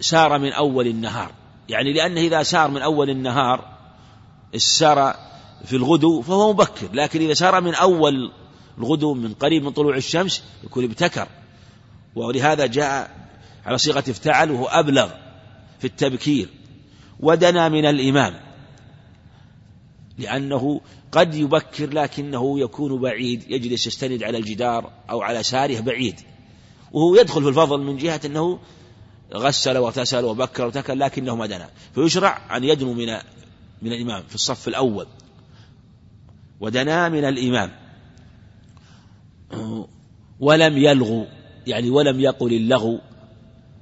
سار 0.00 0.38
من 0.38 0.52
أول 0.52 0.86
النهار. 0.86 1.30
يعني 1.68 1.92
لأنه 1.92 2.20
إذا 2.20 2.42
سار 2.42 2.70
من 2.70 2.82
أول 2.82 3.10
النهار 3.10 3.64
سار 4.56 5.14
في 5.64 5.76
الغدو 5.76 6.22
فهو 6.22 6.52
مبكر 6.52 6.88
لكن 6.92 7.20
إذا 7.20 7.34
سار 7.34 7.60
من 7.60 7.74
أول 7.74 8.32
الغدو 8.78 9.14
من 9.14 9.34
قريب 9.34 9.64
من 9.64 9.70
طلوع 9.70 9.96
الشمس 9.96 10.42
يكون 10.64 10.84
ابتكر. 10.84 11.28
ولهذا 12.14 12.66
جاء 12.66 13.10
على 13.66 13.78
صيغة 13.78 14.04
افتعل 14.08 14.50
وهو 14.50 14.66
أبلغ 14.66 15.08
في 15.78 15.84
التبكير 15.84 16.48
ودنا 17.20 17.68
من 17.68 17.86
الإمام. 17.86 18.49
لأنه 20.20 20.80
قد 21.12 21.34
يبكر 21.34 21.90
لكنه 21.90 22.60
يكون 22.60 23.00
بعيد 23.00 23.50
يجلس 23.50 23.86
يستند 23.86 24.22
على 24.22 24.38
الجدار 24.38 24.92
أو 25.10 25.22
على 25.22 25.42
ساره 25.42 25.80
بعيد. 25.80 26.20
وهو 26.92 27.14
يدخل 27.14 27.42
في 27.42 27.48
الفضل 27.48 27.80
من 27.80 27.96
جهة 27.96 28.20
أنه 28.24 28.58
غسل 29.34 29.78
واغتسل 29.78 30.24
وبكر 30.24 30.66
وتكل 30.66 30.98
لكنه 30.98 31.36
ما 31.36 31.46
دنا. 31.46 31.68
فيشرع 31.94 32.56
أن 32.56 32.64
يدنو 32.64 32.92
من 32.92 33.06
من 33.82 33.92
الإمام 33.92 34.22
في 34.28 34.34
الصف 34.34 34.68
الأول. 34.68 35.06
ودنا 36.60 37.08
من 37.08 37.24
الإمام. 37.24 37.70
ولم 40.40 40.78
يلغو 40.78 41.26
يعني 41.66 41.90
ولم 41.90 42.20
يقل 42.20 42.52
اللغو. 42.52 43.00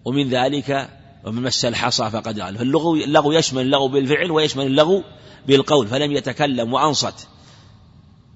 ومن 0.05 0.29
ذلك 0.29 0.98
ومن 1.25 1.43
مس 1.43 1.65
الحصى 1.65 2.11
فقد 2.11 2.41
قال. 2.41 2.59
فاللغو 2.59 2.95
اللغو 2.95 3.33
يشمل 3.33 3.63
اللغو 3.63 3.89
بالفعل 3.89 4.31
ويشمل 4.31 4.67
اللغو 4.67 5.05
بالقول 5.47 5.89
فلم 5.89 6.13
يتكلم 6.13 6.73
وأنصت. 6.73 7.29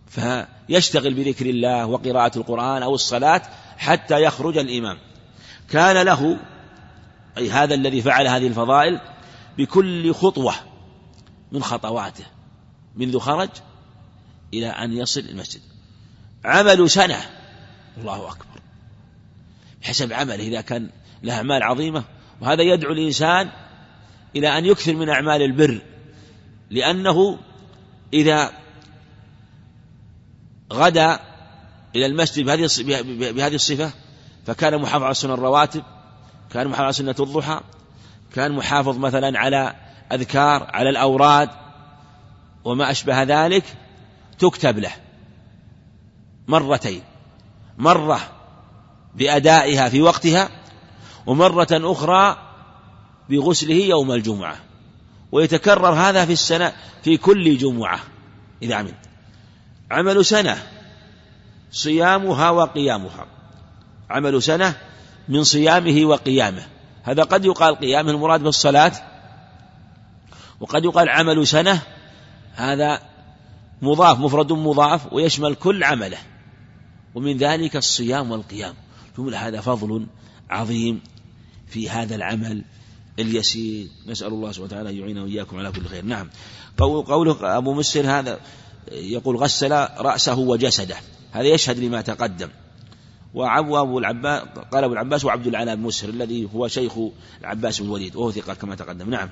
فيشتغل 0.08 1.14
بذكر 1.14 1.46
الله 1.46 1.86
وقراءة 1.86 2.38
القرآن 2.38 2.82
أو 2.82 2.94
الصلاة 2.94 3.42
حتى 3.76 4.22
يخرج 4.22 4.58
الإمام. 4.58 4.98
كان 5.70 6.06
له 6.06 6.38
أي 7.38 7.50
هذا 7.50 7.74
الذي 7.74 8.02
فعل 8.02 8.26
هذه 8.26 8.46
الفضائل 8.46 9.00
بكل 9.58 10.14
خطوة 10.14 10.54
من 11.52 11.62
خطواته 11.62 12.24
منذ 12.96 13.18
خرج 13.18 13.48
إلى 14.54 14.68
أن 14.68 14.92
يصل 14.92 15.20
المسجد. 15.20 15.60
عمل 16.44 16.90
سنة. 16.90 17.20
الله 17.98 18.28
أكبر. 18.28 18.60
بحسب 19.82 20.12
عمله 20.12 20.48
إذا 20.48 20.60
كان 20.60 20.90
له 21.22 21.34
أعمال 21.34 21.62
عظيمة 21.62 22.04
وهذا 22.42 22.62
يدعو 22.62 22.92
الإنسان 22.92 23.50
إلى 24.36 24.58
أن 24.58 24.66
يكثر 24.66 24.94
من 24.94 25.08
أعمال 25.08 25.42
البر 25.42 25.80
لأنه 26.70 27.38
إذا 28.12 28.52
غدا 30.72 31.18
إلى 31.96 32.06
المسجد 32.06 32.44
بهذه 32.44 32.68
بهذه 33.32 33.54
الصفة 33.54 33.90
فكان 34.46 34.80
محافظ 34.80 35.04
على 35.04 35.14
سنن 35.14 35.30
الرواتب 35.30 35.82
كان 36.50 36.68
محافظ 36.68 36.82
على 36.84 36.92
سنة 36.92 37.14
الضحى 37.20 37.60
كان 38.34 38.52
محافظ 38.52 38.98
مثلا 38.98 39.38
على 39.38 39.74
أذكار 40.12 40.70
على 40.72 40.90
الأوراد 40.90 41.50
وما 42.64 42.90
أشبه 42.90 43.22
ذلك 43.22 43.64
تكتب 44.38 44.78
له 44.78 44.92
مرتين. 46.48 47.02
مرة 47.78 48.20
بأدائها 49.14 49.88
في 49.88 50.02
وقتها 50.02 50.61
ومرة 51.26 51.68
أخرى 51.72 52.36
بغسله 53.30 53.74
يوم 53.74 54.12
الجمعة. 54.12 54.56
ويتكرر 55.32 55.94
هذا 55.94 56.24
في 56.26 56.32
السنة 56.32 56.72
في 57.02 57.16
كل 57.16 57.58
جمعة 57.58 58.00
إذا 58.62 58.74
عمل 58.74 58.94
عمل 59.90 60.24
سنة 60.24 60.62
صيامها 61.70 62.50
وقيامها. 62.50 63.26
عمل 64.10 64.42
سنة 64.42 64.76
من 65.28 65.44
صيامه 65.44 66.04
وقيامه. 66.04 66.62
هذا 67.02 67.22
قد 67.22 67.44
يقال 67.44 67.76
قيامه 67.76 68.10
المراد 68.10 68.42
بالصلاة. 68.42 68.92
وقد 70.60 70.84
يقال 70.84 71.08
عمل 71.08 71.46
سنة. 71.46 71.82
هذا 72.54 73.02
مضاف 73.82 74.18
مفرد 74.18 74.52
مضاف 74.52 75.12
ويشمل 75.12 75.54
كل 75.54 75.84
عمله. 75.84 76.18
ومن 77.14 77.36
ذلك 77.36 77.76
الصيام 77.76 78.30
والقيام. 78.30 78.74
جملة 79.18 79.48
هذا 79.48 79.60
فضل 79.60 80.06
عظيم 80.52 81.00
في 81.66 81.90
هذا 81.90 82.14
العمل 82.14 82.64
اليسير. 83.18 83.86
نسأل 84.06 84.26
الله 84.26 84.52
سبحانه 84.52 84.66
وتعالى 84.66 84.90
أن 84.90 84.96
يعيننا 84.96 85.22
وإياكم 85.22 85.58
على 85.58 85.72
كل 85.72 85.86
خير. 85.86 86.04
نعم. 86.04 86.30
قوله 86.78 87.56
أبو 87.56 87.74
مسر 87.74 88.06
هذا 88.06 88.40
يقول 88.92 89.36
غسل 89.36 89.72
رأسه 89.98 90.38
وجسده. 90.38 90.96
هذا 91.32 91.46
يشهد 91.46 91.78
لما 91.78 92.00
تقدم. 92.00 92.48
وعبو 93.34 93.80
أبو 93.80 93.98
العباس 93.98 94.42
قال 94.72 94.84
أبو 94.84 94.92
العباس 94.92 95.24
وعبد 95.24 95.46
العلاء 95.46 95.76
بن 95.76 95.82
مسر 95.82 96.08
الذي 96.08 96.48
هو 96.54 96.68
شيخ 96.68 96.92
العباس 97.40 97.80
بن 97.80 97.86
الوليد 97.86 98.16
وهو 98.16 98.30
ثقة 98.30 98.54
كما 98.54 98.74
تقدم. 98.74 99.10
نعم. 99.10 99.28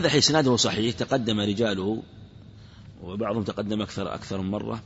هذا 0.00 0.18
إسناده 0.18 0.56
صحيح 0.56 0.94
تقدم 0.94 1.40
رجاله 1.40 2.02
وبعضهم 3.02 3.42
تقدم 3.42 3.82
أكثر 3.82 4.14
أكثر 4.14 4.40
من 4.40 4.50
مرة 4.50 4.82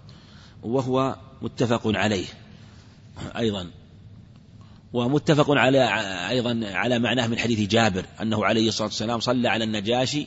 وهو 0.62 1.16
متفق 1.42 1.82
عليه 1.86 2.26
أيضا. 3.36 3.70
ومتفق 4.92 5.50
على 5.50 5.84
أيضا 6.28 6.60
على 6.64 6.98
معناه 6.98 7.26
من 7.26 7.38
حديث 7.38 7.68
جابر 7.68 8.06
أنه 8.22 8.44
عليه 8.44 8.68
الصلاة 8.68 8.88
والسلام 8.88 9.20
صلى 9.20 9.48
على 9.48 9.64
النجاشي 9.64 10.26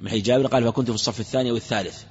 من 0.00 0.08
حديث 0.08 0.24
جابر 0.24 0.46
قال 0.46 0.64
فكنت 0.64 0.88
في 0.88 0.94
الصف 0.94 1.20
الثاني 1.20 1.52
والثالث 1.52 2.02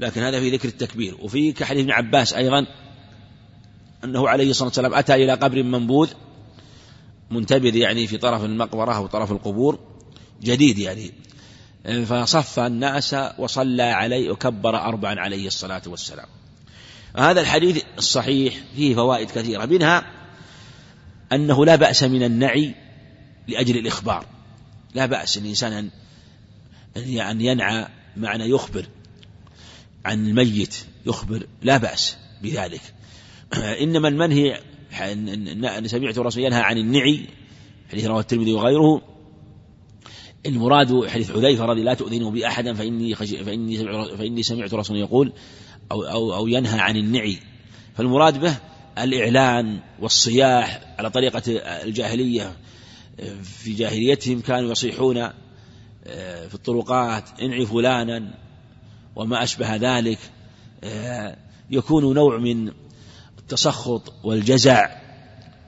لكن 0.00 0.20
هذا 0.20 0.40
في 0.40 0.50
ذكر 0.50 0.68
التكبير. 0.68 1.16
وفي 1.22 1.52
كحديث 1.52 1.82
ابن 1.82 1.92
عباس 1.92 2.34
أيضا 2.34 2.66
أنه 4.04 4.28
عليه 4.28 4.50
الصلاة 4.50 4.68
والسلام 4.68 4.94
أتى 4.94 5.14
إلى 5.14 5.32
قبر 5.32 5.62
منبوذ 5.62 6.10
منتبذ 7.30 7.76
يعني 7.76 8.06
في 8.06 8.16
طرف 8.16 8.44
المقبرة 8.44 8.92
أو 8.92 9.06
طرف 9.06 9.32
القبور 9.32 9.93
جديد 10.44 10.78
يعني. 10.78 11.12
فصف 12.04 12.58
الناس 12.58 13.16
وصلى 13.38 13.82
عليه 13.82 14.30
وكبر 14.30 14.76
أربعا 14.76 15.20
عليه 15.20 15.46
الصلاة 15.46 15.82
والسلام. 15.86 16.26
هذا 17.16 17.40
الحديث 17.40 17.82
الصحيح 17.98 18.54
فيه 18.76 18.94
فوائد 18.94 19.30
كثيرة. 19.30 19.66
منها 19.66 20.06
أنه 21.32 21.64
لا 21.64 21.76
بأس 21.76 22.02
من 22.02 22.22
النعي 22.22 22.74
لأجل 23.48 23.78
الإخبار. 23.78 24.26
لا 24.94 25.06
بأس 25.06 25.38
الإنسان 25.38 25.90
أن 26.96 27.40
ينعى 27.40 27.86
معنى 28.16 28.50
يخبر 28.50 28.86
عن 30.04 30.26
الميت 30.26 30.74
يخبر. 31.06 31.46
لا 31.62 31.76
بأس 31.76 32.16
بذلك. 32.42 32.80
إنما 33.54 34.08
المنهي 34.08 34.60
أن 35.02 35.88
سمعت 35.88 36.18
الرسول 36.18 36.44
ينهى 36.44 36.60
عن 36.60 36.78
النعي 36.78 37.26
حديث 37.92 38.06
رواه 38.06 38.20
الترمذي 38.20 38.52
وغيره 38.52 39.02
المراد 40.46 41.06
حديث 41.06 41.32
حذيفة 41.32 41.64
رضي 41.64 41.82
لا 41.82 41.94
تؤذنوا 41.94 42.30
بأحدا 42.30 42.74
فإني 42.74 43.14
فإني 43.14 43.76
فإني 44.16 44.42
سمعت 44.42 44.74
رسول 44.74 44.96
يقول 44.96 45.32
أو 45.92 46.02
أو 46.02 46.34
أو 46.34 46.46
ينهى 46.46 46.80
عن 46.80 46.96
النعي. 46.96 47.38
فالمراد 47.94 48.40
به 48.40 48.56
الإعلان 48.98 49.80
والصياح 50.00 50.94
على 50.98 51.10
طريقة 51.10 51.42
الجاهلية. 51.84 52.56
في 53.42 53.72
جاهليتهم 53.72 54.40
كانوا 54.40 54.70
يصيحون 54.70 55.16
آه، 56.06 56.46
في 56.46 56.54
الطرقات 56.54 57.40
انعي 57.40 57.66
فلانا 57.66 58.34
وما 59.16 59.42
أشبه 59.42 59.76
ذلك. 59.76 60.18
آه، 60.84 61.36
يكون 61.70 62.14
نوع 62.14 62.38
من 62.38 62.72
التسخط 63.38 64.12
والجزع 64.24 64.96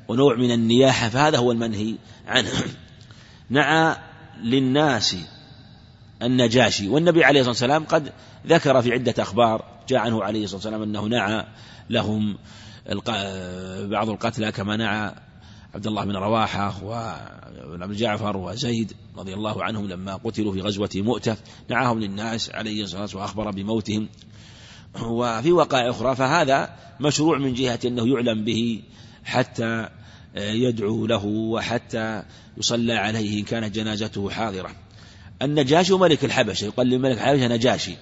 ونوع 0.09 0.37
من 0.37 0.51
النياحة 0.51 1.09
فهذا 1.09 1.39
هو 1.39 1.53
المنهي 1.53 1.95
عنه. 2.27 2.51
نعى 3.51 3.97
للناس 4.43 5.17
النجاشي. 6.23 6.89
والنبي 6.89 7.25
عليه 7.25 7.41
الصلاة 7.41 7.51
والسلام 7.51 7.85
قد 7.85 8.13
ذكر 8.47 8.83
في 8.83 8.93
عدة 8.93 9.15
أخبار 9.19 9.65
جاء 9.89 9.99
عنه 9.99 10.25
عليه 10.25 10.45
الصلاة 10.45 10.57
والسلام 10.57 10.83
أنه 10.83 11.05
نعى 11.07 11.47
لهم 11.91 12.39
بعض 13.91 14.09
القتلى 14.09 14.53
كما 14.53 14.77
نعى 14.77 15.13
عبد 15.75 15.87
الله 15.87 16.05
بن 16.05 16.17
رواحة 16.17 16.85
وابن 16.85 17.93
جعفر 17.93 18.37
وزيد 18.37 18.93
رضي 19.17 19.35
الله 19.35 19.65
عنهم 19.65 19.89
لما 19.89 20.17
قتلوا 20.17 20.53
في 20.53 20.61
غزوة 20.61 20.91
مؤتة. 20.95 21.37
نعاهم 21.69 22.01
للناس 22.01 22.51
عليه 22.51 22.83
الصلاة 22.83 23.01
والسلام 23.01 23.23
وأخبر 23.23 23.51
بموتهم. 23.51 24.09
وفي 25.03 25.53
وقائع 25.53 25.91
أخرى 25.91 26.17
فهذا 26.17 26.77
مشروع 27.01 27.39
من 27.39 27.55
جهة 27.55 27.79
أنه 27.85 28.09
يعلم 28.09 28.45
به 28.45 28.83
حتى 29.25 29.89
يدعو 30.37 31.07
له 31.07 31.25
وحتى 31.27 32.23
يصلى 32.59 32.93
عليه 32.93 33.41
إن 33.41 33.45
كانت 33.45 33.75
جنازته 33.75 34.31
حاضرة. 34.31 34.71
النجاشي 35.43 35.95
ملك 35.95 36.25
الحبشة 36.25 36.65
يقال 36.65 36.91
لملك 36.91 37.17
الحبشة 37.17 37.49
نجاشي. 37.49 37.97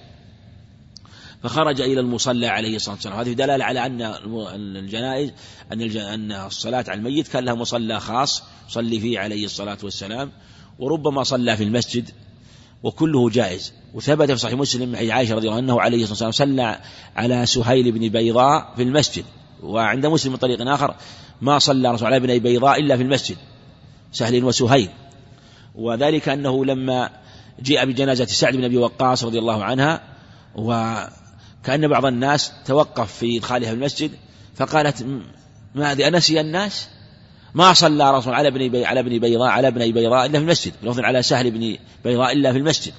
فخرج 1.43 1.81
إلى 1.81 1.99
المصلى 1.99 2.47
عليه 2.47 2.75
الصلاة 2.75 2.95
والسلام. 2.95 3.19
هذه 3.19 3.33
دلالة 3.33 3.65
على 3.65 3.85
أن 3.85 4.01
الجنائز 4.55 5.31
أن 5.73 5.81
أن 5.97 6.31
الصلاة 6.31 6.85
على 6.87 6.97
الميت 6.97 7.27
كان 7.27 7.45
لها 7.45 7.53
مصلى 7.53 7.99
خاص 7.99 8.43
يصلي 8.69 8.99
فيه 8.99 9.19
عليه 9.19 9.45
الصلاة 9.45 9.77
والسلام. 9.83 10.31
وربما 10.79 11.23
صلى 11.23 11.57
في 11.57 11.63
المسجد 11.63 12.09
وكله 12.83 13.29
جائز. 13.29 13.73
وثبت 13.93 14.31
في 14.31 14.37
صحيح 14.37 14.59
مسلم 14.59 14.89
من 14.89 15.11
عائشة 15.11 15.35
رضي 15.35 15.47
الله 15.47 15.57
عنه 15.57 15.81
عليه 15.81 16.03
الصلاة 16.03 16.27
والسلام 16.27 16.31
صلى 16.31 16.79
على 17.15 17.45
سهيل 17.45 17.91
بن 17.91 18.09
بيضاء 18.09 18.73
في 18.75 18.83
المسجد. 18.83 19.25
وعند 19.63 20.05
مسلم 20.05 20.31
من 20.31 20.37
طريق 20.37 20.61
آخر 20.61 20.95
ما 21.41 21.59
صلى 21.59 21.91
رسول 21.91 22.13
الله 22.13 22.17
بن 22.17 22.39
بيضاء 22.39 22.79
إلا 22.79 22.97
في 22.97 23.03
المسجد 23.03 23.37
سهل 24.11 24.43
وسهيل. 24.43 24.89
وذلك 25.75 26.29
أنه 26.29 26.65
لما 26.65 27.09
جاء 27.59 27.85
بجنازة 27.85 28.25
سعد 28.25 28.55
بن 28.55 28.63
أبي 28.63 28.77
وقاص 28.77 29.23
رضي 29.23 29.39
الله 29.39 29.63
عنها 29.63 30.01
وكأن 30.55 31.87
بعض 31.87 32.05
الناس 32.05 32.51
توقف 32.65 33.13
في 33.13 33.37
إدخالها 33.37 33.69
في 33.69 33.75
المسجد 33.75 34.11
فقالت 34.55 35.05
ما 35.75 35.91
هذه 35.91 36.07
أنسي 36.07 36.41
الناس؟ 36.41 36.87
ما 37.53 37.73
صلى 37.73 38.17
رسول 38.17 38.33
على 38.33 38.47
ابن 38.47 38.69
بي 38.69 38.85
على 38.85 38.99
ابن 38.99 39.19
بيضاء 39.19 39.47
على 39.47 39.67
ابن 39.67 39.91
بيضاء 39.91 40.25
إلا 40.25 40.39
في 40.39 40.43
المسجد 40.45 40.73
لفظ 40.83 40.99
على 40.99 41.23
سهل 41.23 41.51
بن 41.51 41.77
بيضاء 42.03 42.33
إلا 42.33 42.51
في 42.51 42.57
المسجد. 42.57 42.93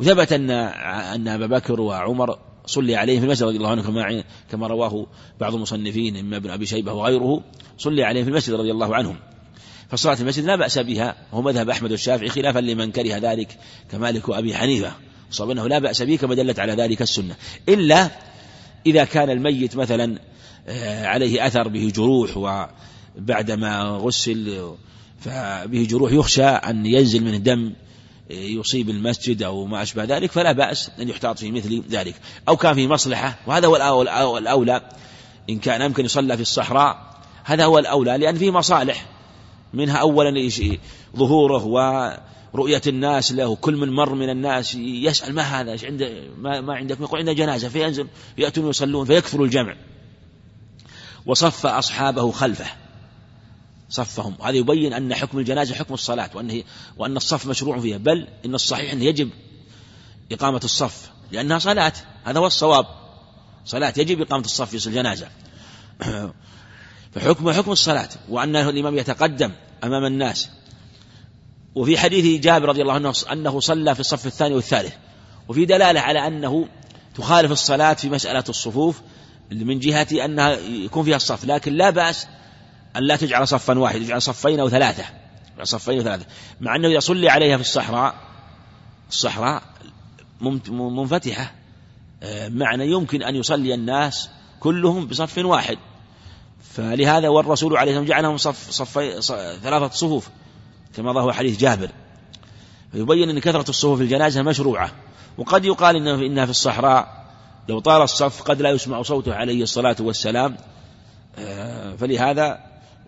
وثبت 0.00 0.32
أن 0.32 0.50
أن 0.50 1.28
أبا 1.28 1.46
بكر 1.46 1.80
وعمر 1.80 2.38
صلي 2.68 2.96
عليه 2.96 3.18
في 3.18 3.24
المسجد 3.24 3.42
رضي 3.42 3.56
الله 3.56 3.70
عنه 3.70 3.82
كما 3.82 4.24
كما 4.50 4.66
رواه 4.66 5.06
بعض 5.40 5.54
المصنفين 5.54 6.16
إما 6.16 6.36
ابن 6.36 6.50
أبي 6.50 6.66
شيبة 6.66 6.92
وغيره 6.92 7.42
صلي 7.78 8.04
عليه 8.04 8.22
في 8.22 8.30
المسجد 8.30 8.54
رضي 8.54 8.70
الله 8.70 8.94
عنهم. 8.94 9.16
فالصلاة 9.88 10.14
في 10.14 10.20
المسجد 10.20 10.44
لا 10.44 10.56
بأس 10.56 10.78
بها 10.78 11.16
هو 11.32 11.42
مذهب 11.42 11.70
أحمد 11.70 11.90
والشافعي 11.90 12.28
خلافا 12.28 12.58
لمن 12.58 12.92
كره 12.92 13.18
ذلك 13.18 13.58
كمالك 13.90 14.28
وأبي 14.28 14.54
حنيفة. 14.54 14.92
صاب 15.30 15.50
أنه 15.50 15.68
لا 15.68 15.78
بأس 15.78 16.02
به 16.02 16.16
كما 16.16 16.34
دلت 16.34 16.58
على 16.58 16.72
ذلك 16.72 17.02
السنة. 17.02 17.36
إلا 17.68 18.10
إذا 18.86 19.04
كان 19.04 19.30
الميت 19.30 19.76
مثلا 19.76 20.18
آه، 20.68 21.06
عليه 21.06 21.46
أثر 21.46 21.68
به 21.68 21.92
جروح 21.94 22.36
وبعدما 23.16 23.82
غسل 23.82 24.74
فبه 25.20 25.86
جروح 25.90 26.12
يخشى 26.12 26.44
أن 26.44 26.86
ينزل 26.86 27.24
منه 27.24 27.36
دم 27.36 27.72
يصيب 28.30 28.90
المسجد 28.90 29.42
أو 29.42 29.66
ما 29.66 29.82
أشبه 29.82 30.04
ذلك 30.04 30.32
فلا 30.32 30.52
بأس 30.52 30.90
أن 31.00 31.08
يحتاط 31.08 31.38
في 31.38 31.50
مثل 31.50 31.82
ذلك. 31.90 32.14
أو 32.48 32.56
كان 32.56 32.74
في 32.74 32.88
مصلحة 32.88 33.38
وهذا 33.46 33.66
هو 33.66 34.38
الأولى. 34.38 34.82
إن 35.50 35.58
كان 35.58 35.82
أمكن 35.82 36.04
يصلى 36.04 36.36
في 36.36 36.42
الصحراء 36.42 37.18
هذا 37.44 37.64
هو 37.64 37.78
الأولى 37.78 38.18
لأن 38.18 38.34
فيه 38.34 38.50
مصالح. 38.50 39.06
منها 39.74 39.96
أولا 39.96 40.48
ظهوره 41.16 41.64
ورؤية 42.54 42.82
الناس 42.86 43.32
له 43.32 43.56
كل 43.56 43.76
من 43.76 43.92
مر 43.92 44.14
من 44.14 44.30
الناس 44.30 44.74
يسأل 44.74 45.34
ما 45.34 45.42
هذا 45.42 45.72
إيش 45.72 45.84
عنده 45.84 46.22
ما, 46.38 46.60
ما 46.60 46.74
عندك؟ 46.74 47.00
يقول 47.00 47.18
عندنا 47.18 47.34
جنازة 47.34 47.68
فينزل 47.68 48.06
يأتون 48.38 48.70
يصلون 48.70 49.06
فيكثر 49.06 49.44
الجمع. 49.44 49.76
وصف 51.26 51.66
أصحابه 51.66 52.30
خلفه. 52.30 52.66
صفهم. 53.88 54.34
هذا 54.42 54.56
يبين 54.56 54.92
أن 54.92 55.14
حكم 55.14 55.38
الجنازة 55.38 55.74
حكم 55.74 55.94
الصلاة 55.94 56.30
وأنه 56.34 56.62
وأن 56.96 57.16
الصف 57.16 57.46
مشروع 57.46 57.80
فيها. 57.80 57.96
بل 57.96 58.28
إن 58.44 58.54
الصحيح 58.54 58.92
أنه 58.92 59.04
يجب 59.04 59.30
إقامة 60.32 60.60
الصف 60.64 61.10
لأنها 61.32 61.58
صلاة. 61.58 61.92
هذا 62.24 62.38
هو 62.40 62.46
الصواب. 62.46 62.86
صلاة 63.64 63.94
يجب 63.96 64.20
إقامة 64.20 64.44
الصف 64.44 64.76
في 64.76 64.86
الجنازة. 64.86 65.28
فحكم 67.14 67.50
حكم 67.50 67.72
الصلاة 67.72 68.08
وأن 68.28 68.56
الإمام 68.56 68.98
يتقدم 68.98 69.52
أمام 69.84 70.04
الناس. 70.04 70.48
وفي 71.74 71.98
حديث 71.98 72.40
جابر 72.40 72.68
رضي 72.68 72.82
الله 72.82 72.92
عنه 72.92 73.12
أنه 73.32 73.60
صلى 73.60 73.94
في 73.94 74.00
الصف 74.00 74.26
الثاني 74.26 74.54
والثالث. 74.54 74.94
وفي 75.48 75.64
دلالة 75.64 76.00
على 76.00 76.26
أنه 76.26 76.68
تخالف 77.14 77.52
الصلاة 77.52 77.94
في 77.94 78.08
مسألة 78.08 78.44
الصفوف 78.48 79.00
من 79.52 79.78
جهة 79.78 80.24
أنها 80.24 80.50
يكون 80.58 81.04
فيها 81.04 81.16
الصف. 81.16 81.44
لكن 81.44 81.72
لا 81.72 81.90
بأس 81.90 82.26
أن 82.96 83.02
لا 83.02 83.16
تجعل 83.16 83.48
صفا 83.48 83.78
واحد 83.78 84.00
يجعل 84.00 84.22
صفين 84.22 84.60
أو 84.60 84.68
ثلاثة 84.68 85.04
صفين 85.62 85.98
وثلاثة 85.98 86.26
مع 86.60 86.76
أنه 86.76 86.88
إذا 86.88 87.00
صلي 87.00 87.30
عليها 87.30 87.56
في 87.56 87.62
الصحراء 87.62 88.14
الصحراء 89.08 89.62
منفتحة. 90.70 91.52
آه، 92.22 92.48
معنى 92.48 92.86
يمكن 92.86 93.22
أن 93.22 93.36
يصلي 93.36 93.74
الناس 93.74 94.30
كلهم 94.60 95.06
بصف 95.06 95.38
واحد. 95.38 95.78
فلهذا 96.74 97.28
والرسول 97.28 97.76
عليه 97.76 97.90
الصلاة 97.90 98.00
والسلام 98.00 98.04
جعلهم 98.04 98.36
صف 98.36 98.70
صفي 98.70 99.22
ثلاثة 99.62 99.88
صفوف 99.88 100.28
كما 100.96 101.12
ظهر 101.12 101.32
حديث 101.32 101.60
جابر. 101.60 101.90
فيبين 102.92 103.30
أن 103.30 103.38
كثرة 103.38 103.70
الصفوف 103.70 103.98
في 103.98 104.04
الجنازة 104.04 104.42
مشروعة. 104.42 104.90
وقد 105.38 105.64
يقال 105.64 105.96
إنها 106.22 106.44
في 106.44 106.50
الصحراء. 106.50 107.24
لو 107.68 107.78
طال 107.78 108.02
الصف 108.02 108.42
قد 108.42 108.62
لا 108.62 108.70
يسمع 108.70 109.02
صوته 109.02 109.34
عليه 109.34 109.62
الصلاة 109.62 109.96
والسلام. 110.00 110.56
آه، 111.38 111.96
فلهذا 111.96 112.58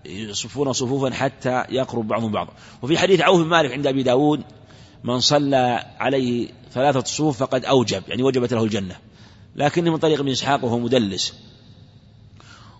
يصفون 0.04 0.72
صفوفا 0.72 1.14
حتى 1.14 1.64
يقرب 1.70 2.08
بعضهم 2.08 2.32
بعضا. 2.32 2.52
وفي 2.82 2.98
حديث 2.98 3.20
عوف 3.20 3.40
بن 3.40 3.46
مالك 3.46 3.72
عند 3.72 3.86
أبي 3.86 4.02
داود 4.02 4.42
من 5.04 5.20
صلى 5.20 5.86
عليه 5.98 6.48
ثلاثة 6.72 7.04
صفوف 7.04 7.38
فقد 7.38 7.64
أوجب 7.64 8.02
يعني 8.08 8.22
وجبت 8.22 8.52
له 8.52 8.64
الجنة. 8.64 8.96
لكنه 9.56 9.90
من 9.90 9.96
طريق 9.96 10.20
ابن 10.20 10.30
إسحاق 10.30 10.64
وهو 10.64 10.78
مدلس. 10.78 11.34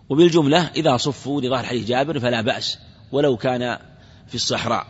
وبالجملة 0.08 0.70
إذا 0.76 0.96
صفوا 0.96 1.40
لظاهر 1.40 1.64
حديث 1.64 1.88
جابر 1.88 2.20
فلا 2.20 2.40
بأس 2.40 2.78
ولو 3.12 3.36
كان 3.36 3.78
في 4.28 4.34
الصحراء. 4.34 4.86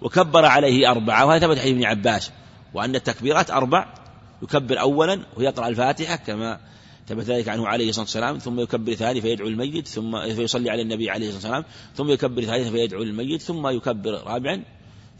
وكبر 0.00 0.44
عليه 0.44 0.90
أربعة 0.90 1.26
وهذا 1.26 1.46
ثبت 1.46 1.58
حديث 1.58 1.72
ابن 1.72 1.84
عباس 1.84 2.30
وأن 2.74 2.94
التكبيرات 2.94 3.50
أربع 3.50 3.94
يكبر 4.42 4.80
أولا 4.80 5.20
ويقرأ 5.36 5.68
الفاتحة 5.68 6.16
كما 6.16 6.60
ثبت 7.08 7.24
ذلك 7.24 7.48
عنه 7.48 7.68
عليه 7.68 7.88
الصلاة 7.88 8.04
والسلام 8.04 8.38
ثم 8.38 8.60
يكبر 8.60 8.94
ثاني 8.94 9.20
فيدعو 9.20 9.48
الميت 9.48 9.88
ثم 9.88 10.34
فيصلي 10.34 10.70
على 10.70 10.82
النبي 10.82 11.10
عليه 11.10 11.28
الصلاة 11.28 11.42
والسلام 11.42 11.64
ثم 11.96 12.10
يكبر 12.10 12.44
ثالثا 12.44 12.70
فيدعو 12.70 13.02
الميت 13.02 13.42
ثم 13.42 13.68
يكبر 13.68 14.22
رابعا 14.26 14.62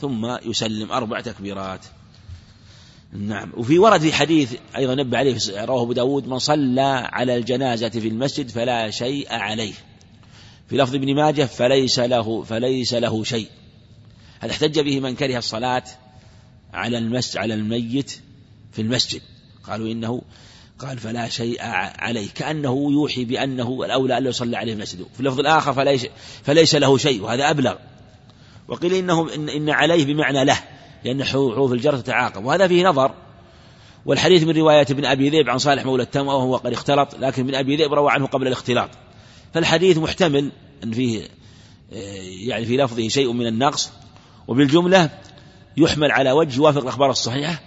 ثم 0.01 0.37
يسلم 0.47 0.93
أربع 0.93 1.21
تكبيرات. 1.21 1.81
نعم. 3.13 3.53
وفي 3.57 3.79
ورد 3.79 4.01
في 4.01 4.13
حديث 4.13 4.55
أيضا 4.77 4.95
نبه 4.95 5.19
عليه 5.19 5.37
رواه 5.65 5.83
أبو 5.83 5.93
داود 5.93 6.29
من 6.29 6.39
صلى 6.39 7.09
على 7.13 7.37
الجنازة 7.37 7.89
في 7.89 8.09
المسجد 8.09 8.49
فلا 8.49 8.91
شيء 8.91 9.33
عليه. 9.33 9.73
في 10.69 10.77
لفظ 10.77 10.95
ابن 10.95 11.15
ماجه 11.15 11.45
فليس 11.45 11.99
له 11.99 12.43
فليس 12.43 12.95
له 12.95 13.25
شيء. 13.25 13.49
هذا 14.41 14.53
احتج 14.53 14.81
به 14.81 15.01
من 15.01 15.15
كره 15.15 15.39
الصلاة 15.39 15.85
على 16.73 16.99
المس 16.99 17.37
على 17.37 17.55
الميت 17.55 18.21
في 18.73 18.83
المسجد؟ 18.83 19.23
قالوا 19.65 19.93
إنه 19.93 20.23
قال 20.85 20.99
فلا 20.99 21.29
شيء 21.29 21.57
عليه 21.99 22.29
كأنه 22.35 22.93
يوحي 22.93 23.25
بأنه 23.25 23.85
الأولى 23.85 24.19
أن 24.19 24.27
يصلى 24.27 24.57
عليه 24.57 24.73
المسجد. 24.73 25.07
في 25.15 25.21
اللفظ 25.21 25.41
الآخر 25.41 25.73
فليس, 25.73 26.07
فليس 26.43 26.75
له 26.75 26.99
شيء 26.99 27.23
وهذا 27.23 27.51
أبلغ. 27.51 27.75
وقيل 28.69 28.95
إنه 28.95 29.35
إن, 29.35 29.49
إن 29.49 29.71
عليه 29.71 30.05
بمعنى 30.05 30.45
له 30.45 30.59
لأن 31.05 31.25
حروف 31.25 31.73
الجر 31.73 31.97
تتعاقب. 31.97 32.45
وهذا 32.45 32.69
فيه 32.69 32.85
نظر. 32.85 33.15
والحديث 34.07 34.43
من 34.43 34.57
رواية 34.57 34.87
ابن 34.91 35.05
أبي 35.05 35.31
ذئب 35.31 35.51
عن 35.51 35.59
صالح 35.59 35.85
مولى 35.85 36.03
التم 36.03 36.27
وهو 36.27 36.57
قد 36.57 36.73
اختلط 36.73 37.15
لكن 37.15 37.43
ابن 37.43 37.55
أبي 37.55 37.77
ذئب 37.77 37.95
روى 37.95 38.11
عنه 38.11 38.27
قبل 38.27 38.47
الاختلاط. 38.47 38.91
فالحديث 39.55 39.99
محتمل 39.99 40.53
أن 40.85 40.93
فيه 40.93 41.23
آه، 41.93 41.97
يعني 42.47 42.65
في 42.65 42.77
لفظه 42.77 43.09
شيء 43.09 43.33
من 43.33 43.47
النقص. 43.47 43.91
وبالجملة 44.49 45.11
يحمل 45.77 46.11
على 46.11 46.33
وجه 46.33 46.57
يوافق 46.57 46.83
الأخبار 46.83 47.11
الصحيحة. 47.11 47.61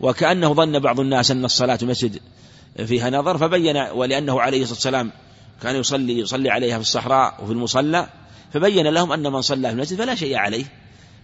وكأنه 0.00 0.54
ظن 0.54 0.78
بعض 0.78 1.00
الناس 1.00 1.30
أن 1.30 1.44
الصلاة 1.44 1.78
المسجد 1.82 2.20
فيها 2.76 3.10
نظر 3.10 3.38
فبين 3.38 3.76
ولأنه 3.76 4.40
عليه 4.40 4.62
الصلاة 4.62 4.74
والسلام 4.74 5.12
كان 5.62 5.76
يصلي 5.76 6.18
يصلي 6.18 6.50
عليها 6.50 6.74
في 6.74 6.82
الصحراء 6.82 7.38
وفي 7.42 7.52
المصلى 7.52 8.08
فبين 8.52 8.86
لهم 8.86 9.12
أن 9.12 9.32
من 9.32 9.42
صلى 9.42 9.68
في 9.68 9.74
المسجد 9.74 9.98
فلا 9.98 10.14
شيء 10.14 10.36
عليه 10.36 10.64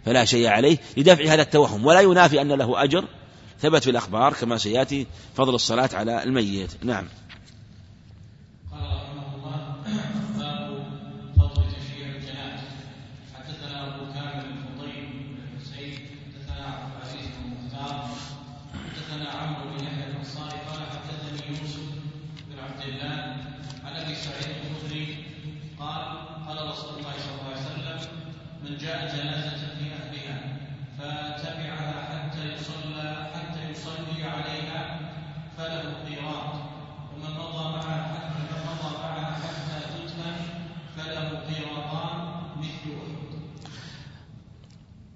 فلا 0.07 0.24
شيء 0.24 0.48
عليه 0.48 0.78
لدفع 0.96 1.24
هذا 1.24 1.42
التوهم. 1.42 1.86
ولا 1.86 2.01
ينافي 2.01 2.40
أن 2.40 2.53
له 2.53 2.84
أجر 2.84 3.05
ثبت 3.61 3.84
في 3.84 3.90
الأخبار 3.90 4.32
كما 4.32 4.59
سيأتي 4.59 5.07
فضل 5.36 5.55
الصلاة 5.55 5.90
على 5.94 6.22
الميت. 6.22 6.70
نعم. 6.82 7.07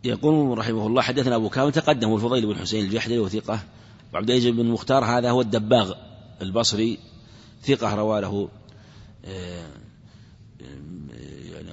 يقول 0.05 0.59
رحمه 0.59 0.87
الله 0.87 1.03
حدثنا 1.03 1.37
أبو 1.37 1.49
كامل 1.49 1.73
تقدم 1.73 2.15
الفضيل 2.15 2.47
بن 2.47 2.57
حسين 2.57 2.85
الجحدري 2.85 3.19
وثقة. 3.19 3.61
وعبد 4.13 4.31
العزيز 4.31 4.55
بن 4.55 4.67
مختار 4.67 5.05
هذا 5.05 5.31
هو 5.31 5.41
الدباغ 5.41 5.93
البصري 6.43 6.99
ثقة 7.63 7.95
روى 7.95 8.21
له 8.21 8.49
آه، 9.25 9.67
يعني 11.53 11.71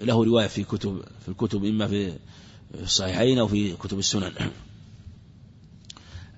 له 0.00 0.24
رواية 0.24 0.46
في 0.46 0.64
كتب 0.64 1.02
في 1.22 1.28
الكتب 1.28 1.64
إما 1.64 1.88
في 1.88 2.12
الصحيحين 2.74 3.38
أو 3.38 3.48
في 3.48 3.72
كتب 3.72 3.98
السنن. 3.98 4.32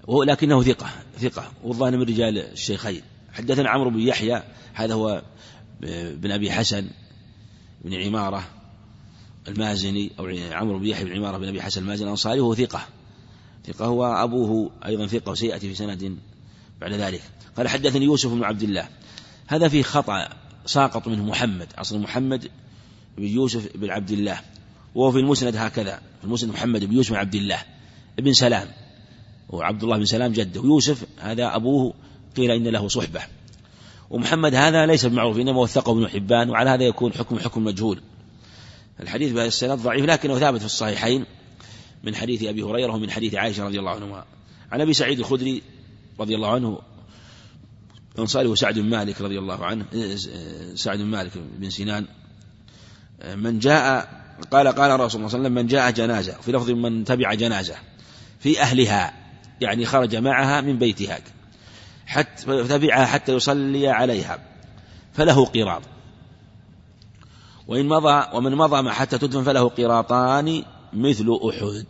ولكنه 0.07 0.63
ثقة 0.63 0.87
ثقة 1.19 1.53
والظاهر 1.65 1.97
من 1.97 2.03
رجال 2.03 2.39
الشيخين. 2.39 3.03
حدثنا 3.33 3.71
عمرو 3.71 3.91
بن 3.91 4.01
يحيى 4.01 4.43
هذا 4.75 4.95
هو 4.95 5.23
بن 6.21 6.31
أبي 6.31 6.51
حسن 6.51 6.91
بن 7.85 7.95
عمارة. 7.95 8.49
المازني 9.49 10.13
أو 10.19 10.27
عمرو 10.53 10.79
بن 10.79 10.87
يحيى 10.87 11.05
بن 11.05 11.17
عمارة 11.17 11.39
بن 11.39 11.49
أبي 11.49 11.63
حسن 11.63 11.81
المازني 11.81 12.05
الأنصاري 12.05 12.41
وهو 12.41 12.55
ثقة. 12.55 12.87
ثقة 13.67 13.85
هو 13.85 14.05
أبوه 14.05 14.71
أيضا 14.87 15.07
ثقة 15.07 15.33
وسيأتي 15.33 15.69
في 15.69 15.75
سند 15.75 16.17
بعد 16.81 16.93
ذلك. 16.93 17.23
قال 17.57 17.69
حدثني 17.69 18.05
يوسف 18.05 18.31
بن 18.31 18.45
عبد 18.45 18.63
الله. 18.63 18.89
هذا 19.47 19.69
فيه 19.69 19.83
خطأ 19.83 20.29
ساقط 20.67 21.09
منه 21.09 21.25
محمد 21.25 21.69
أصل 21.79 21.99
محمد 21.99 22.51
بن 23.19 23.25
يوسف 23.25 23.77
بن 23.77 23.91
عبد 23.91 24.11
الله. 24.11 24.41
وهو 24.95 25.13
في 25.13 25.19
المسند 25.19 25.57
هكذا 25.57 26.01
في 26.19 26.25
المسند 26.25 26.51
محمد 26.51 26.85
بن 26.85 26.93
يوسف 26.93 27.11
بن 27.11 27.17
عبد 27.17 27.35
الله 27.35 27.59
ابن 28.19 28.33
سلام. 28.33 28.69
وعبد 29.49 29.83
الله 29.83 29.97
بن 29.97 30.05
سلام 30.05 30.33
جده. 30.33 30.61
ويوسف 30.61 31.07
هذا 31.19 31.57
أبوه 31.57 31.95
قيل 32.37 32.51
إن 32.51 32.69
له 32.69 32.89
صحبة. 32.89 33.21
ومحمد 34.11 34.55
هذا 34.55 34.87
ليس 34.87 35.07
بمعروف 35.07 35.39
إنما 35.39 35.61
وثقه 35.61 35.93
ابن 35.93 36.09
حبان 36.09 36.51
وعلى 36.51 36.71
هذا 36.71 36.85
يكون 36.85 37.13
حكم 37.13 37.39
حكم 37.39 37.65
مجهول. 37.65 38.01
الحديث 39.01 39.33
بهذا 39.33 39.47
السند 39.47 39.79
ضعيف 39.79 40.05
لكنه 40.05 40.39
ثابت 40.39 40.61
في 40.61 40.67
الصحيحين 40.67 41.25
من 42.05 42.15
حديث 42.15 42.45
أبي 42.45 42.63
هريرة 42.63 42.93
ومن 42.93 43.11
حديث 43.11 43.35
عائشة 43.35 43.65
رضي 43.65 43.79
الله 43.79 43.91
عنهما. 43.91 44.25
عن 44.73 44.81
أبي 44.81 44.93
سعيد 44.93 45.19
الخدري 45.19 45.63
رضي 46.21 46.35
الله 46.35 46.51
عنه 46.51 46.79
أنصاري 48.19 48.49
وسعد 48.49 48.79
بن 48.79 48.89
مالك 48.91 49.21
رضي 49.21 49.39
الله 49.39 49.65
عنه 49.65 49.87
سعد 50.75 50.99
بن 50.99 51.05
مالك 51.05 51.33
بن 51.59 51.71
سنان 51.71 52.07
من 53.37 53.59
جاء 53.59 54.09
قال 54.51 54.69
قال 54.69 54.91
الرسول 54.91 55.11
صلى 55.11 55.27
الله 55.27 55.39
عليه 55.39 55.41
وسلم 55.41 55.55
من 55.55 55.67
جاء 55.67 55.91
جنازة 55.91 56.33
في 56.33 56.53
لفظ 56.53 56.71
من 56.71 57.05
تبع 57.05 57.35
جنازة 57.35 57.75
في 58.41 58.61
أهلها 58.61 59.15
يعني 59.61 59.87
خرج 59.87 60.17
معها 60.17 60.61
من 60.61 60.79
بيتها 60.79 61.19
حتى 62.07 62.65
تبعها 62.65 63.07
حتى 63.07 63.33
يصلي 63.33 63.89
عليها 63.89 64.39
فله 65.13 65.45
قراط 65.45 65.83
وإن 67.69 67.87
مضى 67.87 68.27
ومن 68.37 68.55
مضى 68.55 68.91
حتى 68.91 69.19
تدفن 69.19 69.43
فله 69.43 69.69
قراطان 69.69 70.65
مثل 70.93 71.39
أحد. 71.49 71.87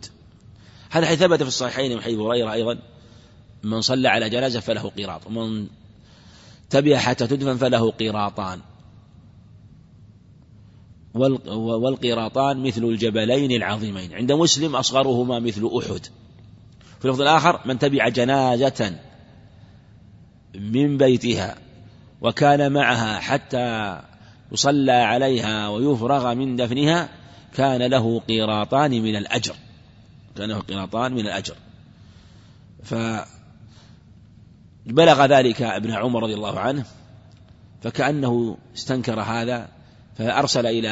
هذا 0.89 1.05
حيث 1.05 1.19
ثبت 1.19 1.41
في 1.41 1.47
الصحيحين 1.47 1.95
من 1.95 2.01
حديث 2.01 2.19
هريرة 2.19 2.53
أيضا. 2.53 2.79
من 3.63 3.81
صلى 3.81 4.07
على 4.07 4.29
جنازة 4.29 4.59
فله 4.59 4.91
قراط 4.97 5.27
ومن 5.27 5.67
تبع 6.69 6.97
حتى 6.97 7.27
تدفن 7.27 7.57
فله 7.57 7.91
قراطان 7.91 8.59
والقراطان 11.13 12.63
مثل 12.63 12.83
الجبلين 12.83 13.51
العظيمين. 13.51 14.13
عند 14.13 14.31
مسلم 14.31 14.75
أصغرهما 14.75 15.39
مثل 15.39 15.69
أحد. 15.77 16.05
في 16.99 17.05
اللفظ 17.05 17.21
الآخر 17.21 17.59
من 17.65 17.79
تبع 17.79 18.09
جنازة 18.09 18.95
من 20.55 20.97
بيتها 20.97 21.55
وكان 22.21 22.71
معها 22.71 23.19
حتى 23.19 24.01
يصلى 24.51 24.91
عليها 24.91 25.69
ويفرغ 25.69 26.33
من 26.33 26.55
دفنها 26.55 27.09
كان 27.53 27.81
له 27.81 28.19
قيراطان 28.19 28.91
من 28.91 29.15
الأجر. 29.15 29.55
كان 30.37 30.49
له 30.49 30.59
قيراطان 30.59 31.13
من 31.13 31.19
الأجر. 31.19 31.55
فبلغ 32.83 33.25
ذلك 35.25 35.61
ابن 35.61 35.91
عمر 35.91 36.23
رضي 36.23 36.33
الله 36.33 36.59
عنه 36.59 36.85
فكأنه 37.81 38.57
استنكر 38.75 39.21
هذا 39.21 39.69
فأرسل 40.17 40.65
إلى 40.65 40.89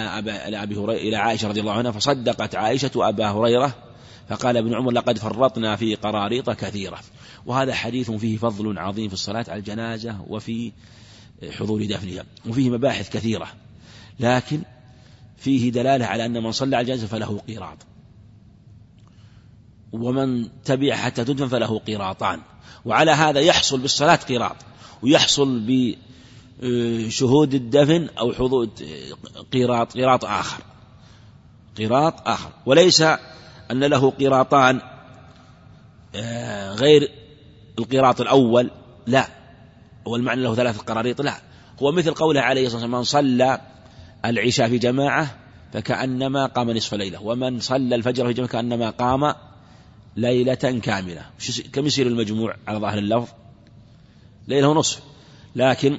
أبي 0.63 0.75
هريرة 0.75 0.99
إلى 0.99 1.15
عائشة 1.15 1.47
رضي 1.47 1.59
الله 1.59 1.73
عنها 1.73 1.91
فصدقت 1.91 2.55
عائشة 2.55 2.91
أبا 2.95 3.27
هريرة 3.29 3.75
فقال 4.29 4.57
ابن 4.57 4.73
عمر 4.73 4.91
لقد 4.91 5.17
فرطنا 5.17 5.75
في 5.75 5.95
قراريط 5.95 6.49
كثيرة 6.49 6.99
وهذا 7.45 7.73
حديث 7.73 8.11
فيه 8.11 8.37
فضل 8.37 8.79
عظيم 8.79 9.07
في 9.07 9.13
الصلاة 9.13 9.45
على 9.47 9.59
الجنازة 9.59 10.17
وفي 10.27 10.71
حضور 11.51 11.85
دفنها 11.85 12.23
وفيه 12.47 12.69
مباحث 12.69 13.09
كثيرة 13.09 13.47
لكن 14.19 14.61
فيه 15.37 15.71
دلالة 15.71 16.05
على 16.05 16.25
أن 16.25 16.43
من 16.43 16.51
صلى 16.51 16.75
على 16.75 16.83
الجنازة 16.83 17.07
فله 17.07 17.39
قيراط. 17.47 17.77
ومن 19.91 20.49
تبع 20.63 20.95
حتى 20.95 21.23
تدفن 21.23 21.47
فله 21.47 21.79
قيراطان. 21.79 22.41
وعلى 22.85 23.11
هذا 23.11 23.39
يحصل 23.39 23.79
بالصلاة 23.79 24.15
قيراط 24.15 24.55
ويحصل 25.03 25.63
بشهود 26.61 27.53
الدفن 27.53 28.09
أو 28.19 28.33
حضور 28.33 28.69
قيراط 29.51 29.93
قيراط 29.93 30.25
آخر. 30.25 30.63
قيراط 31.77 32.27
آخر. 32.27 32.51
وليس 32.65 33.01
أن 33.71 33.83
له 33.83 34.11
قيراطان 34.11 34.81
آه، 36.15 36.73
غير 36.73 37.11
القيراط 37.79 38.21
الأول 38.21 38.71
لا. 39.07 39.44
هو 40.07 40.15
المعنى 40.15 40.43
له 40.43 40.55
ثلاثة 40.55 40.79
قراريط. 40.79 41.21
لا 41.21 41.35
هو 41.81 41.91
مثل 41.91 42.13
قوله 42.13 42.41
عليه 42.41 42.65
الصلاة 42.65 42.81
والسلام 42.81 42.97
من 42.97 43.03
صلى 43.03 43.61
العشاء 44.25 44.69
في 44.69 44.77
جماعة 44.77 45.37
فكأنما 45.73 46.45
قام 46.45 46.71
نصف 46.71 46.93
ليلة 46.93 47.21
ومن 47.21 47.59
صلى 47.59 47.95
الفجر 47.95 48.27
في 48.27 48.33
جماعة 48.33 48.51
كأنما 48.51 48.89
قام 48.89 49.33
ليلة 50.15 50.79
كاملة. 50.83 51.25
كم 51.73 51.85
يصير 51.85 52.07
المجموع 52.07 52.55
على 52.67 52.79
ظاهر 52.79 52.97
اللفظ؟ 52.97 53.27
ليلة 54.47 54.67
ونصف. 54.67 54.99
لكن 55.55 55.97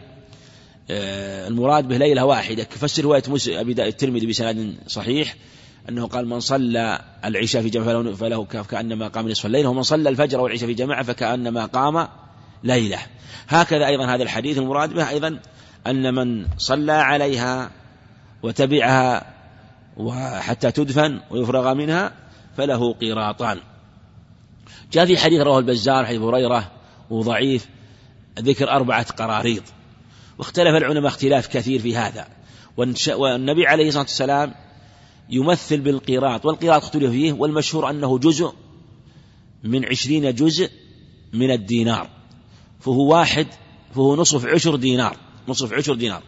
آه، 0.91 1.49
المراد 1.49 1.89
به 1.89 1.97
ليلة 1.97 2.25
واحدة. 2.25 2.65
كفسر 2.65 3.05
رواية 3.05 3.23
أبي 3.49 3.73
الترمذي 3.89 4.27
بسند 4.27 4.75
صحيح 4.87 5.37
أنه 5.89 6.07
قال 6.07 6.29
من 6.29 6.41
صلى 6.41 7.01
العشاء 7.25 7.63
في 7.63 7.69
جماعة 7.69 8.13
فله 8.13 8.45
كأنما 8.45 9.09
قام 9.09 9.29
نصف 9.29 9.47
الليل 9.47 9.67
ومن 9.67 9.83
صلى 9.83 10.09
الفجر 10.09 10.41
والعشاء 10.41 10.67
في 10.67 10.75
جماعة 10.75 11.03
فكأنما 11.03 11.67
قام 11.67 12.09
ليلة. 12.67 12.99
هكذا 13.49 13.87
أيضا 13.87 14.07
هذا 14.07 14.23
الحديث 14.23 14.59
المراد 14.59 14.95
به 14.95 15.09
أيضا 15.09 15.41
أن 15.87 16.15
من 16.15 16.47
صلى 16.59 16.93
عليها 16.93 17.71
وتبعها 18.43 19.35
وحتى 19.97 20.71
تدفن 20.71 21.21
ويفرغ 21.31 21.75
منها 21.75 22.13
فله 22.57 22.93
قيراطان 22.93 23.61
جاء 24.93 25.07
في 25.07 25.19
حديث 25.19 25.41
رواه 25.41 25.59
البزار 25.59 26.07
حديث 26.07 26.21
هريرة 26.21 26.71
وضعيف 27.11 27.69
ذكر 28.39 28.71
أربعة 28.71 29.13
قراريط. 29.13 29.63
واختلف 30.39 30.75
العلماء 30.75 31.07
اختلاف 31.07 31.47
كثير 31.47 31.81
في 31.81 31.97
هذا. 31.97 32.29
والنبي 33.17 33.67
عليه 33.67 33.89
الصلاة 33.89 34.03
والسلام 34.03 34.55
يمثل 35.31 35.81
بالقيراط 35.81 36.47
والقيراط 36.47 36.83
اختلف 36.83 37.11
فيه 37.11 37.33
والمشهور 37.33 37.91
أنه 37.91 38.19
جزء 38.19 38.53
من 39.65 39.85
عشرين 39.85 40.35
جزء 40.35 40.71
من 41.33 41.51
الدينار. 41.51 42.16
فهو 42.81 43.13
واحد 43.13 43.47
فهو 43.95 44.17
نصف 44.17 44.47
عشر 44.47 44.77
دينار 44.77 45.17
نصف 45.49 45.73
عشر 45.73 45.95
دينار. 45.95 46.23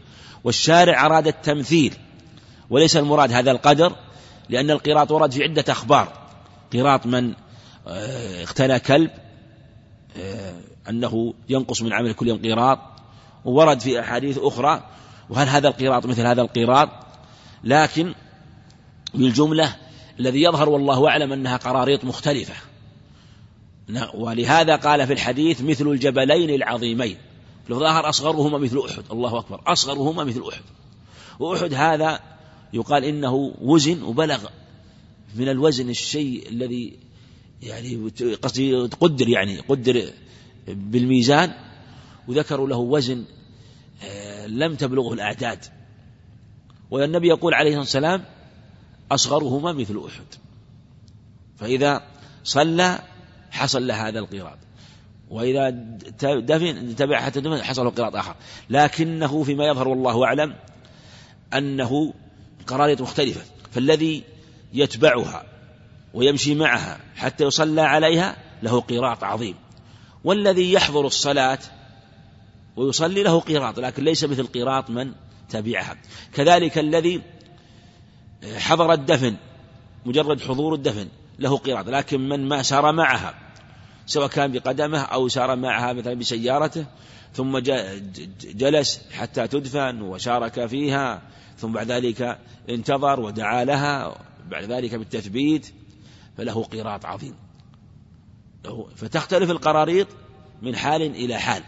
والشارع 0.45 1.07
أراد 1.07 1.27
التمثيل 1.27 1.95
وليس 2.71 2.97
المراد 2.97 3.33
هذا 3.33 3.51
القدر 3.51 3.93
لأن 4.49 4.71
القيراط 4.71 5.11
ورد 5.11 5.33
في 5.33 5.43
عدة 5.43 5.65
أخبار. 5.69 6.13
قيراط 6.73 7.07
من 7.07 7.35
آه، 7.87 8.43
اقتنى 8.43 8.81
كلب 8.81 9.11
آه، 10.17 10.55
أنه 10.89 11.35
ينقص 11.49 11.83
من 11.83 11.93
عمل 11.93 12.13
كل 12.13 12.29
يوم 12.29 12.43
قيراط 12.43 12.79
وورد 13.45 13.81
في 13.81 14.01
أحاديث 14.01 14.39
أخرى 14.39 14.83
وهل 15.31 15.49
هذا 15.49 15.69
القيراط 15.69 16.07
مثل 16.07 16.27
هذا 16.27 16.43
القيراط 16.43 16.89
لكن 17.65 18.15
بالجملة 19.15 19.77
الذي 20.21 20.43
يظهر 20.43 20.69
والله 20.69 21.09
أعلم 21.09 21.33
أنها 21.33 21.57
قراريط 21.57 22.05
مختلفة. 22.05 22.55
ولهذا 24.15 24.77
قال 24.77 25.07
في 25.07 25.13
الحديث 25.13 25.63
مثل 25.63 25.89
الجبلين 25.89 26.51
العظيمين. 26.51 27.17
لو 27.69 27.81
ظهر 27.81 28.09
أصغرهما 28.09 28.59
مثل 28.59 28.83
أحد. 28.89 29.03
الله 29.13 29.39
أكبر. 29.39 29.61
أصغرهما 29.67 30.25
مثل 30.25 30.43
أحد. 30.49 30.63
وأحد 31.39 31.75
هذا 31.75 32.21
يقال 32.73 33.05
إنه 33.05 33.55
وزن 33.61 34.03
وبلغ 34.03 34.45
من 35.37 35.49
الوزن 35.49 35.91
الشيء 35.91 36.49
الذي 36.49 36.97
يعني 37.63 38.11
قصدي 38.43 38.75
قدر 38.77 39.29
يعني 39.29 39.59
قدر 39.61 40.11
بالميزان. 40.69 41.55
وذكروا 42.29 42.69
له 42.69 42.77
وزن 42.77 43.25
آه، 44.05 44.47
لم 44.47 44.75
تبلغه 44.75 45.13
الأعداد. 45.13 45.65
والنبي 46.91 47.29
يقول 47.29 47.55
عليه 47.55 47.81
الصلاة 47.81 48.13
والسلام 48.13 48.25
أصغرهما 49.13 49.73
مثل 49.73 50.03
أحد. 50.07 50.27
فإذا 51.57 52.03
صلى 52.45 53.03
حصل 53.51 53.87
له 53.87 54.09
هذا 54.09 54.19
القراط. 54.19 54.59
وإذا 55.31 55.71
دفن 56.23 56.97
تبع 56.97 57.21
حتى 57.21 57.41
دفن 57.41 57.63
حصل 57.63 57.85
له 57.85 57.91
قراط 57.91 58.17
آخر. 58.17 58.35
لكنه 58.71 59.43
فيما 59.43 59.67
يظهر 59.67 59.89
والله 59.89 60.25
أعلم 60.25 60.55
أنه 61.55 62.15
قراريط 62.67 63.01
مختلفة. 63.01 63.41
فالذي 63.73 64.25
يتبعها 64.73 65.45
ويمشي 66.15 66.55
معها 66.55 67.01
حتى 67.17 67.45
يصلى 67.45 67.81
عليها 67.81 68.37
له 68.63 68.81
قيراط 68.81 69.25
عظيم. 69.25 69.55
والذي 70.25 70.73
يحضر 70.73 71.07
الصلاة 71.07 71.59
ويصلي 72.77 73.23
له 73.23 73.41
قيراط 73.41 73.79
لكن 73.79 74.05
ليس 74.05 74.25
مثل 74.25 74.47
قيراط 74.47 74.91
من 74.91 75.13
تبعها. 75.49 75.97
كذلك 76.35 76.79
الذي 76.79 77.23
حضر 78.57 78.93
الدفن 78.93 79.37
مجرد 80.07 80.41
حضور 80.41 80.75
الدفن 80.75 81.09
له 81.39 81.57
قيراط 81.57 81.89
لكن 81.89 82.29
من 82.29 82.49
ما 82.49 82.63
سار 82.63 82.93
معها 82.93 83.35
سواء 84.07 84.29
كان 84.29 84.53
بقدمه 84.53 84.99
أو 84.99 85.29
سار 85.29 85.57
معها 85.57 85.93
مثلا 85.93 86.15
بسيارته 86.15 86.87
ثم 87.35 87.59
جلس 88.45 89.01
حتى 89.13 89.49
تدفن 89.49 90.03
وشارك 90.03 90.67
فيها 90.67 91.23
ثم 91.59 91.73
بعد 91.73 91.93
ذلك 91.93 92.39
انتظر 92.69 93.21
ودعا 93.21 93.65
لها 93.65 94.17
بعد 94.51 94.65
ذلك 94.65 94.95
بالتثبيت 94.95 95.73
فله 96.37 96.65
قيراط 96.65 97.07
عظيم. 97.07 97.35
فتختلف 98.97 99.51
القراريط 99.51 100.07
من 100.63 100.77
حال 100.77 101.03
إلى 101.03 101.39
حال. 101.39 101.63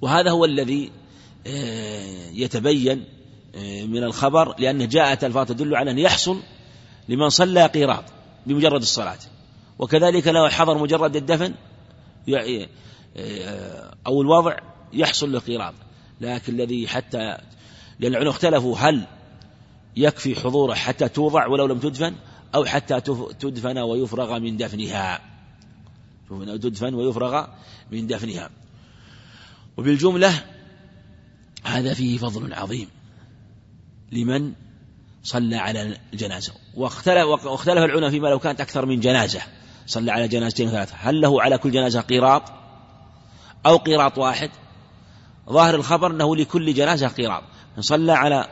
وهذا 0.00 0.30
هو 0.30 0.44
الذي 0.44 0.90
آه، 1.46 2.30
يتبين 2.30 3.04
آه، 3.54 3.84
من 3.84 4.04
الخبر 4.04 4.54
لأنه 4.58 4.84
جاءت 4.84 5.24
ألفاظ 5.24 5.46
تدل 5.46 5.76
على 5.76 5.90
أن 5.90 5.98
يحصل 5.98 6.40
لمن 7.08 7.28
صلى 7.28 7.66
قيراط 7.66 8.04
بمجرد 8.46 8.80
الصلاة. 8.80 9.18
وكذلك 9.78 10.28
لو 10.28 10.48
حضر 10.48 10.78
مجرد 10.78 11.16
الدفن 11.16 11.54
أو 14.06 14.22
الوضع 14.22 14.56
يحصل 14.92 15.32
له 15.32 15.38
قيراط 15.38 15.74
لكن 16.20 16.54
الذي 16.54 16.88
حتى 16.88 17.38
العلماء 18.02 18.30
اختلفوا 18.30 18.78
هل 18.78 19.06
يكفي 19.96 20.34
حضوره 20.34 20.74
حتى 20.74 21.08
توضع 21.08 21.46
ولو 21.46 21.66
لم 21.66 21.78
تدفن 21.78 22.14
أو 22.54 22.64
حتى 22.64 23.00
تدفن 23.40 23.78
ويفرغ 23.78 24.38
من 24.38 24.56
دفنها. 24.56 25.20
تدفن 26.46 26.94
ويفرغ 26.94 27.46
من 27.92 28.06
دفنها. 28.06 28.50
وبالجملة 29.76 30.44
هذا 31.64 31.94
فيه 31.94 32.18
فضل 32.18 32.54
عظيم 32.54 32.88
لمن 34.12 34.52
صلى 35.22 35.56
على 35.56 35.96
الجنازة. 36.12 36.52
واختلف, 36.76 37.46
واختلف 37.46 37.84
العلماء 37.84 38.10
فيما 38.10 38.28
لو 38.28 38.38
كانت 38.38 38.60
أكثر 38.60 38.86
من 38.86 39.00
جنازة. 39.00 39.40
صلى 39.86 40.12
على 40.12 40.28
جنازتين 40.28 40.70
ثلاثة. 40.70 40.94
هل 40.98 41.20
له 41.20 41.42
على 41.42 41.58
كل 41.58 41.70
جنازة 41.70 42.00
قيراط؟ 42.00 42.42
أو 43.66 43.76
قيراط 43.76 44.18
واحد؟ 44.18 44.50
ظاهر 45.50 45.74
الخبر 45.74 46.10
أنه 46.10 46.36
لكل 46.36 46.74
جنازة 46.74 47.08
قيراط. 47.08 47.42
إن 47.76 47.82
صلى 47.82 48.12
على 48.12 48.46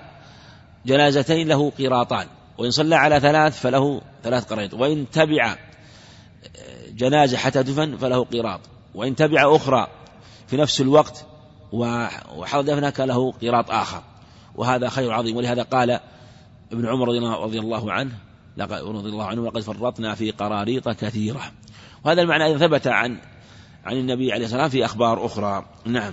جنازتين 0.87 1.49
له 1.49 1.71
قيراطان. 1.71 2.27
وإن 2.59 2.71
صلى 2.71 2.95
على 2.95 3.21
ثلاث 3.21 3.61
فله 3.61 4.01
ثلاث 4.23 4.53
قريط 4.53 4.75
وإن 4.75 5.11
تبع 5.11 5.57
جنازة 6.89 7.37
حتى 7.37 7.63
دفن 7.63 7.97
فله 7.97 8.25
قيراط. 8.25 8.61
وإن 8.95 9.17
تبع 9.17 9.57
أخرى 9.57 9.87
في 10.47 10.57
نفس 10.57 10.81
الوقت 10.81 11.27
وحضر 11.73 12.75
دفنها 12.75 12.91
كان 12.91 13.09
له 13.09 13.33
قيراط 13.33 13.71
آخر. 13.71 14.03
وهذا 14.55 14.89
خير 14.89 15.13
عظيم. 15.13 15.37
ولهذا 15.37 15.63
قال 15.63 16.01
ابن 16.73 16.87
عمر 16.87 17.09
رضي 17.43 17.59
الله 17.59 17.93
عنه 17.93 18.13
رضي 18.99 19.09
الله 19.09 19.25
عنه 19.25 19.47
لقد 19.47 19.61
فرطنا 19.61 20.15
في 20.15 20.31
قراريط 20.31 20.89
كثيرة. 20.89 21.41
وهذا 22.05 22.23
المعنى 22.23 22.59
ثبت 22.59 22.87
عن 22.87 23.19
عن 23.85 23.97
النبي 23.97 24.33
عليه 24.33 24.45
الصلاة 24.45 24.63
والسلام 24.63 24.69
في 24.69 24.85
أخبار 24.85 25.27
أخرى. 25.27 25.65
نعم. 25.85 26.13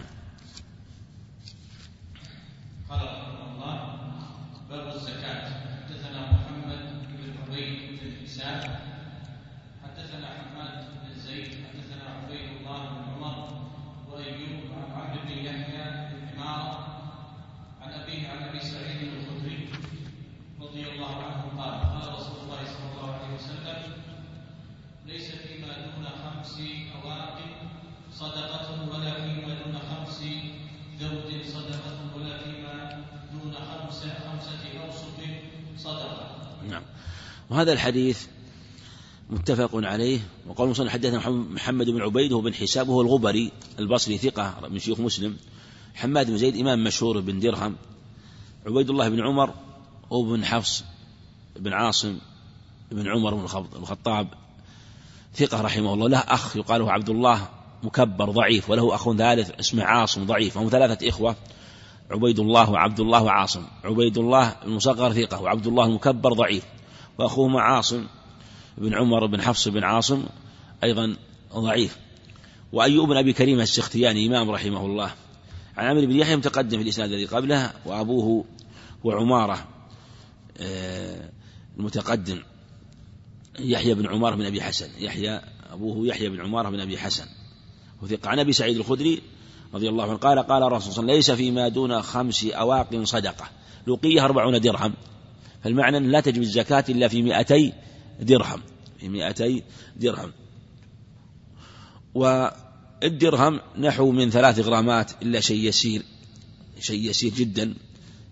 وهذا 37.50 37.74
الحديث 37.74 38.26
متفق 39.30 39.70
عليه 39.74 40.20
وقال 40.48 40.66
المصنف 40.66 40.90
حدثنا 40.90 41.30
محمد 41.30 41.90
بن 41.90 42.02
عبيد 42.02 42.32
وهو 42.32 42.42
بن 42.42 42.54
حساب 42.54 42.90
وهو 42.90 43.02
الغبري 43.02 43.52
البصري 43.80 44.18
ثقة 44.18 44.68
من 44.70 44.80
شيوخ 44.80 45.00
مسلم. 45.00 45.38
حماد 45.96 46.28
بن 46.28 46.38
زيد 46.38 46.58
إمام 46.58 46.84
مشهور 46.84 47.20
بن 47.20 47.40
درهم. 47.40 47.76
عبيد 48.66 48.90
الله 48.90 49.10
بن 49.10 49.22
عمر 49.22 49.54
وابن 50.10 50.46
حفص 50.46 50.84
بن 51.56 51.74
عاصم 51.74 52.18
بن 52.92 53.08
عمر 53.08 53.34
بن 53.34 53.44
الخطاب. 53.76 54.28
ثقة 55.36 55.62
رحمه 55.62 55.94
الله. 55.94 56.10
له 56.10 56.18
أخ 56.18 56.56
يقال 56.56 56.90
عبد 56.90 57.10
الله 57.10 57.48
مكبر 57.84 58.32
ضعيف 58.32 58.70
وله 58.70 58.96
أخ 58.96 59.16
ثالث 59.16 59.52
اسمه 59.60 59.84
عاصم 59.84 60.26
ضعيف. 60.26 60.58
هم 60.58 60.70
ثلاثة 60.70 61.10
إخوة. 61.10 61.36
عبيد 62.14 62.40
الله 62.40 62.70
وعبد 62.70 63.00
الله 63.00 63.24
وعاصم 63.24 63.64
عبيد 63.84 64.18
الله 64.18 64.56
المصغر 64.66 65.14
ثقة 65.14 65.42
وعبد 65.42 65.68
الله 65.68 65.86
المكبر 65.86 66.34
ضعيف 66.34 66.64
وأخوهما 67.18 67.62
عاصم 67.62 68.06
بن 68.78 68.94
عمر 68.94 69.26
بن 69.26 69.42
حفص 69.42 69.68
بن 69.68 69.84
عاصم 69.84 70.24
أيضا 70.84 71.16
ضعيف. 71.54 71.98
وأيوب 72.72 73.10
بن 73.10 73.18
أبي 73.18 73.34
كريم 73.34 73.60
السختياني 73.60 74.28
إمام 74.28 74.52
رحمه 74.52 74.86
الله. 74.86 75.12
عن 75.78 75.86
عمرو 75.86 76.06
بن 76.06 76.16
يحيى 76.16 76.36
متقدم 76.36 76.78
في 76.78 76.84
الإسناد 76.84 77.12
الذي 77.12 77.26
قبله 77.26 77.72
وأبوه 77.86 78.46
وعمارة 79.04 79.68
آه، 80.58 81.30
المتقدم 81.78 82.44
يحيى 83.60 83.94
بن 83.94 84.08
عمار 84.08 84.36
بن 84.36 84.46
أبي 84.46 84.62
حسن 84.62 84.90
يحيى 85.00 85.42
أبوه 85.72 86.08
يحيى 86.08 86.30
بن 86.30 86.42
عمارة 86.42 86.70
بن 86.70 86.80
أبي 86.80 86.98
حسن. 86.98 87.26
وثق. 88.02 88.28
عن 88.28 88.40
أبي 88.40 88.54
سعيد 88.54 88.78
الخدري 88.78 89.22
رضي 89.74 89.90
الله 89.90 90.04
عنه. 90.04 90.18
قال 90.18 90.40
قال 90.40 90.64
الرسول 90.64 90.94
صلى 90.94 91.02
الله 91.02 91.14
عليه 91.14 91.20
وسلم 91.20 91.36
ليس 91.36 91.42
فيما 91.42 91.68
دون 91.68 92.02
خمس 92.02 92.46
أواق 92.46 93.04
صدقة. 93.04 93.50
لقيه 93.88 94.26
أربعون 94.26 94.62
درهم. 94.62 94.94
فالمعنى 95.64 96.00
لا 96.00 96.20
تجب 96.20 96.42
الزكاة 96.42 96.84
إلا 96.90 97.08
في 97.08 97.22
مئتي 97.22 97.74
درهم. 98.20 98.62
في 99.00 99.10
مئتي 99.10 99.64
درهم. 99.96 100.32
والدرهم 102.14 103.60
نحو 103.80 104.12
من 104.12 104.30
ثلاث 104.30 104.60
غرامات 104.60 105.12
إلا 105.22 105.40
شيء 105.40 105.68
يسير. 105.68 106.02
شيء 106.80 107.10
يسير 107.10 107.34
جدا. 107.34 107.74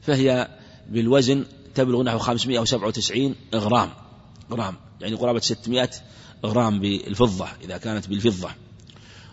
فهي 0.02 0.48
بالوزن 0.90 1.46
تبلغ 1.76 2.04
نحو 2.04 2.18
597 2.18 3.36
غرام. 3.56 3.90
غرام. 4.52 4.76
يعني 5.02 5.16
قرابة 5.16 5.40
600 5.40 5.90
غرام 6.46 6.80
بالفضة 6.80 7.48
إذا 7.64 7.78
كانت 7.78 8.08
بالفضة. 8.08 8.50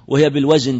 وهي 0.07 0.31
بالوزن 0.31 0.79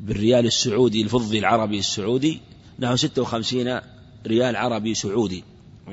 بالريال 0.00 0.46
السعودي 0.46 1.02
الفضي 1.02 1.38
العربي 1.38 1.78
السعودي. 1.78 2.40
نحو 2.78 2.96
56 2.96 3.80
ريال 4.26 4.56
عربي 4.56 4.94
سعودي 4.94 5.44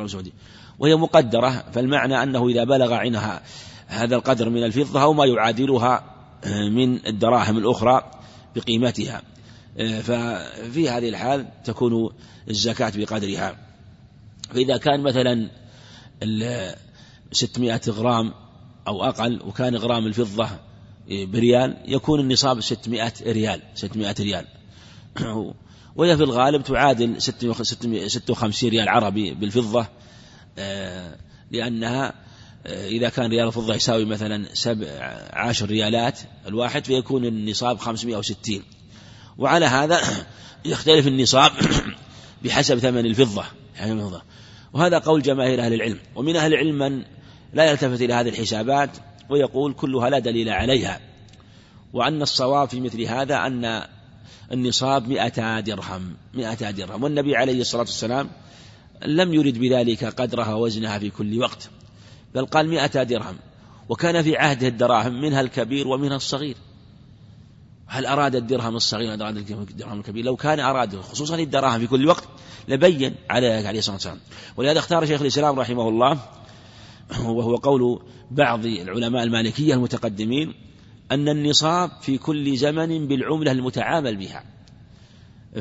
سعودي. 0.06 0.34
وهي 0.80 0.96
مقدرة 0.96 1.72
فالمعنى 1.72 2.24
أنه 2.24 2.48
إذا 2.48 2.64
بلغ 2.64 2.94
عنها 2.94 3.44
هذا 3.88 4.16
القدر 4.16 4.50
من 4.50 4.64
الفضة 4.64 5.04
أو 5.04 5.14
ما 5.14 5.26
يعادلها 5.26 6.04
من 6.70 7.08
الدراهم 7.08 7.58
الأخرى 7.58 8.12
بقيمتها. 8.56 9.22
ففي 10.02 10.90
هذه 10.90 11.10
الحال 11.10 11.48
تكون 11.64 12.10
الزكاة 12.50 12.92
بقدرها. 12.96 13.58
فإذا 14.50 14.78
كان 14.78 15.02
مثلا 15.02 15.50
600 17.32 17.82
غرام 17.88 18.34
أو 18.88 19.04
أقل 19.04 19.42
وكان 19.46 19.76
غرام 19.76 20.06
الفضة 20.06 20.50
بريال 21.12 21.78
يكون 21.86 22.20
النصاب 22.20 22.62
600 22.62 23.14
ريال 23.22 23.62
600 23.76 24.16
ريال. 24.20 24.46
وهي 25.96 26.18
في 26.18 26.24
الغالب 26.24 26.64
تعادل 26.64 27.22
56 27.22 28.70
ريال 28.70 28.90
عربي 28.90 29.34
بالفضة. 29.34 29.88
آه، 30.58 31.18
لأنها 31.52 32.14
آه، 32.68 32.88
إذا 32.88 33.10
كان 33.10 33.30
ريال 33.30 33.48
الفضة 33.48 33.76
يساوي 33.76 34.06
مثلا 34.06 34.46
سبع 34.54 34.88
عشر 35.34 35.66
ريالات 35.66 36.20
الواحد 36.48 36.86
فيكون 36.86 37.26
النصاب 37.26 37.80
560 37.80 38.64
وعلى 39.38 39.66
هذا 39.66 40.02
يختلف 40.66 41.08
النصاب 41.08 41.52
بحسب 42.44 42.78
ثمن 42.78 43.06
الفضة. 43.06 43.46
وهذا 44.74 44.98
قول 44.98 45.22
جماهير 45.22 45.62
أهل 45.62 45.74
العلم. 45.74 46.00
ومن 46.16 46.36
أهل 46.36 46.54
العلم 46.54 46.78
من 46.78 47.04
لا 47.54 47.72
يلتفت 47.72 48.02
إلى 48.02 48.14
هذه 48.14 48.30
الحسابات 48.30 48.90
ويقول 49.30 49.74
كلها 49.74 50.10
لا 50.10 50.20
دليل 50.20 50.50
عليها. 50.50 51.00
وأن 51.94 52.22
الصواب 52.22 52.70
في 52.70 52.82
مثل 52.82 53.02
هذا 53.02 53.36
أن 53.36 53.84
النصاب 54.52 55.08
مئة 55.08 55.60
درهم 55.60 56.16
مئة 56.34 56.72
درهم. 56.72 57.04
والنبي 57.04 57.36
عليه 57.36 57.62
الصلاة 57.62 57.82
والسلام 57.82 58.30
لم 59.06 59.34
يرد 59.34 59.58
بذلك 59.58 60.06
قدرها 60.06 60.54
وزنها 60.54 61.00
في 61.00 61.10
كل 61.10 61.40
وقت 61.40 61.70
بل 62.36 62.46
قال 62.46 62.70
مئة 62.70 63.04
درهم. 63.04 63.36
وكان 63.90 64.24
في 64.24 64.38
عهده 64.38 64.68
الدراهم 64.68 65.22
منها 65.22 65.42
الكبير 65.42 65.88
ومنها 65.88 66.16
الصغير. 66.16 66.56
هل 67.88 68.06
أراد 68.06 68.36
الدرهم 68.36 68.76
الصغير 68.76 69.14
أراد 69.14 69.38
الدرهم 69.38 70.00
الكبير؟ 70.00 70.26
لو 70.26 70.36
كان 70.36 70.60
أراد 70.60 71.02
خصوصا 71.02 71.36
الدراهم 71.36 71.80
في 71.80 71.88
كل 71.88 72.08
وقت 72.08 72.24
لبين 72.68 73.16
عليه 73.30 73.80
الصلاة 73.80 73.96
والسلام. 73.96 74.20
ولهذا 74.58 74.80
اختار 74.80 75.06
شيخ 75.06 75.22
الإسلام 75.22 75.60
رحمه 75.60 75.90
الله 75.90 76.20
وهو 77.20 77.56
قول 77.56 78.02
بعض 78.32 78.66
العلماء 78.66 79.24
المالكية 79.24 79.74
المتقدمين 79.74 80.54
أن 81.12 81.30
النصاب 81.30 81.92
في 82.02 82.18
كل 82.18 82.58
زمن 82.58 83.08
بالعملة 83.08 83.52
المتعامل 83.52 84.16
بها. 84.16 84.44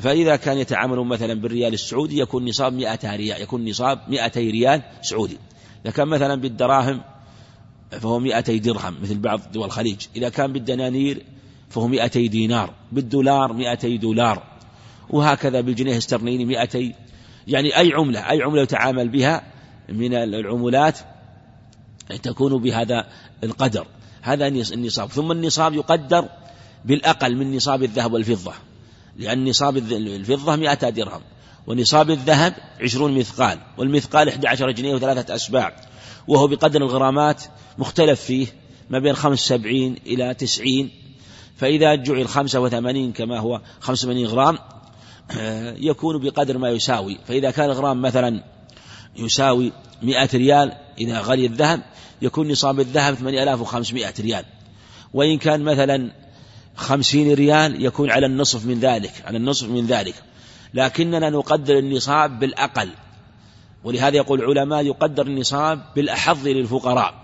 فإذا 0.00 0.36
كان 0.36 0.58
يتعامل 0.58 0.98
مثلا 0.98 1.34
بالريال 1.34 1.74
السعودي 1.74 2.18
يكون 2.18 2.48
نصاب 2.48 2.72
200 2.72 3.16
ريال 3.16 3.42
يكون 3.42 3.68
نصاب 3.68 4.00
200 4.08 4.40
ريال 4.40 4.82
سعودي. 5.02 5.38
إذا 5.84 5.92
كان 5.92 6.08
مثلا 6.08 6.34
بالدراهم 6.34 7.00
فهو 7.90 8.18
200 8.18 8.56
درهم 8.56 8.96
مثل 9.02 9.18
بعض 9.18 9.40
دول 9.52 9.64
الخليج. 9.64 10.06
إذا 10.16 10.28
كان 10.28 10.52
بالدنانير 10.52 11.22
فهو 11.68 11.88
200 11.88 12.26
دينار 12.26 12.74
بالدولار 12.92 13.52
200 13.52 13.96
دولار. 13.96 14.42
وهكذا 15.10 15.60
بالجنيه 15.60 15.92
الاسترليني 15.92 16.44
200 16.44 16.92
يعني 17.46 17.78
أي 17.78 17.92
عملة 17.92 18.30
أي 18.30 18.42
عملة 18.42 18.62
يتعامل 18.62 19.08
بها 19.08 19.42
من 19.88 20.14
العملات 20.14 20.98
تكون 22.16 22.62
بهذا 22.62 23.06
القدر. 23.44 23.86
هذا 24.22 24.48
النصاب. 24.48 25.10
ثم 25.10 25.32
النصاب 25.32 25.74
يقدر 25.74 26.28
بالأقل 26.84 27.36
من 27.36 27.56
نصاب 27.56 27.82
الذهب 27.82 28.12
والفضة. 28.12 28.52
لأن 29.16 29.48
نصاب 29.48 29.76
الفضة 29.76 30.56
مئة 30.56 30.90
درهم 30.90 31.20
ونصاب 31.66 32.10
الذهب 32.10 32.54
عشرون 32.80 33.18
مثقال 33.18 33.58
والمثقال 33.78 34.28
11 34.28 34.70
جنيه 34.70 34.94
وثلاثة 34.94 35.34
أسباع. 35.34 35.76
وهو 36.28 36.46
بقدر 36.46 36.82
الغرامات 36.82 37.42
مختلف 37.78 38.20
فيه 38.20 38.46
ما 38.90 38.98
بين 38.98 39.14
خمس 39.14 39.38
سبعين 39.38 39.96
إلى 40.06 40.34
تسعين. 40.34 40.90
فإذا 41.56 41.94
جعل 41.94 42.28
خمسة 42.28 42.60
وثمانين 42.60 43.12
كما 43.12 43.38
هو 43.38 43.60
خمسة 43.80 44.08
وثمانين 44.08 44.26
غرام 44.26 44.58
آه، 45.38 45.74
يكون 45.78 46.18
بقدر 46.18 46.58
ما 46.58 46.70
يساوي. 46.70 47.18
فإذا 47.26 47.50
كان 47.50 47.70
الغرام 47.70 48.02
مثلا 48.02 48.42
يساوي 49.20 49.72
مئة 50.02 50.28
ريال 50.34 50.72
إذا 50.98 51.20
غلي 51.20 51.46
الذهب 51.46 51.82
يكون 52.22 52.50
نصاب 52.50 52.80
الذهب 52.80 53.14
ثمانية 53.14 53.42
آلاف 53.42 53.60
وخمسمائة 53.60 54.14
ريال. 54.20 54.44
وإن 55.14 55.38
كان 55.38 55.62
مثلا 55.62 56.10
خمسين 56.76 57.34
ريال 57.34 57.84
يكون 57.84 58.10
على 58.10 58.26
النصف 58.26 58.66
من 58.66 58.80
ذلك 58.80 59.12
على 59.26 59.36
النصف 59.36 59.68
من 59.68 59.86
ذلك. 59.86 60.14
لكننا 60.74 61.30
نقدر 61.30 61.78
النصاب 61.78 62.38
بالأقل. 62.38 62.90
ولهذا 63.84 64.16
يقول 64.16 64.40
العلماء 64.40 64.86
يقدر 64.86 65.26
النصاب 65.26 65.82
بالأحظ 65.96 66.48
للفقراء. 66.48 67.14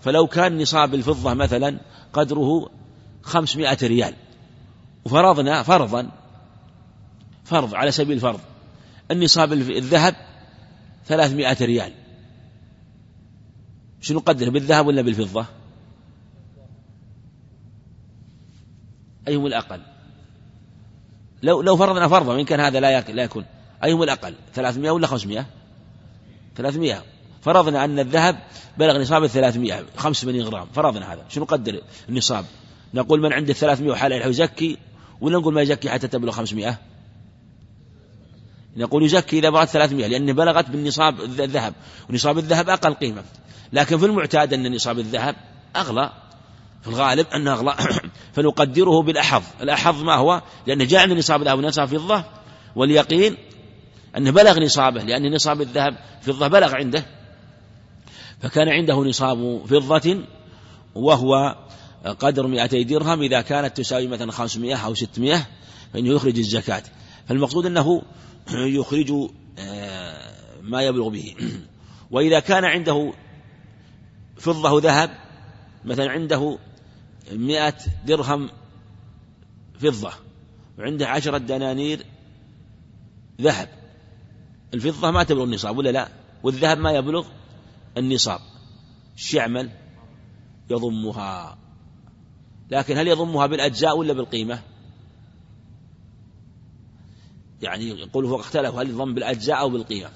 فلو 0.00 0.26
كان 0.26 0.62
نصاب 0.62 0.94
الفضة 0.94 1.34
مثلا 1.34 1.78
قدره 2.12 2.70
خمسمائة 3.22 3.78
ريال. 3.82 4.14
وفرضنا 5.04 5.62
فرضا 5.62 6.10
فرض 7.44 7.74
على 7.74 7.90
سبيل 7.90 8.16
الفرض 8.16 8.40
النصاب 9.10 9.52
الذهب 9.52 10.14
ثلاثمائة 11.06 11.56
ريال. 11.60 11.92
شنو 14.00 14.18
نقدر 14.18 14.50
بالذهب 14.50 14.86
ولا 14.86 15.02
بالفضة؟ 15.02 15.46
أيهم 19.28 19.46
الأقل؟ 19.46 19.80
لو 21.42 21.62
لو 21.62 21.76
فرضنا 21.76 22.08
فرضا 22.08 22.34
وإن 22.34 22.44
كان 22.44 22.60
هذا 22.60 22.80
لا 22.80 23.00
لا 23.00 23.22
يكون. 23.22 23.44
أيهم 23.84 24.02
الأقل؟ 24.02 24.34
300 24.54 24.90
ولا 24.90 25.06
500 25.06 25.46
300 26.56 27.02
فرضنا 27.42 27.84
أن 27.84 27.98
الذهب 27.98 28.38
بلغ 28.78 28.98
نصاب 28.98 29.26
300 29.26 29.84
85 29.96 30.42
غرام. 30.42 30.66
فرضنا 30.74 31.12
هذا. 31.12 31.24
شنو 31.28 31.44
نقدر 31.44 31.82
النصاب؟ 32.08 32.44
نقول 32.94 33.20
من 33.20 33.32
عنده 33.32 33.52
300 33.52 33.90
وحاله 33.90 34.26
يزكي 34.26 34.78
ولا 35.20 35.38
نقول 35.38 35.54
ما 35.54 35.62
يزكي 35.62 35.90
حتى 35.90 36.08
تبلغ 36.08 36.32
500 36.32 36.78
نقول 38.76 39.04
يزكي 39.04 39.38
إذا 39.38 39.50
بلغت 39.50 39.68
300 39.68 40.06
لأنه 40.06 40.32
بلغت 40.32 40.70
بالنصاب 40.70 41.20
الذهب 41.20 41.74
ونصاب 42.10 42.38
الذهب 42.38 42.68
أقل 42.68 42.94
قيمة. 42.94 43.22
لكن 43.72 43.98
في 43.98 44.06
المعتاد 44.06 44.52
أن 44.52 44.74
نصاب 44.74 44.98
الذهب 44.98 45.36
أغلى. 45.76 46.10
في 46.82 46.88
الغالب 46.88 47.26
أنه 47.34 47.52
أغلى. 47.52 47.76
فنقدره 48.34 49.02
بالأحظ. 49.02 49.42
الأحظ 49.60 50.02
ما 50.02 50.14
هو؟ 50.14 50.42
لأنه 50.66 50.84
جاء 50.84 51.06
من 51.06 51.18
نصاب 51.18 51.40
الذهب 51.40 51.58
ونصاب 51.58 51.88
فضة. 51.88 52.24
واليقين 52.76 53.36
أنه 54.16 54.30
بلغ 54.30 54.60
نصابه 54.60 55.02
لأن 55.02 55.34
نصاب 55.34 55.60
الذهب 55.60 55.96
فضة 56.22 56.48
بلغ 56.48 56.74
عنده. 56.74 57.04
فكان 58.42 58.68
عنده 58.68 58.94
نصاب 58.94 59.66
فضة 59.66 60.18
وهو 60.94 61.56
قدر 62.20 62.46
200 62.46 62.82
درهم 62.82 63.22
إذا 63.22 63.40
كانت 63.40 63.76
تساوي 63.76 64.06
مثلا 64.06 64.32
500 64.32 64.76
أو 64.76 64.94
600 64.94 65.46
فإنه 65.92 66.14
يخرج 66.14 66.38
الزكاة. 66.38 66.82
فالمقصود 67.26 67.66
أنه 67.66 68.02
يخرج 68.52 69.12
آه، 69.58 70.60
ما 70.62 70.82
يبلغ 70.82 71.08
به. 71.08 71.34
وإذا 72.10 72.40
كان 72.40 72.64
عنده 72.64 73.12
فضة 74.36 74.72
وذهب 74.72 75.10
مثلا 75.84 76.10
عنده 76.10 76.58
مئة 77.32 77.76
درهم 78.06 78.50
فضة 79.80 80.12
وعنده 80.78 81.08
عشرة 81.08 81.38
دنانير 81.38 82.06
ذهب 83.40 83.68
الفضة 84.74 85.10
ما 85.10 85.22
تبلغ 85.22 85.44
النصاب 85.44 85.78
ولا 85.78 85.90
لا؟ 85.90 86.08
والذهب 86.42 86.78
ما 86.78 86.92
يبلغ 86.92 87.26
النصاب. 87.96 88.40
يعمل؟ 89.34 89.70
يضمها. 90.70 91.58
لكن 92.70 92.98
هل 92.98 93.08
يضمها 93.08 93.46
بالأجزاء 93.46 93.98
ولا 93.98 94.12
بالقيمة؟ 94.12 94.62
يعني 97.62 97.88
يقول 97.88 98.26
هو 98.26 98.40
اختلف 98.40 98.74
هل 98.74 98.90
يضم 98.90 99.14
بالأجزاء 99.14 99.60
أو 99.60 99.70
بالقيمة 99.70 100.10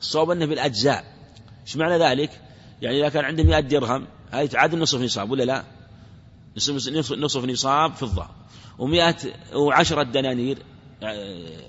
الصواب 0.00 0.30
أنه 0.30 0.46
بالأجزاء. 0.46 1.04
إيش 1.62 1.76
معنى 1.76 1.98
ذلك؟ 1.98 2.40
يعني 2.82 3.00
إذا 3.00 3.08
كان 3.08 3.24
عنده 3.24 3.42
100 3.42 3.60
درهم 3.60 4.06
هذه 4.30 4.46
تعادل 4.46 4.78
نصف 4.78 5.00
نصاب 5.00 5.30
ولا 5.30 5.42
لا؟ 5.42 5.64
نصف, 6.56 7.12
نصف 7.12 7.44
نصاب 7.44 7.94
فضة 7.94 8.28
ومئة 8.78 9.16
وعشرة 9.54 10.02
دنانير 10.02 10.58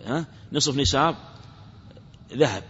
ها؟ 0.06 0.26
نصف 0.52 0.78
نصاب 0.78 1.16
ذهب. 2.34 2.64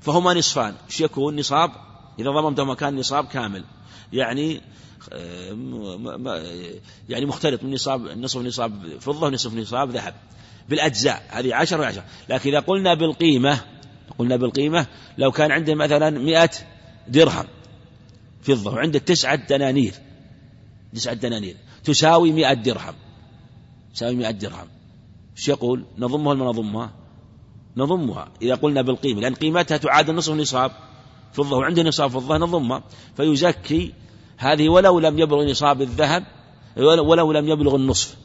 فهما 0.00 0.34
نصفان. 0.34 0.74
إيش 0.86 1.00
يكون؟ 1.00 1.36
نصاب. 1.36 1.70
إذا 2.18 2.30
ضممته 2.30 2.74
كان 2.74 2.96
نصاب 2.96 3.26
كامل. 3.26 3.64
يعني 4.12 4.60
يعني 7.08 7.26
مختلط. 7.26 7.62
من 7.62 7.74
نصاب 7.74 8.18
نصف 8.18 8.40
نصاب 8.40 8.98
فضة 9.00 9.26
ونصف 9.26 9.54
نصاب 9.54 9.90
ذهب. 9.90 10.14
بالأجزاء 10.68 11.22
هذه 11.28 11.54
عشر 11.54 11.80
وعشر 11.80 12.02
لكن 12.28 12.50
إذا 12.50 12.60
قلنا 12.60 12.94
بالقيمة 12.94 13.60
قلنا 14.18 14.36
بالقيمة 14.36 14.86
لو 15.18 15.32
كان 15.32 15.50
عنده 15.50 15.74
مثلا 15.74 16.10
مئة 16.10 16.50
درهم 17.08 17.44
فضة 18.42 18.72
وعنده 18.74 18.98
تسعة 18.98 19.46
دنانير 19.46 19.94
تسعة 20.94 21.14
دنانير 21.14 21.56
تساوي 21.84 22.32
مئة 22.32 22.52
درهم 22.52 22.94
تساوي 23.96 24.14
مئة 24.14 24.30
درهم. 24.30 24.68
إيش 25.36 25.48
يقول؟ 25.48 25.84
نضمها 25.98 26.32
ولا 26.32 26.44
نضمها؟ 26.44 26.90
نضمها. 27.76 28.28
إذا 28.42 28.54
قلنا 28.54 28.82
بالقيمة 28.82 29.20
لأن 29.20 29.34
قيمتها 29.34 29.76
تعادل 29.76 30.14
نصف 30.14 30.32
نصاب 30.32 30.72
فضة 31.32 31.56
وعنده 31.56 31.82
نصاب 31.82 32.10
فضة 32.10 32.36
نضمها. 32.36 32.82
فيزكي 33.16 33.92
هذه 34.36 34.68
ولو 34.68 34.98
لم 34.98 35.18
يبلغ 35.18 35.50
نصاب 35.50 35.82
الذهب 35.82 36.24
ولو 36.76 37.32
لم 37.32 37.48
يبلغ 37.48 37.76
النصف. 37.76 38.16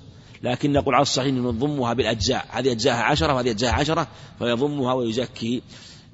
لكن 0.43 0.73
نقول 0.73 0.95
على 0.95 1.01
الصحيح 1.01 1.33
نضمها 1.33 1.93
بالأجزاء. 1.93 2.45
هذه 2.49 2.71
أجزاءها 2.71 3.03
عشرة 3.03 3.33
وهذه 3.33 3.51
أجزاءها 3.51 3.73
عشرة 3.73 4.07
فيضمها 4.39 4.93
ويزكي 4.93 5.61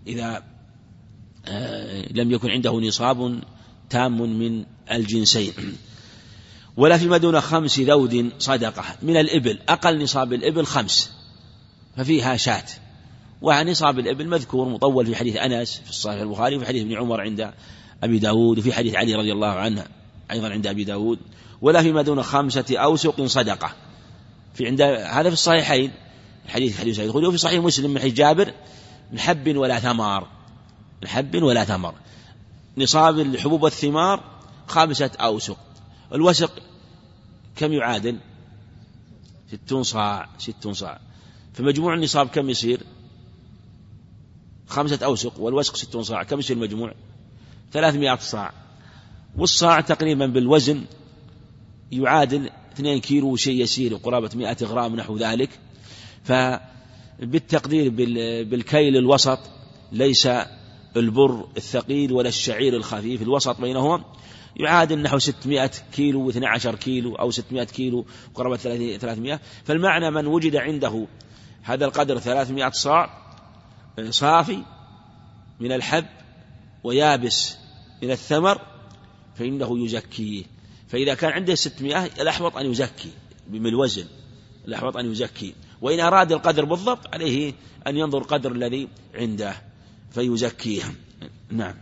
إذا 0.07 0.43
آه، 1.45 2.05
لم 2.11 2.31
يكن 2.31 2.49
عنده 2.49 2.79
نصاب 2.79 3.39
تام 3.89 4.39
من 4.39 4.65
الجنسين. 4.91 5.53
ولا 6.77 6.97
فيما 6.97 7.17
دون 7.17 7.41
خمس 7.41 7.79
ذود 7.79 8.31
صدقة. 8.39 8.83
من 9.01 9.17
الإبل 9.17 9.59
أقل 9.69 10.03
نصاب 10.03 10.33
الإبل 10.33 10.65
خمس 10.65 11.11
ففيها 11.97 12.37
شاة. 12.37 12.65
ونصاب 13.41 13.99
الإبل 13.99 14.27
مذكور 14.27 14.69
مطول 14.69 15.05
في 15.05 15.15
حديث 15.15 15.35
أنس 15.35 15.81
في 15.83 15.89
الصحيح 15.89 16.21
البخاري 16.21 16.55
وفي 16.55 16.65
حديث 16.65 16.83
ابن 16.83 16.95
عمر 16.95 17.21
عند 17.21 17.51
أبي 18.03 18.19
داود 18.19 18.59
وفي 18.59 18.73
حديث 18.73 18.95
علي 18.95 19.15
رضي 19.15 19.31
الله 19.31 19.47
عنه 19.47 19.85
أيضا 20.31 20.49
عند 20.49 20.67
أبي 20.67 20.83
داود. 20.83 21.19
ولا 21.61 21.81
فيما 21.81 22.01
دون 22.01 22.23
خمسة 22.23 22.77
أوسق 22.77 23.25
صدقة. 23.25 23.86
في 24.57 24.67
عند 24.67 24.81
هذا 24.81 25.29
في 25.29 25.33
الصحيحين 25.33 25.91
حديث 26.47 26.79
حديث 26.79 26.95
سعيد 26.95 27.09
الخدري 27.09 27.27
وفي 27.27 27.37
صحيح 27.37 27.63
مسلم 27.63 27.91
من 27.91 27.99
حديث 27.99 28.13
جابر 28.13 28.53
من 29.11 29.19
حب 29.19 29.57
ولا 29.57 29.79
ثمار. 29.79 30.27
من 31.01 31.07
حب 31.07 31.43
ولا 31.43 31.63
ثمر 31.63 31.95
نصاب 32.77 33.19
الحبوب 33.19 33.63
والثمار 33.63 34.23
خمسة 34.67 35.11
أوسق. 35.19 35.57
الوسق 36.13 36.51
كم 37.55 37.73
يعادل؟ 37.73 38.17
ستون 39.51 39.83
صاع 39.83 40.29
ستون 40.37 40.73
صاع. 40.73 40.99
فمجموع 41.53 41.93
النصاب 41.93 42.27
كم 42.27 42.49
يصير؟ 42.49 42.79
خمسة 44.67 45.05
أوسق 45.05 45.39
والوسق 45.39 45.75
ستون 45.75 46.03
صاع. 46.03 46.23
كم 46.23 46.39
يصير 46.39 46.57
المجموع؟ 46.57 46.93
ثلاثمائة 47.73 48.15
صاع. 48.15 48.53
والصاع 49.37 49.81
تقريبا 49.81 50.25
بالوزن 50.25 50.85
يعادل 51.91 52.49
2 52.79 52.99
كيلو 52.99 53.27
وشيء 53.27 53.61
يسير 53.61 53.95
قرابة 53.95 54.29
100 54.35 54.57
غرام 54.63 54.95
نحو 54.95 55.17
ذلك. 55.17 55.49
فبالتقدير 56.23 57.89
بالكيل 58.43 58.97
الوسط 58.97 59.39
ليس 59.91 60.29
البر 60.97 61.47
الثقيل 61.57 62.11
ولا 62.11 62.29
الشعير 62.29 62.75
الخفيف. 62.75 63.21
الوسط 63.21 63.61
بينهما 63.61 64.03
يعادل 64.59 65.01
نحو 65.01 65.19
600 65.19 65.71
كيلو 65.95 66.31
و12 66.31 66.67
كيلو 66.67 67.15
أو 67.15 67.31
600 67.31 67.63
كيلو 67.63 68.05
قرابة 68.35 68.57
300 68.57 69.39
فالمعنى 69.63 70.11
من 70.11 70.27
وجد 70.27 70.55
عنده 70.55 71.07
هذا 71.63 71.85
القدر 71.85 72.19
300 72.19 72.69
صاع 72.69 73.09
صافي 74.09 74.63
من 75.59 75.71
الحب 75.71 76.05
ويابس 76.83 77.57
من 78.03 78.11
الثمر 78.11 78.61
فإنه 79.35 79.85
يزكيه. 79.85 80.43
فإذا 80.87 81.13
كان 81.13 81.31
عنده 81.31 81.55
600 81.55 82.05
الأحوط 82.05 82.57
أن 82.57 82.71
يزكي 82.71 83.09
بالوزن 83.47 84.05
الأحوط 84.67 84.97
أن 84.97 85.11
يزكي. 85.11 85.53
وإن 85.81 85.99
أراد 85.99 86.31
القدر 86.31 86.65
بالضبط 86.65 87.13
عليه 87.13 87.53
أن 87.87 87.97
ينظر 87.97 88.17
القدر 88.17 88.51
الذي 88.51 88.87
عنده 89.15 89.53
فيزكيه 90.11 90.83
نعم. 91.49 91.75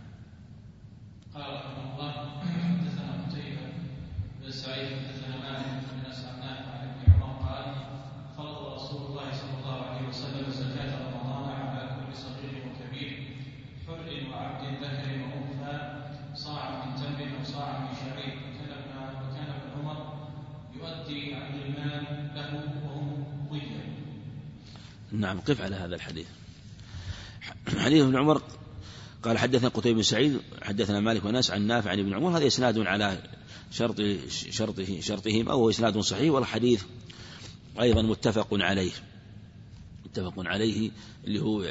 نعم 25.16 25.40
قف 25.40 25.60
على 25.60 25.76
هذا 25.76 25.94
الحديث. 25.94 26.26
حديث 27.78 28.02
ابن 28.02 28.16
عمر 28.16 28.42
قال 29.22 29.38
حدثنا 29.38 29.68
قتيبة 29.68 29.96
بن 29.96 30.02
سعيد 30.02 30.40
حدثنا 30.62 31.00
مالك 31.00 31.24
وناس 31.24 31.50
عن 31.50 31.62
نافع 31.62 31.90
عن 31.90 31.98
ابن 31.98 32.14
عمر 32.14 32.38
هذا 32.38 32.46
إسناد 32.46 32.78
على 32.78 33.18
شرط 33.70 33.96
شرطه 34.30 35.00
شرطهما 35.00 35.52
وهو 35.52 35.70
إسناد 35.70 35.98
صحيح 35.98 36.32
والحديث 36.32 36.82
أيضا 37.80 38.02
متفق 38.02 38.48
عليه 38.52 38.92
متفق 40.04 40.34
عليه 40.36 40.90
اللي 41.24 41.40
هو 41.42 41.66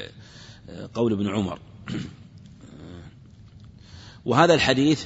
قول 0.94 1.14
ابن 1.14 1.28
عمر. 1.28 1.60
وهذا 4.26 4.54
الحديث 4.54 5.06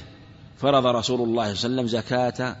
فرض 0.58 0.86
رسول 0.86 1.20
الله 1.20 1.24
صلى 1.24 1.30
الله 1.30 1.42
عليه 1.42 1.52
وسلم 1.52 1.86
زكاة 1.86 2.56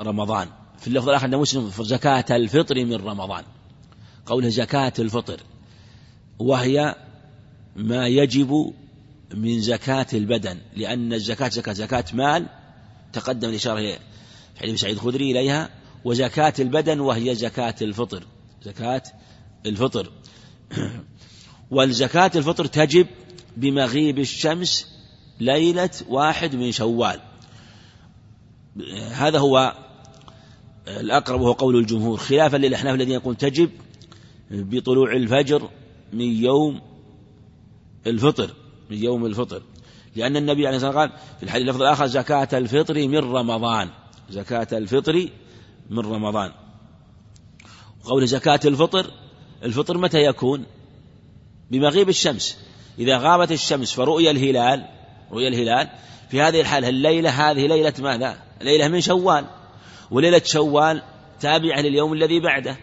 رمضان. 0.00 0.48
في 0.78 0.88
اللفظ 0.88 1.08
الآخر 1.08 1.24
عند 1.24 1.34
مسلم 1.34 1.70
زكاة 1.70 2.36
الفطر 2.36 2.84
من 2.84 2.94
رمضان. 2.94 3.44
قوله 4.28 4.48
زكاة 4.48 4.92
الفطر 4.98 5.40
وهي 6.38 6.96
ما 7.76 8.06
يجب 8.06 8.74
من 9.34 9.60
زكاة 9.60 10.06
البدن 10.12 10.58
لأن 10.76 11.12
الزكاة 11.12 11.48
زكاة 11.48 11.72
زكاة 11.72 12.04
مال 12.12 12.46
تقدم 13.12 13.48
الإشارة 13.48 13.80
في 13.80 13.98
حديث 14.60 14.80
سعيد 14.80 14.94
الخدري 14.94 15.30
إليها 15.30 15.70
وزكاة 16.04 16.54
البدن 16.58 17.00
وهي 17.00 17.34
زكاة 17.34 17.74
الفطر 17.82 18.24
زكاة 18.62 19.02
الفطر. 19.66 20.12
والزكاة 21.70 22.30
الفطر 22.36 22.64
تجب 22.64 23.06
بمغيب 23.56 24.18
الشمس 24.18 24.86
ليلة 25.40 25.90
واحد 26.08 26.56
من 26.56 26.72
شوال. 26.72 27.20
هذا 29.12 29.38
هو 29.38 29.76
الأقرب 30.88 31.40
وهو 31.40 31.52
قول 31.52 31.76
الجمهور. 31.76 32.16
خلافا 32.16 32.56
للأحناف 32.56 32.94
الذين 32.94 33.14
يقول 33.14 33.36
تجب 33.36 33.70
بطلوع 34.50 35.12
الفجر 35.12 35.68
من 36.12 36.44
يوم 36.44 36.80
الفطر 38.06 38.50
من 38.90 39.04
يوم 39.04 39.26
الفطر. 39.26 39.62
لأن 40.16 40.36
النبي 40.36 40.66
عليه 40.66 40.76
الصلاة 40.76 40.90
والسلام 40.90 41.10
قال 41.10 41.36
في 41.38 41.42
الحديث 41.42 41.62
اللفظ 41.62 41.82
الآخر 41.82 42.06
زكاة 42.06 42.48
الفطر 42.52 43.08
من 43.08 43.18
رمضان. 43.18 43.88
زكاة 44.30 44.68
الفطر 44.72 45.28
من 45.90 45.98
رمضان. 45.98 46.52
وقول 48.04 48.26
زكاة 48.26 48.60
الفطر 48.64 49.10
الفطر 49.64 49.98
متى 49.98 50.18
يكون؟ 50.18 50.64
بمغيب 51.70 52.08
الشمس. 52.08 52.58
إذا 52.98 53.18
غابت 53.18 53.52
الشمس 53.52 53.92
فرؤي 53.92 54.30
الهلال 54.30 54.84
رؤيا 55.32 55.48
الهلال 55.48 55.88
في 56.30 56.40
هذه 56.40 56.60
الحالة 56.60 56.88
الليلة 56.88 57.30
هذه 57.30 57.66
ليلة 57.66 57.94
ماذا؟ 57.98 58.38
ليلة 58.60 58.88
من 58.88 59.00
شوال. 59.00 59.44
وليلة 60.10 60.42
شوال 60.44 61.02
تابعة 61.40 61.80
لليوم 61.80 62.12
الذي 62.12 62.40
بعده. 62.40 62.76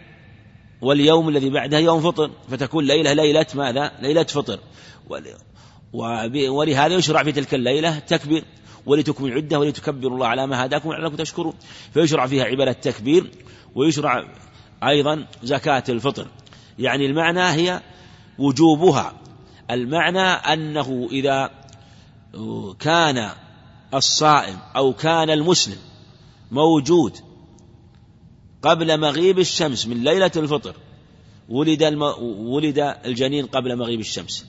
واليوم 0.85 1.29
الذي 1.29 1.49
بعده 1.49 1.79
يوم 1.79 2.01
فطر 2.01 2.31
فتكون 2.49 2.85
ليلة 2.85 3.13
ليلة 3.13 3.45
ماذا؟ 3.55 3.91
ليلة 4.01 4.23
فطر. 4.23 4.59
ولهذا 6.49 6.95
يشرع 6.95 7.23
في 7.23 7.31
تلك 7.31 7.53
الليلة 7.53 7.99
تكبير 7.99 8.43
ولتكمل 8.85 9.33
عدة 9.33 9.59
ولتكبروا 9.59 10.13
الله 10.13 10.27
على 10.27 10.47
ما 10.47 10.65
هداكم 10.65 10.91
لعلكم 10.91 11.15
تشكرون. 11.15 11.53
فيشرع 11.93 12.27
فيها 12.27 12.43
عبادة 12.43 12.71
التكبير 12.71 13.31
ويشرع 13.75 14.23
أيضا 14.83 15.25
زكاة 15.43 15.83
الفطر. 15.89 16.27
يعني 16.79 17.05
المعنى 17.05 17.41
هي 17.41 17.81
وجوبها. 18.39 19.13
المعنى 19.71 20.21
أنه 20.21 21.07
إذا 21.11 21.49
كان 22.79 23.29
الصائم 23.93 24.57
أو 24.75 24.93
كان 24.93 25.29
المسلم 25.29 25.77
موجود 26.51 27.17
قبل 28.65 28.99
مغيب 28.99 29.39
الشمس 29.39 29.87
من 29.87 30.03
ليلة 30.03 30.31
الفطر. 30.35 30.75
ولد 31.49 31.83
الم... 31.83 32.01
ولد 32.53 32.79
الجنين 33.05 33.45
قبل 33.45 33.75
مغيب 33.75 33.99
الشمس. 33.99 34.45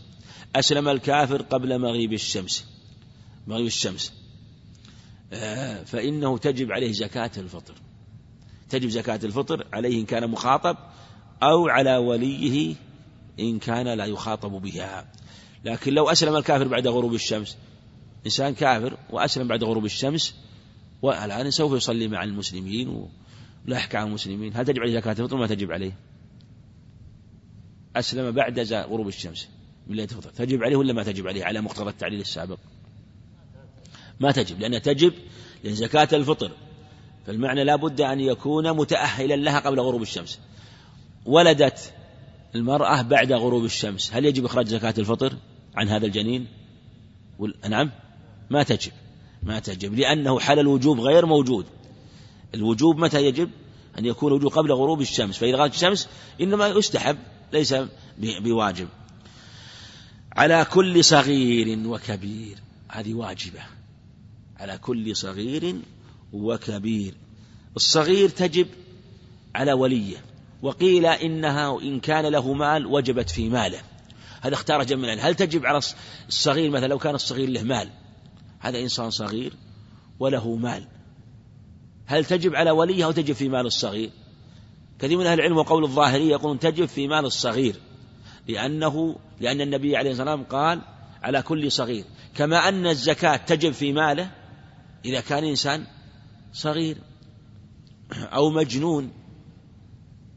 أسلم 0.57 0.89
الكافر 0.89 1.43
قبل 1.43 1.79
مغيب 1.79 2.13
الشمس. 2.13 2.65
مغيب 3.47 3.67
الشمس. 3.67 4.13
آه، 5.33 5.85
فإنه 5.85 6.39
تجب 6.39 6.73
عليه 6.73 6.93
زكاة 6.93 7.31
الفطر. 7.37 7.75
تجب 8.71 8.89
زكاة 8.89 9.21
الفطر 9.25 9.67
عليه 9.73 10.01
إن 10.01 10.05
كان 10.05 10.31
مخاطب 10.31 10.77
أو 11.43 11.69
على 11.69 11.97
وليه 11.97 12.75
إن 13.41 13.59
كان 13.59 13.89
لا 13.89 14.05
يخاطب 14.05 14.51
بها. 14.51 15.13
لكن 15.65 15.95
لو 15.95 16.11
أسلم 16.11 16.37
الكافر 16.37 16.69
بعد 16.69 16.87
غروب 16.87 17.15
الشمس 17.15 17.57
إنسان 18.27 18.55
كافر 18.55 18.97
وأسلم 19.11 19.49
بعد 19.49 19.65
غروب 19.65 19.85
الشمس 19.85 20.35
والآن 21.03 21.51
سوف 21.51 21.73
يصلي 21.73 22.09
مع 22.09 22.25
المسلمين 22.25 23.09
ولا 23.67 23.77
يحكي 23.77 23.97
عن 23.97 24.07
المسلمين. 24.07 24.53
هل 24.57 24.65
تجب 24.65 24.81
عليه 24.81 25.01
زكاة 25.01 25.13
الفطر 25.13 25.37
ما 25.37 25.47
تجب 25.47 25.73
عليه؟ 25.73 25.93
أسلم 27.97 28.31
بعد 28.31 28.73
غروب 28.73 29.09
الشمس 29.09 29.49
من 29.87 29.97
ليلة 29.97 30.09
الفطر. 30.13 30.31
تجب 30.31 30.63
عليه 30.63 30.77
ولا 30.77 30.93
ما 30.93 31.03
تجب 31.03 31.29
عليه؟ 31.29 31.45
على 31.45 31.61
مقتضى 31.61 31.91
التعليل 31.91 32.21
السابق. 32.21 32.59
ما 34.21 34.33
تجب 34.33 34.61
لأنها 34.61 34.79
تجب 34.79 35.13
لأن 35.65 35.75
زكاة 35.75 36.09
الفطر. 36.13 36.51
فالمعنى 37.27 37.65
لا 37.65 37.77
بد 37.77 38.01
أن 38.01 38.21
يكون 38.21 38.73
متأهلا 38.73 39.35
لها 39.35 39.61
قبل 39.61 39.81
غروب 39.81 40.03
الشمس. 40.03 40.39
ولدت 41.25 41.93
المرأة 42.55 43.03
بعد 43.03 43.33
غروب 43.33 43.65
الشمس. 43.65 44.15
هل 44.15 44.25
يجب 44.25 44.45
إخراج 44.45 44.67
زكاة 44.67 44.95
الفطر 44.99 45.33
عن 45.77 45.89
هذا 45.89 46.07
الجنين؟ 46.07 46.47
نعم 47.69 47.91
ما 48.51 48.63
تجب. 48.63 48.93
ما 49.43 49.59
تجب 49.59 49.95
لأنه 49.95 50.39
حال 50.39 50.59
الوجوب 50.59 51.01
غير 51.01 51.27
موجود. 51.27 51.67
الوجوب 52.57 52.99
متى 52.99 53.25
يجب؟ 53.25 53.51
أن 53.99 54.05
يكون 54.05 54.33
الوجوب 54.33 54.53
قبل 54.53 54.73
غروب 54.73 55.01
الشمس 55.01 55.39
فإذا 55.39 55.57
غابت 55.57 55.75
الشمس 55.75 56.09
إنما 56.41 56.67
يستحب 56.67 57.19
ليس 57.53 57.75
بواجب. 58.19 58.89
على 60.33 60.67
كل 60.73 61.05
صغير 61.05 61.89
وكبير 61.89 62.59
هذه 62.89 63.15
واجبة. 63.15 63.61
على 64.57 64.79
كل 64.79 65.17
صغير 65.17 65.77
وكبير. 66.33 67.15
الصغير 67.77 68.29
تجب 68.29 68.67
على 69.55 69.73
وليه. 69.73 70.17
وقيل 70.63 71.07
إنها 71.07 71.81
إن 71.83 72.01
كان 72.01 72.27
له 72.27 72.53
مال 72.53 72.87
وجبت 72.87 73.31
في 73.31 73.49
ماله. 73.49 73.81
هذا 74.41 74.55
اختار 74.55 74.83
جمع 74.83 75.15
هل 75.15 75.35
تجب 75.35 75.67
على 75.67 75.81
الصغير 76.29 76.71
مثلا 76.71 76.87
لو 76.87 76.99
كان 76.99 77.15
الصغير 77.15 77.49
له 77.49 77.63
مال؟ 77.63 77.89
هذا 78.59 78.79
إنسان 78.79 79.11
صغير 79.11 79.53
وله 80.19 80.57
مال. 80.57 80.96
هل 82.07 82.25
تجب 82.25 82.55
على 82.55 82.71
وليه 82.71 83.05
أو 83.05 83.11
تجب 83.13 83.35
في 83.35 83.49
مال 83.49 83.67
الصغير؟ 83.67 84.11
كثير 84.99 85.19
من 85.19 85.27
أهل 85.27 85.41
العلم 85.41 85.57
وقول 85.57 85.85
الظاهري 85.85 86.29
يقولون 86.29 86.59
تجب 86.59 86.87
في 86.87 87.09
مال 87.09 87.25
الصغير 87.25 87.77
لأنه 88.49 89.17
لأن 89.41 89.61
النبي 89.61 89.97
عليه 89.97 90.11
الصلاة 90.11 90.31
والسلام 90.31 90.61
قال 90.61 90.81
على 91.23 91.43
كل 91.43 91.73
صغير 91.73 92.05
كما 92.35 92.69
أن 92.69 92.87
الزكاة 92.87 93.37
تجب 93.37 93.73
في 93.73 93.93
ماله 93.93 94.31
إذا 95.05 95.21
كان 95.21 95.45
إنسان 95.45 95.85
صغير 96.53 96.97
أو 98.13 98.51
مجنون. 98.51 99.13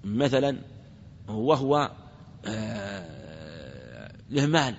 مثلا 0.04 0.58
وهو 1.28 1.92
آه، 2.46 4.12
له 4.30 4.46
مال 4.46 4.76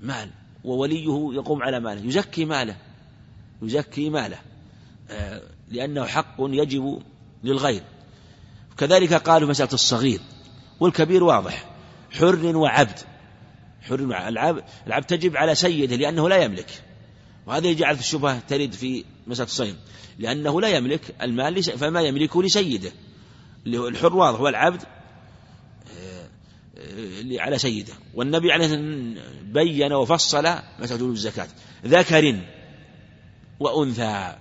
مال 0.00 0.30
ووليه 0.64 1.34
يقوم 1.34 1.62
على 1.62 1.80
ماله 1.80 2.06
يزكي 2.06 2.44
ماله 2.44 2.76
يزكي 3.62 4.10
ماله 4.10 4.38
آه، 5.10 5.42
لأنه 5.68 6.06
حق 6.06 6.36
يجب 6.38 7.02
للغير. 7.44 7.82
كذلك 8.76 9.14
قالوا 9.14 9.48
مسألة 9.48 9.72
الصغير 9.72 10.20
والكبير 10.80 11.24
واضح 11.24 11.70
حر 12.10 12.56
وعبد. 12.56 12.98
حر 13.82 14.00
العبد 14.28 14.64
العبد 14.86 15.06
تجب 15.06 15.36
على 15.36 15.54
سيده 15.54 15.96
لأنه 15.96 16.28
لا 16.28 16.36
يملك. 16.36 16.82
وهذا 17.46 17.66
يجعل 17.66 17.96
في 17.96 18.02
الشبهة 18.02 18.38
ترد 18.48 18.72
في 18.72 19.04
مسألة 19.26 19.46
الصيد 19.46 19.76
لأنه 20.18 20.60
لا 20.60 20.68
يملك 20.68 21.14
المال 21.22 21.62
فما 21.62 22.00
يملكه 22.00 22.42
لسيده. 22.42 22.92
الحر 23.66 24.16
واضح 24.16 24.40
والعبد 24.40 24.82
آه، 25.98 26.28
آه، 26.78 27.40
على 27.40 27.58
سيده. 27.58 27.92
والنبي 28.14 28.52
عليه 28.52 28.66
بين 29.42 29.92
وفصل 29.92 30.54
مسألة 30.78 31.06
الزكاة. 31.06 31.48
ذكر 31.86 32.40
وأنثى 33.60 34.36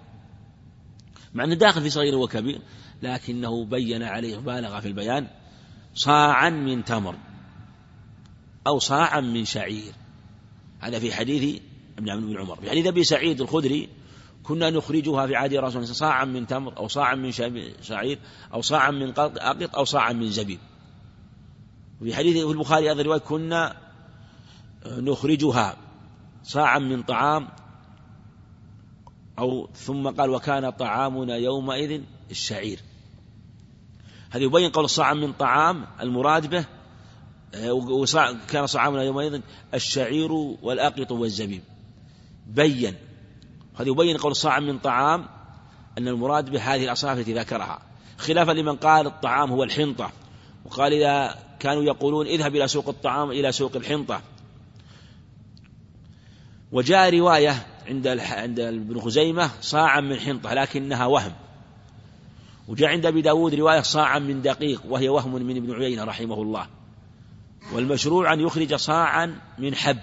مع 1.33 1.43
أنه 1.43 1.55
داخل 1.55 1.81
في 1.81 1.89
صغير 1.89 2.15
وكبير 2.15 2.61
لكنه 3.03 3.65
بين 3.65 4.03
عليه 4.03 4.37
بالغ 4.37 4.79
في 4.79 4.87
البيان 4.87 5.27
صاعا 5.95 6.49
من 6.49 6.85
تمر 6.85 7.15
أو 8.67 8.79
صاعا 8.79 9.21
من 9.21 9.45
شعير. 9.45 9.93
هذا 10.79 10.99
في 10.99 11.13
حديث 11.13 11.61
ابن 11.97 12.37
عمر. 12.37 12.55
في 12.55 12.69
حديث 12.69 12.87
أبي 12.87 13.03
سعيد 13.03 13.41
الخدري 13.41 13.89
كنا 14.43 14.69
نخرجها 14.69 15.27
في 15.27 15.35
عهد 15.35 15.53
رسول 15.53 15.81
الله 15.81 15.93
صاعا 15.93 16.25
من 16.25 16.47
تمر 16.47 16.77
أو 16.77 16.87
صاعا 16.87 17.15
من 17.15 17.31
شعير 17.81 18.19
أو 18.53 18.61
صاعا 18.61 18.91
من 18.91 19.13
أقط 19.19 19.75
أو 19.75 19.83
صاعا 19.85 20.13
من 20.13 20.29
زبيب. 20.29 20.59
في 22.03 22.15
حديث 22.15 22.37
في 22.37 22.51
البخاري 22.51 22.91
هذا 22.91 23.01
الرواية 23.01 23.19
كنا 23.19 23.77
نخرجها 24.85 25.77
صاعا 26.43 26.79
من 26.79 27.03
طعام 27.03 27.47
أو 29.39 29.69
ثم 29.75 30.09
قال 30.09 30.29
وكان 30.29 30.69
طعامنا 30.69 31.35
يومئذ 31.35 32.01
الشعير. 32.31 32.79
هذا 34.29 34.43
يبين 34.43 34.69
قول 34.69 34.89
صاعا 34.89 35.13
من 35.13 35.33
طعام 35.33 35.85
المراد 36.01 36.49
به 36.49 36.65
وكان 37.69 38.67
صعامنا 38.67 39.03
يومئذ 39.03 39.41
الشعير 39.73 40.31
والأقط 40.31 41.11
والزبيب. 41.11 41.61
بين. 42.47 42.95
هذا 43.75 43.89
يبين 43.89 44.17
قول 44.17 44.35
صاع 44.35 44.59
من 44.59 44.79
طعام 44.79 45.25
أن 45.97 46.07
المراد 46.07 46.49
بهذه 46.49 46.83
الأصناف 46.83 47.17
التي 47.17 47.33
ذكرها. 47.33 47.79
خلافا 48.17 48.51
لمن 48.51 48.75
قال 48.75 49.07
الطعام 49.07 49.51
هو 49.51 49.63
الحنطة 49.63 50.11
وقال 50.65 50.93
إذا 50.93 51.35
كانوا 51.59 51.83
يقولون 51.83 52.27
اذهب 52.27 52.55
إلى 52.55 52.67
سوق 52.67 52.89
الطعام 52.89 53.31
إلى 53.31 53.51
سوق 53.51 53.75
الحنطة. 53.75 54.21
وجاء 56.71 57.17
رواية 57.19 57.67
عند 57.87 58.07
عند 58.07 58.59
ابن 58.59 58.99
خزيمة 58.99 59.51
صاعا 59.61 60.01
من 60.01 60.19
حنطة 60.19 60.53
لكنها 60.53 61.05
وهم. 61.05 61.33
وجاء 62.67 62.89
عند 62.89 63.05
أبي 63.05 63.21
داود 63.21 63.55
رواية 63.55 63.81
صاعا 63.81 64.19
من 64.19 64.41
دقيق 64.41 64.81
وهي 64.85 65.09
وهم 65.09 65.33
من 65.33 65.57
ابن 65.57 65.73
عيينة 65.73 66.03
رحمه 66.03 66.41
الله. 66.41 66.67
والمشروع 67.73 68.33
أن 68.33 68.39
يخرج 68.39 68.75
صاعا 68.75 69.39
من 69.59 69.75
حب. 69.75 69.99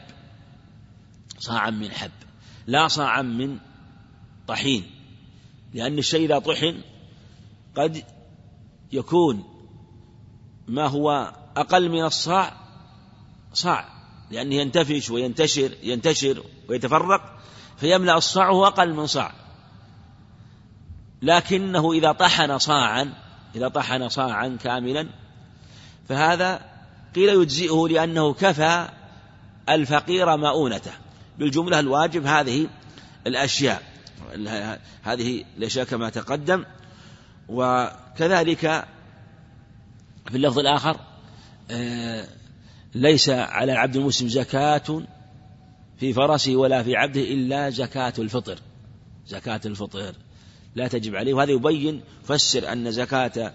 صاعا 1.39 1.71
من 1.71 1.91
حب 1.91 2.11
لا 2.67 2.89
صاعا 2.89 3.23
من 3.23 3.59
طحين. 4.49 4.87
لأن 5.75 5.99
الشيء 5.99 6.25
إذا 6.25 6.39
طحن 6.39 6.81
قد 7.77 8.05
يكون 8.93 9.45
ما 10.69 10.87
هو 10.87 11.33
أقل 11.57 11.89
من 11.89 12.05
الصاع 12.05 12.57
صاع. 13.53 13.89
لأنه 14.31 14.55
ينتفش 14.55 15.11
وينتشر 15.11 15.71
ينتشر 15.83 16.43
ويتفرق. 16.69 17.40
فيملأ 17.81 18.17
الصاع 18.17 18.51
أقل 18.51 18.95
من 18.95 19.07
صاع. 19.07 19.33
لكنه 21.23 21.93
إذا 21.93 22.13
طحن 22.13 22.59
صاعا 22.59 23.13
إذا 23.55 23.69
طحن 23.69 24.09
صاعا 24.09 24.59
كاملا 24.63 25.09
فهذا 26.09 26.61
قيل 27.15 27.29
يجزئه 27.29 27.89
لأنه 27.91 28.33
كفى 28.33 28.89
الفقير 29.69 30.37
مؤونته. 30.37 30.93
بالجملة 31.39 31.81
الواجب 31.81 32.27
هذه 32.27 32.69
الأشياء 33.27 33.83
هذه 35.03 35.45
الأشياء 35.59 35.85
كما 35.85 36.11
تقدم. 36.11 36.65
وكذلك 37.49 38.85
في 40.31 40.37
اللفظ 40.37 40.59
الآخر 40.59 40.97
آه، 41.71 42.27
ليس 42.95 43.29
على 43.29 43.73
العبد 43.73 43.97
المسلم 43.97 44.29
زكاة 44.29 45.03
في 46.01 46.13
فرسه 46.13 46.57
ولا 46.57 46.83
في 46.83 46.97
عبده 46.97 47.21
إلا 47.21 47.71
زكاة 47.71 48.13
الفطر. 48.19 48.59
زكاة 49.27 49.61
الفطر. 49.67 50.15
لا 50.75 50.89
تجب 50.89 51.17
عليه. 51.17 51.35
وهذا 51.35 51.51
يبين 51.51 52.03
فسر 52.25 52.73
أن 52.73 52.91
زكاة 52.91 53.55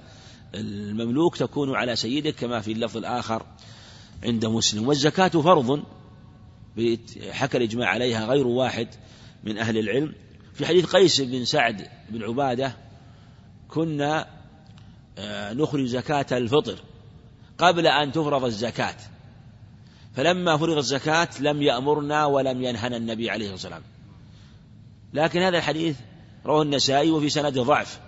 المملوك 0.55 1.37
تكون 1.37 1.75
على 1.75 1.95
سيده 1.95 2.31
كما 2.31 2.61
في 2.61 2.71
اللفظ 2.71 2.97
الآخر 2.97 3.45
عند 4.23 4.45
مسلم. 4.45 4.87
والزكاة 4.87 5.27
فرض 5.27 5.83
حكى 7.31 7.57
الإجماع 7.57 7.89
عليها 7.89 8.25
غير 8.25 8.47
واحد 8.47 8.87
من 9.43 9.57
أهل 9.57 9.77
العلم. 9.77 10.13
في 10.53 10.65
حديث 10.65 10.85
قيس 10.85 11.21
بن 11.21 11.45
سعد 11.45 11.87
بن 12.09 12.23
عبادة 12.23 12.75
كنا 13.67 14.27
آه، 15.17 15.53
نخرج 15.53 15.85
زكاة 15.85 16.37
الفطر 16.37 16.79
قبل 17.57 17.87
أن 17.87 18.11
تفرض 18.11 18.43
الزكاة. 18.43 18.95
فلما 20.15 20.57
فرض 20.57 20.77
الزكاة 20.77 21.29
لم 21.39 21.61
يأمرنا 21.61 22.25
ولم 22.25 22.63
ينهنا 22.63 22.97
النبي 22.97 23.29
عليه 23.29 23.53
الصلاة 23.53 23.75
والسلام. 23.75 23.81
لكن 25.13 25.41
هذا 25.41 25.57
الحديث 25.57 25.97
رواه 26.45 26.61
النسائي 26.61 27.11
وفي 27.11 27.29
سند 27.29 27.59
ضعف. 27.59 27.99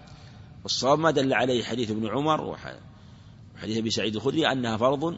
والصواب 0.64 1.00
ما 1.00 1.12
دل 1.12 1.34
عليه 1.34 1.64
حديث 1.64 1.92
ابن 1.92 2.08
عمر 2.08 2.42
وحديث 2.42 3.78
أبي 3.78 3.90
سعيد 3.90 4.16
الخدري 4.16 4.52
أنها 4.52 4.78
فرض 4.78 5.18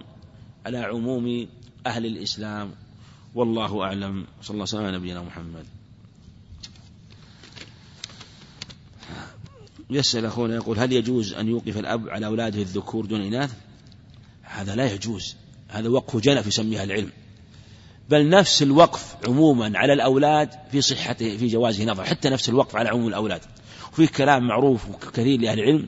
على 0.65 0.77
عموم 0.77 1.47
أهل 1.85 2.05
الإسلام. 2.05 2.71
والله 3.35 3.83
أعلم. 3.83 4.27
صلى 4.41 4.53
الله 4.53 4.63
وسلم 4.63 4.85
على 4.85 4.97
نبينا 4.97 5.21
محمد. 5.21 5.65
يسأل 9.89 10.25
أخونا 10.25 10.55
يقول 10.55 10.79
هل 10.79 10.93
يجوز 10.93 11.33
أن 11.33 11.47
يوقف 11.47 11.77
الأب 11.77 12.09
على 12.09 12.25
أولاده 12.25 12.61
الذكور 12.61 13.05
دون 13.05 13.21
إناث؟ 13.21 13.53
هذا 14.41 14.75
لا 14.75 14.93
يجوز. 14.93 15.35
هذا 15.69 15.89
وقف 15.89 16.17
جنف 16.17 16.47
يسميها 16.47 16.83
العلم. 16.83 17.09
بل 18.09 18.29
نفس 18.29 18.63
الوقف 18.63 19.15
عموما 19.27 19.71
على 19.75 19.93
الأولاد 19.93 20.49
في 20.71 20.81
صحته 20.81 21.37
في 21.37 21.47
جوازه 21.47 21.85
نظر. 21.85 22.03
حتى 22.03 22.29
نفس 22.29 22.49
الوقف 22.49 22.75
على 22.75 22.89
عموم 22.89 23.07
الأولاد. 23.07 23.41
وفي 23.93 24.07
كلام 24.07 24.47
معروف 24.47 24.89
وكثير 24.89 25.39
لأهل 25.39 25.59
العلم 25.59 25.87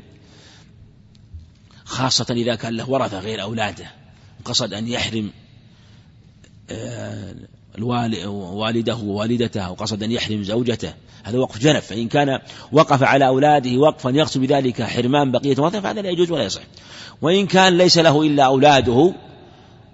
خاصة 1.86 2.25
إذا 2.29 2.55
كان 2.55 2.73
له 2.73 2.89
ورثة 2.89 3.19
غير 3.19 3.41
أولاده 3.41 3.91
قصد 4.45 4.73
أن 4.73 4.88
يحرم 4.88 5.32
آه، 6.69 7.36
والده 7.79 8.95
ووالدته 8.95 9.71
وقصد 9.71 10.03
أن 10.03 10.11
يحرم 10.11 10.43
زوجته. 10.43 10.93
هذا 11.23 11.38
وقف 11.38 11.57
جنف. 11.57 11.86
فإن 11.86 12.07
كان 12.07 12.39
وقف 12.71 13.03
على 13.03 13.27
أولاده 13.27 13.77
وقفا 13.77 14.09
يقصد 14.09 14.41
بذلك 14.41 14.84
حرمان 14.84 15.32
بقية 15.32 15.55
ورثة 15.59 15.82
فهذا 15.82 16.01
لا 16.01 16.09
يجوز 16.09 16.32
ولا 16.32 16.43
يصح. 16.43 16.61
وإن 17.21 17.47
كان 17.47 17.77
ليس 17.77 17.97
له 17.97 18.21
إلا 18.21 18.43
أولاده 18.43 19.13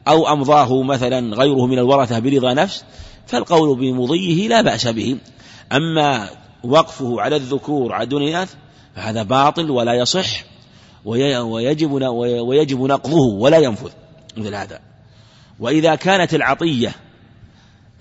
أو 0.10 0.34
أمضاه 0.34 0.84
مثلا 0.84 1.36
غيره 1.36 1.66
من 1.66 1.80
الورثة 1.80 2.20
برضا 2.20 2.54
نفس 2.54 2.84
فالقول 3.28 3.80
بمضيه 3.80 4.48
لا 4.48 4.62
بأس 4.62 4.88
به. 4.88 5.18
أما 5.72 6.30
وقفه 6.64 7.22
على 7.22 7.36
الذكور 7.36 7.94
على 7.94 8.06
دون 8.06 8.24
الإناث 8.24 8.54
فهذا 8.96 9.24
باطل 9.24 9.72
ولا 9.72 9.94
يصح 9.94 10.44
ويجب 11.06 11.92
ويجب 12.22 12.82
نقضه 12.82 13.22
ولا 13.40 13.58
ينفذ 13.58 13.92
مثل 14.38 14.56
هذا. 14.56 14.80
وإذا 15.60 15.96
كانت 15.96 16.34
العطية 16.34 16.96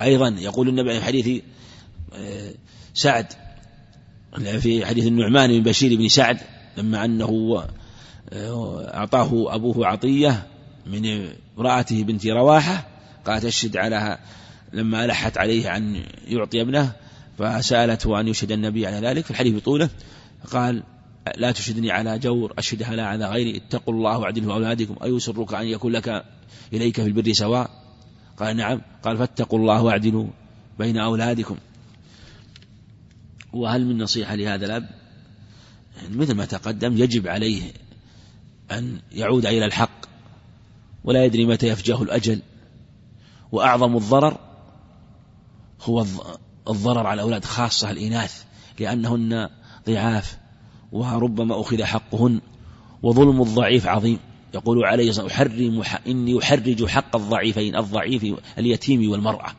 أيضا 0.03 0.37
يقول 0.39 0.69
النبي 0.69 1.01
في 1.01 1.05
حديث 1.05 1.43
آه، 2.15 2.53
سعد 2.95 3.27
في 4.59 4.87
حديث 4.87 5.07
النعمان 5.07 5.51
بن 5.51 5.63
بشير 5.63 5.99
بن 5.99 6.09
سعد 6.09 6.39
لما 6.77 7.05
أنه 7.05 7.63
آه، 8.33 8.91
أعطاه 8.95 9.55
أبوه 9.55 9.87
عطية 9.87 10.47
من 10.87 11.31
امرأته 11.59 12.05
بنت 12.05 12.27
رواحة 12.27 12.87
قالت 13.25 13.45
أشهد 13.45 13.77
على 13.77 14.19
لما 14.73 15.05
ألحت 15.05 15.39
عليه 15.39 15.77
أن 15.77 16.03
يعطي 16.27 16.61
ابنه 16.61 16.93
فسألته 17.39 18.21
أن 18.21 18.29
يشهد 18.29 18.53
النبي 18.53 18.87
على 18.87 19.09
ذلك 19.09 19.25
في 19.25 19.31
الحديث 19.31 19.55
بطوله 19.55 19.91
قال 20.51 20.83
لا 21.37 21.53
تشهدني 21.53 21.91
على 21.91 22.19
جور 22.19 22.55
أشهدها 22.59 22.97
لا 22.97 23.07
على 23.07 23.27
غيري 23.27 23.57
اتقوا 23.57 23.95
الله 23.95 24.19
واعدلوا 24.19 24.55
أولادكم 24.55 24.97
أيسرك 25.05 25.55
أن 25.55 25.67
يكون 25.67 25.93
لك 25.93 26.25
إليك 26.73 27.01
في 27.01 27.07
البر 27.07 27.33
سواء؟ 27.33 27.71
قال 28.37 28.57
نعم. 28.57 28.81
قال 29.03 29.17
فاتقوا 29.17 29.59
الله 29.59 29.83
واعدلوا 29.83 30.27
بين 30.79 30.99
أولادكم. 30.99 31.57
وهل 33.53 33.87
من 33.87 33.99
نصيحة 33.99 34.35
لهذا 34.35 34.67
الأب؟ 34.67 34.89
مثل 36.11 36.35
ما 36.35 36.45
تقدم 36.45 36.97
يجب 36.97 37.29
عليه 37.29 37.63
أن 38.71 38.99
يعود 39.13 39.47
إلى 39.47 39.65
الحق. 39.65 40.16
ولا 41.07 41.25
يدري 41.25 41.47
متى 41.47 41.67
يفجاه 41.67 42.03
الأجل. 42.03 42.43
وأعظم 43.53 43.97
الضرر 43.97 44.39
هو 45.83 46.05
الضرر 46.69 47.07
على 47.07 47.15
الأولاد 47.15 47.45
خاصة 47.45 47.91
الإناث 47.91 48.45
لأنهن 48.81 49.49
ضعاف 49.87 50.39
وربما 50.93 51.61
أخذ 51.61 51.83
حقهن 51.83 52.41
وظلم 53.03 53.43
الضعيف 53.43 53.87
عظيم. 53.87 54.19
يقول 54.55 54.85
عليه 54.85 55.09
الصلاة 55.11 55.27
أحرم 55.27 55.83
إني 56.07 56.39
أحرج 56.39 56.87
حق 56.87 57.17
الضعيفين 57.17 57.77
الضعيف 57.77 58.27
اليتيم 58.59 59.11
والمرأة 59.11 59.53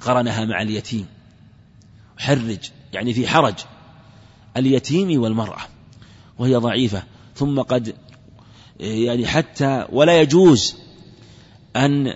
قرنها 0.00 0.44
مع 0.44 0.62
اليتيم. 0.62 1.06
أحرج 2.20 2.58
يعني 2.92 3.14
في 3.14 3.28
حرج 3.28 3.54
اليتيم 4.56 5.22
والمرأة 5.22 5.60
وهي 6.38 6.56
ضعيفة. 6.56 7.02
ثم 7.34 7.60
قد 7.60 7.94
يعني 8.80 9.26
حتى 9.26 9.86
ولا 9.92 10.20
يجوز 10.20 10.76
أن 11.76 12.14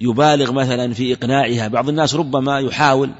يبالغ 0.00 0.52
مثلا 0.52 0.94
في 0.94 1.12
إقناعها. 1.12 1.68
بعض 1.68 1.88
الناس 1.88 2.14
ربما 2.14 2.58
يحاول 2.58 3.10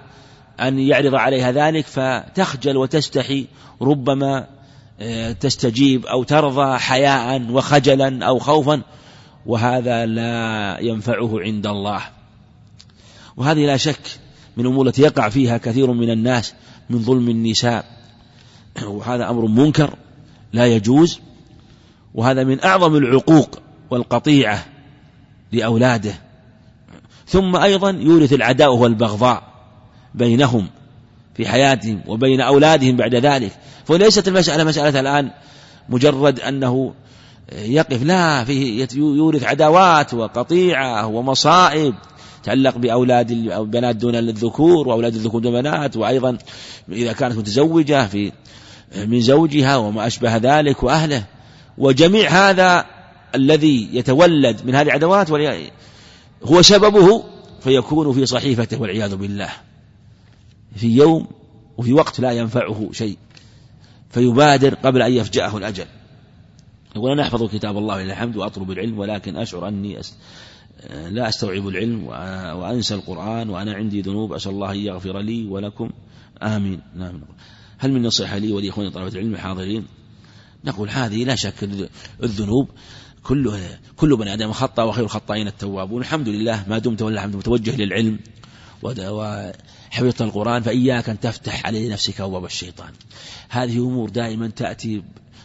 أن 0.60 0.78
يعرض 0.78 1.14
عليها 1.14 1.52
ذلك 1.52 1.86
فتخجل 1.86 2.76
وتستحي 2.76 3.46
ربما 3.82 4.46
آه، 5.00 5.32
تستجيب 5.32 6.06
أو 6.06 6.22
ترضى 6.22 6.78
حياء 6.78 7.50
وخجلا 7.50 8.26
أو 8.26 8.38
خوفا 8.38 8.82
وهذا 9.46 10.06
لا 10.06 10.78
ينفعه 10.80 11.40
عند 11.40 11.66
الله. 11.66 12.00
وهذه 13.36 13.66
لا 13.66 13.76
شك 13.76 14.00
من 14.56 14.66
الأمور 14.66 14.86
التي 14.86 15.02
يقع 15.02 15.28
فيها 15.28 15.58
كثير 15.58 15.92
من 15.92 16.10
الناس 16.10 16.54
من 16.90 16.98
ظلم 16.98 17.28
النساء. 17.28 17.84
وهذا 18.86 19.30
أمر 19.30 19.46
منكر 19.46 19.94
لا 20.52 20.66
يجوز. 20.66 21.20
وهذا 22.14 22.44
من 22.44 22.64
أعظم 22.64 22.96
العقوق 22.96 23.58
والقطيعة. 23.90 24.73
لأولاده. 25.54 26.14
ثم 27.26 27.56
أيضا 27.56 27.90
يورث 27.90 28.32
العداوة 28.32 28.80
والبغضاء 28.80 29.42
بينهم 30.14 30.66
في 31.34 31.48
حياتهم 31.48 32.00
وبين 32.06 32.40
أولادهم 32.40 32.96
بعد 32.96 33.14
ذلك. 33.14 33.52
فليست 33.84 34.28
المسألة 34.28 34.64
مسألة 34.64 35.00
الآن 35.00 35.30
مجرد 35.88 36.40
أنه 36.40 36.94
يقف 37.52 38.02
لا 38.02 38.44
فيه 38.44 38.88
يورث 38.96 39.44
عداوات 39.44 40.14
وقطيعة 40.14 41.06
ومصائب 41.06 41.94
تعلق 42.44 42.78
بأولاد 42.78 43.30
البنات 43.30 43.96
دون 43.96 44.14
الذكور 44.16 44.88
وأولاد 44.88 45.14
الذكور 45.14 45.40
دون 45.40 45.56
البنات 45.56 45.96
وأيضا 45.96 46.38
إذا 46.92 47.12
كانت 47.12 47.36
متزوجة 47.36 48.06
في 48.06 48.32
من 49.06 49.20
زوجها 49.20 49.76
وما 49.76 50.06
أشبه 50.06 50.36
ذلك 50.36 50.82
وأهله. 50.82 51.24
وجميع 51.78 52.30
هذا 52.30 52.84
الذي 53.34 53.88
يتولد 53.92 54.66
من 54.66 54.74
هذه 54.74 54.86
العداوات 54.86 55.30
هو 56.42 56.62
سببه 56.62 57.24
فيكون 57.60 58.12
في 58.12 58.26
صحيفته 58.26 58.80
والعياذ 58.80 59.16
بالله. 59.16 59.50
في 60.76 60.96
يوم 60.96 61.26
وفي 61.76 61.92
وقت 61.92 62.20
لا 62.20 62.32
ينفعه 62.32 62.88
شيء. 62.92 63.18
فيبادر 64.10 64.74
قبل 64.74 65.02
أن 65.02 65.12
يفجأه 65.12 65.56
الأجل. 65.56 65.86
يقول 66.96 67.10
أنا 67.10 67.22
أحفظ 67.22 67.44
كتاب 67.54 67.78
الله 67.78 68.02
لله 68.02 68.12
الحمد 68.12 68.36
وأطلب 68.36 68.70
العلم 68.70 68.98
ولكن 68.98 69.36
أشعر 69.36 69.68
أني. 69.68 70.00
لا 70.90 71.28
أستوعب 71.28 71.68
العلم 71.68 72.06
وأنسى 72.58 72.94
القرآن 72.94 73.50
وأنا 73.50 73.74
عندي 73.74 74.00
ذنوب. 74.00 74.32
أسأل 74.32 74.52
الله 74.52 74.72
أن 74.72 74.76
يغفر 74.76 75.18
لي 75.18 75.46
ولكم. 75.46 75.90
آمين. 76.42 76.80
نعم. 76.96 77.22
هل 77.78 77.92
من 77.92 78.02
نصيحة 78.02 78.38
لي 78.38 78.52
ولإخواني 78.52 78.90
طلبة 78.90 79.08
العلم 79.08 79.34
الحاضرين 79.34 79.86
نقول 80.64 80.88
هذه 80.90 81.24
لا 81.24 81.34
شك 81.34 81.68
الذنوب. 82.22 82.68
كل 83.24 83.58
كل 83.96 84.16
بني 84.16 84.34
آدم 84.34 84.52
خطأ 84.52 84.82
وخير 84.82 85.04
الخطائين 85.04 85.46
التوابون. 85.46 86.00
الحمد 86.00 86.28
لله 86.28 86.64
ما 86.68 86.78
دمت 86.78 87.02
ولا 87.02 87.14
الحمد 87.14 87.36
متوجه 87.36 87.76
للعلم 87.76 88.18
وحفظت 88.82 90.22
القرآن 90.22 90.62
فإياك 90.62 91.08
أن 91.08 91.20
تفتح 91.20 91.66
عليه 91.66 91.92
نفسك 91.92 92.20
أبواب 92.20 92.44
الشيطان. 92.44 92.92
هذه 93.48 93.78
أمور 93.78 94.10
دائما 94.10 94.48
تأتي 94.48 95.02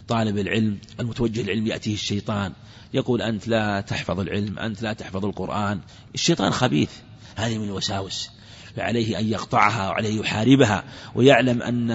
طالب 0.08 0.38
العلم 0.38 0.78
المتوجه 1.00 1.42
للعلم 1.42 1.68
يأتيه 1.68 1.94
الشيطان. 1.94 2.54
يقول 2.94 3.22
أنت 3.22 3.48
لا 3.48 3.82
تحفظ 3.82 4.20
العلم 4.20 4.60
أنت 4.60 4.82
لا 4.82 4.94
تحفظ 4.94 5.26
القرآن. 5.26 5.80
الشيطان 6.16 6.52
خبيث 6.52 6.92
هذه 7.36 7.58
من 7.58 7.64
الوساوس. 7.64 8.30
فعليه 8.76 9.20
أن 9.20 9.28
يقطعها 9.28 9.90
وعليه 9.90 10.20
يحاربها 10.20 10.84
ويعلم 11.16 11.62
أن 11.62 11.92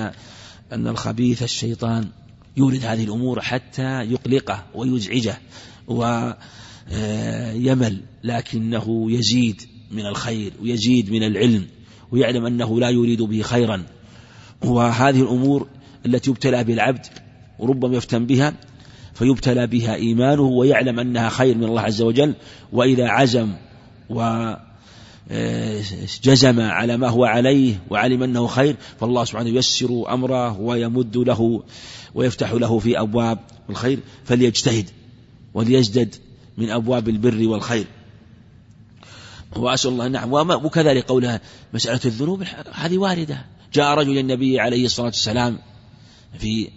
أن 0.72 0.86
الخبيث 0.88 1.42
الشيطان 1.42 2.08
يورد 2.56 2.84
هذه 2.84 3.04
الأمور 3.04 3.40
حتى 3.40 4.02
يقلقه 4.02 4.64
ويزعجه. 4.74 5.38
ويمل 5.88 6.36
لكنه 8.24 9.10
يزيد 9.10 9.62
من 9.90 10.06
الخير 10.06 10.52
ويزيد 10.62 11.12
من 11.12 11.22
العلم 11.22 11.66
ويعلم 12.12 12.46
أنه 12.46 12.80
لا 12.80 12.90
يريد 12.90 13.22
به 13.22 13.42
خيرا. 13.42 13.82
وهذه 14.64 15.22
الأمور 15.22 15.66
التي 16.06 16.30
يبتلى 16.30 16.64
بالعبد 16.64 17.06
وربما 17.58 17.96
يفتن 17.96 18.26
بها 18.26 18.54
فيبتلى 19.14 19.66
بها 19.66 19.94
إيمانه 19.94 20.42
ويعلم 20.42 21.00
أنها 21.00 21.28
خير 21.28 21.58
من 21.58 21.64
الله 21.64 21.80
عز 21.80 22.02
وجل. 22.02 22.34
وإذا 22.72 23.08
عزم 23.08 23.52
وجزم 25.30 26.60
على 26.60 26.96
ما 26.96 27.08
هو 27.08 27.24
عليه 27.24 27.74
وعلم 27.90 28.22
أنه 28.22 28.46
خير 28.46 28.76
فالله 29.00 29.24
سبحانه 29.24 29.50
ييسر 29.50 30.14
أمره 30.14 30.60
ويمد 30.60 31.16
له 31.16 31.62
ويفتح 32.14 32.52
له 32.52 32.78
في 32.78 33.00
أبواب 33.00 33.38
الخير 33.70 33.98
فليجتهد. 34.24 34.90
وليزدد 35.54 36.14
من 36.58 36.70
أبواب 36.70 37.08
البر 37.08 37.48
والخير. 37.48 37.86
وأسأل 39.56 39.90
الله 39.90 40.08
نعم 40.08 40.32
وكذلك 40.32 41.04
قولها 41.04 41.40
مسألة 41.72 42.00
الذنوب. 42.04 42.44
هذه 42.72 42.98
واردة. 42.98 43.44
جاء 43.72 43.94
رجل 43.94 44.18
النبي 44.18 44.60
عليه 44.60 44.84
الصلاة 44.84 45.06
والسلام 45.06 45.58
في 46.38 46.68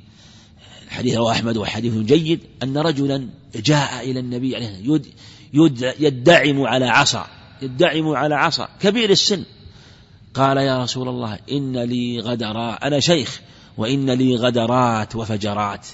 الحديث 0.88 1.16
رواه 1.16 1.32
أحمد 1.32 1.58
وحديث 1.58 1.94
جيد 1.94 2.40
أن 2.64 2.78
رجلا 2.78 3.30
جاء 3.56 4.12
إلى 4.12 4.20
النبي 4.20 4.56
عليه 4.56 5.00
يد 5.54 5.94
يدعم 6.00 6.62
على 6.62 6.86
عصا. 6.86 7.28
يدعم 7.62 8.08
على 8.08 8.36
عصا. 8.36 8.70
كبير 8.82 9.10
السن. 9.10 9.44
قال 10.34 10.58
يا 10.58 10.84
رسول 10.84 11.08
الله 11.08 11.40
إن 11.52 11.78
لي 11.78 12.20
غدراء 12.20 12.88
أنا 12.88 13.00
شيخ. 13.00 13.42
وإن 13.78 14.10
لي 14.10 14.36
غدرات 14.36 15.16
وفجرات. 15.16 15.88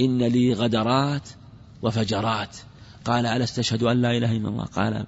إن 0.00 0.22
لي 0.22 0.52
غدرات 0.52 1.28
وفجرات. 1.82 2.56
قال 3.04 3.26
ألست 3.26 3.56
تشهد 3.56 3.82
أن 3.82 4.02
لا 4.02 4.16
إله 4.16 4.32
إلا 4.32 4.48
الله؟ 4.48 4.64
قال 4.64 5.06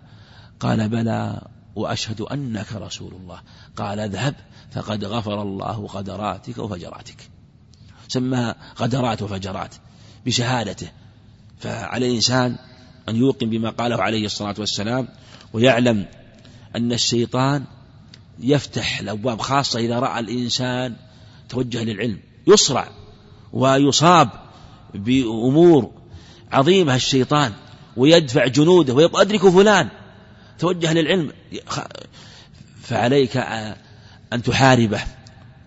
قال 0.61 0.89
بلى 0.89 1.43
وأشهد 1.77 2.21
أنك 2.21 2.73
رسول 2.73 3.15
الله. 3.15 3.41
قال 3.77 4.01
اذهب 4.01 4.35
فقد 4.73 5.05
غفر 5.05 5.43
الله 5.43 5.87
غدراتك 5.87 6.59
وفجراتك. 6.59 7.31
سماها 8.09 8.57
غدرات 8.79 9.23
وفجرات 9.23 9.75
بشهادته. 10.27 10.89
فعلى 11.59 12.09
الإنسان 12.09 12.57
أن 13.09 13.17
يوقن 13.17 13.51
بما 13.51 13.71
قاله 13.71 14.03
عليه 14.03 14.27
الصلاة 14.27 14.55
والسلام 14.59 15.09
ويعلم 15.53 16.07
أن 16.77 16.93
الشيطان 16.93 17.65
يفتح 18.39 19.01
الأبواب 19.01 19.41
خاصة 19.41 19.79
إذا 19.79 19.99
رأى 19.99 20.21
الإنسان 20.21 20.97
توجه 21.49 21.85
للعلم 21.85 22.19
يصرع 22.47 22.89
ويصاب 23.53 24.29
بأمور 24.95 25.91
عظيمة 26.53 26.95
الشيطان 26.95 27.53
ويدفع 27.97 28.47
جنوده 28.47 28.95
ويقول 28.95 29.21
أدرك 29.21 29.49
فلان. 29.49 29.89
توجه 30.59 30.93
للعلم. 30.93 31.33
فعليك 32.83 33.37
أن 34.33 34.43
تحاربه 34.43 35.01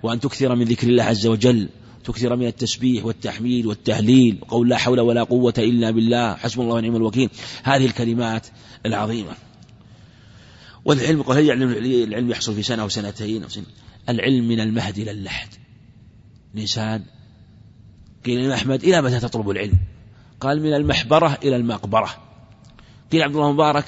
وأن 0.03 0.19
تكثر 0.19 0.55
من 0.55 0.65
ذكر 0.65 0.87
الله 0.87 1.03
عز 1.03 1.27
وجل 1.27 1.69
تكثر 2.03 2.35
من 2.35 2.47
التسبيح 2.47 3.05
والتحميد 3.05 3.65
والتهليل 3.65 4.37
وقول 4.41 4.69
لا 4.69 4.77
حول 4.77 4.99
ولا 4.99 5.23
قوة 5.23 5.53
إلا 5.57 5.91
بالله 5.91 6.35
حسب 6.35 6.61
الله 6.61 6.75
ونعم 6.75 6.95
الوكيل. 6.95 7.29
هذه 7.63 7.85
الكلمات 7.85 8.47
العظيمة. 8.85 9.35
والعلم 10.85 11.21
قال 11.21 11.37
هل 11.37 11.63
العلم 12.03 12.31
يحصل 12.31 12.55
في 12.55 12.63
سنة 12.63 12.83
أو 12.83 12.89
سنتين 12.89 13.43
أو 13.43 13.49
سنة. 13.49 13.65
العلم 14.09 14.47
من 14.47 14.59
المهد 14.59 14.97
إلى 14.97 15.11
اللحد. 15.11 15.47
الإنسان 16.55 17.03
قيل 18.25 18.39
الإمام 18.39 18.57
أحمد 18.57 18.83
إلى 18.83 19.01
متى 19.01 19.19
تطلب 19.19 19.49
العلم؟ 19.49 19.77
قال 20.39 20.61
من 20.61 20.73
المحبرة 20.73 21.37
إلى 21.43 21.55
المقبرة. 21.55 22.09
قيل 23.11 23.21
عبد 23.21 23.35
الله 23.35 23.51
مبارك 23.51 23.85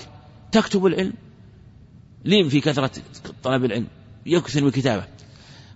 تكتب 0.51 0.85
العلم. 0.85 1.13
لين 2.25 2.49
في 2.49 2.61
كثرة 2.61 2.91
طلب 3.43 3.65
العلم؟ 3.65 3.87
يكثر 4.25 4.63
من 4.63 4.71
كتابه. 4.71 5.07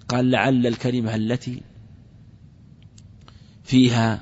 قال 0.08 0.32
لعل 0.32 0.68
الكلمة 0.68 1.16
التي 1.16 1.62
فيها 3.64 4.22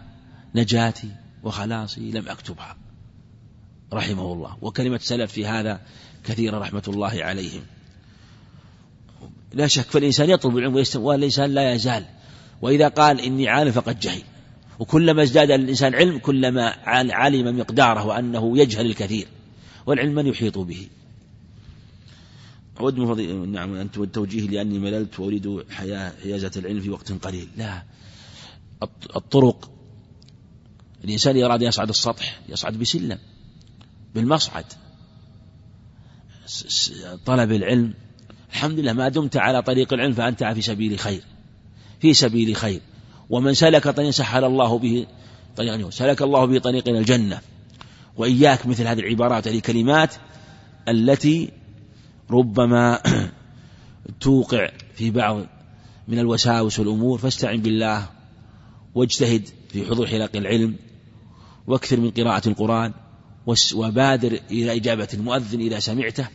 نجاتي 0.56 1.12
وخلاصي 1.44 2.12
لم 2.12 2.30
أكتبها. 2.30 2.78
رحمه 3.94 4.34
الله. 4.34 4.58
وكلمة 4.62 4.98
سلف 4.98 5.32
في 5.32 5.46
هذا 5.46 5.82
كثيرة 6.24 6.58
رحمة 6.58 6.84
الله 6.88 7.24
عليهم. 7.24 7.62
لا 9.54 9.68
شك 9.68 9.86
فالإنسان 9.86 10.30
يطلب 10.30 10.58
العلم 10.58 10.86
والإنسان 10.96 11.52
لا 11.52 11.74
يزال 11.74 12.06
وإذا 12.62 12.88
قال 12.88 13.22
إني 13.22 13.50
عالم 13.50 13.72
فقد 13.72 14.00
جهل. 14.00 14.22
وكلما 14.80 15.24
ازداد 15.24 15.52
الإنسان 15.52 15.96
علم 15.96 16.18
كلما 16.18 16.76
علم 17.12 17.60
مقداره 17.60 18.06
وأنه 18.06 18.58
يجهل 18.58 18.86
الكثير. 18.86 19.28
والعلم 19.86 20.16
من 20.16 20.28
يحيط 20.28 20.58
به. 20.58 20.88
أود 22.80 23.00
من. 23.00 23.52
نعم 23.52 23.76
أن 23.76 23.90
التوجيه 23.98 24.48
لأني 24.48 24.80
مللت 24.80 25.20
وأريد 25.20 25.64
حياة 25.72 26.14
حيازة 26.24 26.52
العلم 26.58 26.80
في 26.80 26.90
وقت 26.90 27.12
قليل. 27.12 27.48
لا. 27.58 27.84
الطرق. 29.16 29.72
الإنسان 31.04 31.36
إذا 31.36 31.46
أراد 31.46 31.62
يصعد 31.62 31.90
السطح 31.90 32.40
يصعد 32.50 32.74
بسلم 32.74 33.18
بالمصعد. 34.16 34.66
طلب 37.26 37.52
العلم. 37.52 37.94
الحمد 38.52 38.80
لله 38.80 38.94
ما 38.94 39.10
دمت 39.10 39.38
على 39.38 39.62
طريق 39.62 39.94
العلم 39.94 40.14
فأنت 40.14 40.44
في 40.44 40.62
سبيل 40.62 41.00
خير. 41.00 41.22
في 42.00 42.14
سبيل 42.14 42.56
خير. 42.56 42.82
ومن 43.30 43.54
سلك 43.54 43.84
طريقا 43.84 44.12
سهل 44.12 44.44
الله 44.44 44.80
به 44.80 45.06
طريقا 45.56 45.90
سلك 45.90 46.22
الله 46.22 46.46
به 46.46 46.60
طريق 46.60 46.90
إلى 46.90 47.00
الجنة 47.00 47.42
وإياك 48.18 48.66
مثل 48.66 48.88
هذه 48.88 49.00
العبارات 49.00 49.48
هذه 49.48 49.56
الكلمات 49.56 50.16
التي 50.88 51.50
ربما 52.32 53.02
توقع 54.22 54.70
في 54.96 55.12
بعض 55.12 55.46
من 56.08 56.20
الوساوس 56.20 56.80
والأمور. 56.80 57.20
فاستعن 57.20 57.62
بالله 57.62 58.10
واجتهد 58.96 59.50
في 59.70 59.86
حضور 59.86 60.08
حلق 60.08 60.36
العلم 60.36 60.76
وأكثر 61.68 62.00
من 62.00 62.12
قراءة 62.12 62.48
القرآن 62.50 62.94
وبادر 63.76 64.40
إلى 64.52 64.76
إجابة 64.76 65.08
المؤذن 65.14 65.60
إذا 65.60 65.80
سمعته 65.80 66.28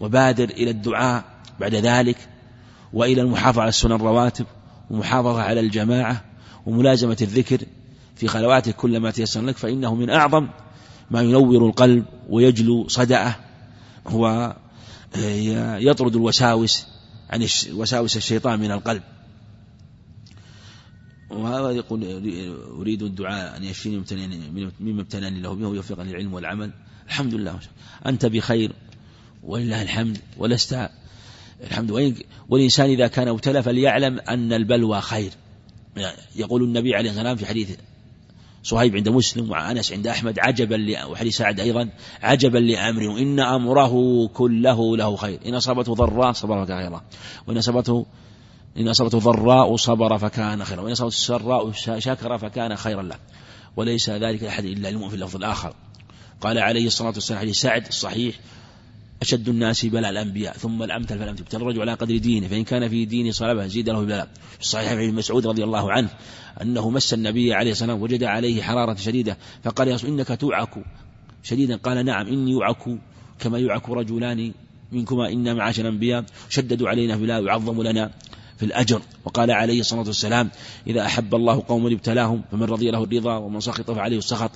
وبادر 0.00 0.44
إلى 0.44 0.70
الدعاء 0.70 1.24
بعد 1.60 1.74
ذلك 1.74 2.16
وإلى 2.92 3.22
المحافظة 3.22 3.60
على 3.60 3.68
السنن 3.68 3.92
الرواتب. 3.92 4.46
ومحافظة 4.90 5.42
على 5.42 5.60
الجماعة 5.60 6.24
وملازمة 6.66 7.16
الذكر 7.22 7.58
في 8.16 8.28
خلواتك 8.28 8.76
كلما 8.76 9.10
تيسر 9.10 9.42
لك 9.42 9.56
فإنه 9.56 9.94
من 9.94 10.10
أعظم 10.10 10.48
ما 11.10 11.22
ينور 11.22 11.66
القلب 11.66 12.04
ويجلو 12.28 12.88
صدأه. 12.88 13.36
ويطرد 15.16 16.16
الوساوس 16.16 16.86
عن 17.30 17.46
وساوس 17.72 18.16
الشيطان 18.16 18.60
من 18.60 18.70
القلب. 18.70 19.02
وهذا 21.30 21.70
يقول 21.70 22.04
أريد 22.80 23.02
الدعاء 23.02 23.56
أن 23.56 23.64
يشفيني 23.64 24.04
مما 24.80 25.00
ابتلاني 25.00 25.40
له 25.40 25.54
به 25.54 25.66
ويوفقني 25.66 26.10
العلم 26.10 26.34
والعمل. 26.34 26.70
الحمد 27.06 27.34
لله 27.34 27.58
أنت 28.06 28.26
بخير 28.26 28.72
ولله 29.42 29.82
الحمد 29.82 30.18
ولست 30.36 30.88
الحمد 31.62 32.14
والإنسان 32.48 32.90
إذا 32.90 33.06
كان 33.06 33.28
ابتلى 33.28 33.62
فليعلم 33.62 34.20
أن 34.20 34.52
البلوى 34.52 35.00
خير. 35.00 35.30
يقول 36.36 36.62
النبي 36.62 36.94
عليه 36.94 37.10
الصلاة 37.10 37.30
والسلام 37.30 37.36
في 37.36 37.46
حديث 37.46 37.76
صهيب 38.62 38.96
عند 38.96 39.08
مسلم 39.08 39.50
وأنس 39.50 39.92
عند 39.92 40.06
أحمد 40.06 40.38
عجبا 40.38 41.04
وحديث 41.04 41.36
سعد 41.36 41.60
أيضا 41.60 41.88
عجبا 42.22 42.58
لأمره 42.58 43.18
إن 43.18 43.40
أمره 43.40 44.26
كله 44.28 44.96
له 44.96 45.16
خير. 45.16 45.40
إن 45.46 45.54
أصابته 45.54 45.94
ضراء 45.94 46.32
صبر 46.32 46.64
فكان 46.64 46.78
خيرا 46.78 47.02
وإن 47.46 47.58
أصابته 47.58 48.06
إن 48.78 48.88
أصابته 48.88 49.18
ضراء 49.18 49.76
صبر 49.76 50.18
فكان 50.18 50.64
خيرا 50.64 50.80
وإن 50.80 50.92
أصابته 50.92 51.16
سراء 51.16 51.72
شكر 51.98 52.38
فكان 52.38 52.76
خيرا 52.76 53.02
له. 53.02 53.16
وليس 53.76 54.10
ذلك 54.10 54.42
لأحد 54.42 54.64
إلا 54.64 54.88
المؤمن 54.88 55.08
في 55.08 55.14
اللفظ 55.14 55.36
الآخر. 55.36 55.74
قال 56.40 56.58
عليه 56.58 56.86
الصلاة 56.86 57.12
والسلام 57.14 57.40
حديث 57.40 57.56
سعد 57.56 57.86
الصحيح 57.86 58.34
أشد 59.22 59.48
الناس 59.48 59.86
بلاء 59.86 60.10
الأنبياء 60.10 60.52
ثم 60.52 60.82
الأمثل 60.82 61.18
فالأمثل 61.18 61.42
ابتلى 61.42 61.62
الرجل 61.62 61.80
على 61.80 61.94
قدر 61.94 62.16
دينه 62.16 62.48
فإن 62.48 62.64
كان 62.64 62.88
في 62.88 63.04
دينه 63.04 63.30
صلبة 63.30 63.66
زيد 63.66 63.90
له 63.90 64.04
بلاء. 64.04 64.28
في 64.54 64.60
الصحيح 64.60 64.92
عن 64.92 65.14
مسعود 65.14 65.46
رضي 65.46 65.64
الله 65.64 65.92
عنه 65.92 66.08
أنه 66.62 66.90
مس 66.90 67.14
النبي 67.14 67.54
عليه 67.54 67.70
الصلاة 67.70 67.92
والسلام 67.92 68.02
وجد 68.02 68.24
عليه 68.24 68.62
حرارة 68.62 68.94
شديدة 68.94 69.38
فقال 69.64 69.88
يا 69.88 69.94
رسول 69.94 70.10
إنك 70.10 70.40
توعك. 70.40 70.74
شديدا 71.42 71.76
قال 71.76 72.04
نعم 72.04 72.26
إني 72.26 72.50
يوعك 72.50 72.84
كما 73.38 73.58
يوعك 73.58 73.88
رجلان 73.88 74.52
منكما 74.92 75.28
إنا 75.28 75.54
معاشر 75.54 75.82
الأنبياء. 75.82 76.24
شددوا 76.48 76.88
علينا 76.88 77.16
بلا 77.16 77.38
يعظم 77.38 77.82
لنا 77.82 78.10
في 78.56 78.64
الأجر. 78.64 79.02
وقال 79.24 79.50
عليه 79.50 79.80
الصلاة 79.80 80.06
والسلام 80.06 80.50
إذا 80.86 81.06
أحب 81.06 81.34
الله 81.34 81.62
قوما 81.68 81.92
ابتلاهم 81.92 82.42
فمن 82.50 82.62
رضي 82.62 82.90
له 82.90 83.04
الرضا 83.04 83.36
ومن 83.36 83.60
سخط 83.60 83.90
فعليه 83.90 84.18
السخط 84.18 84.50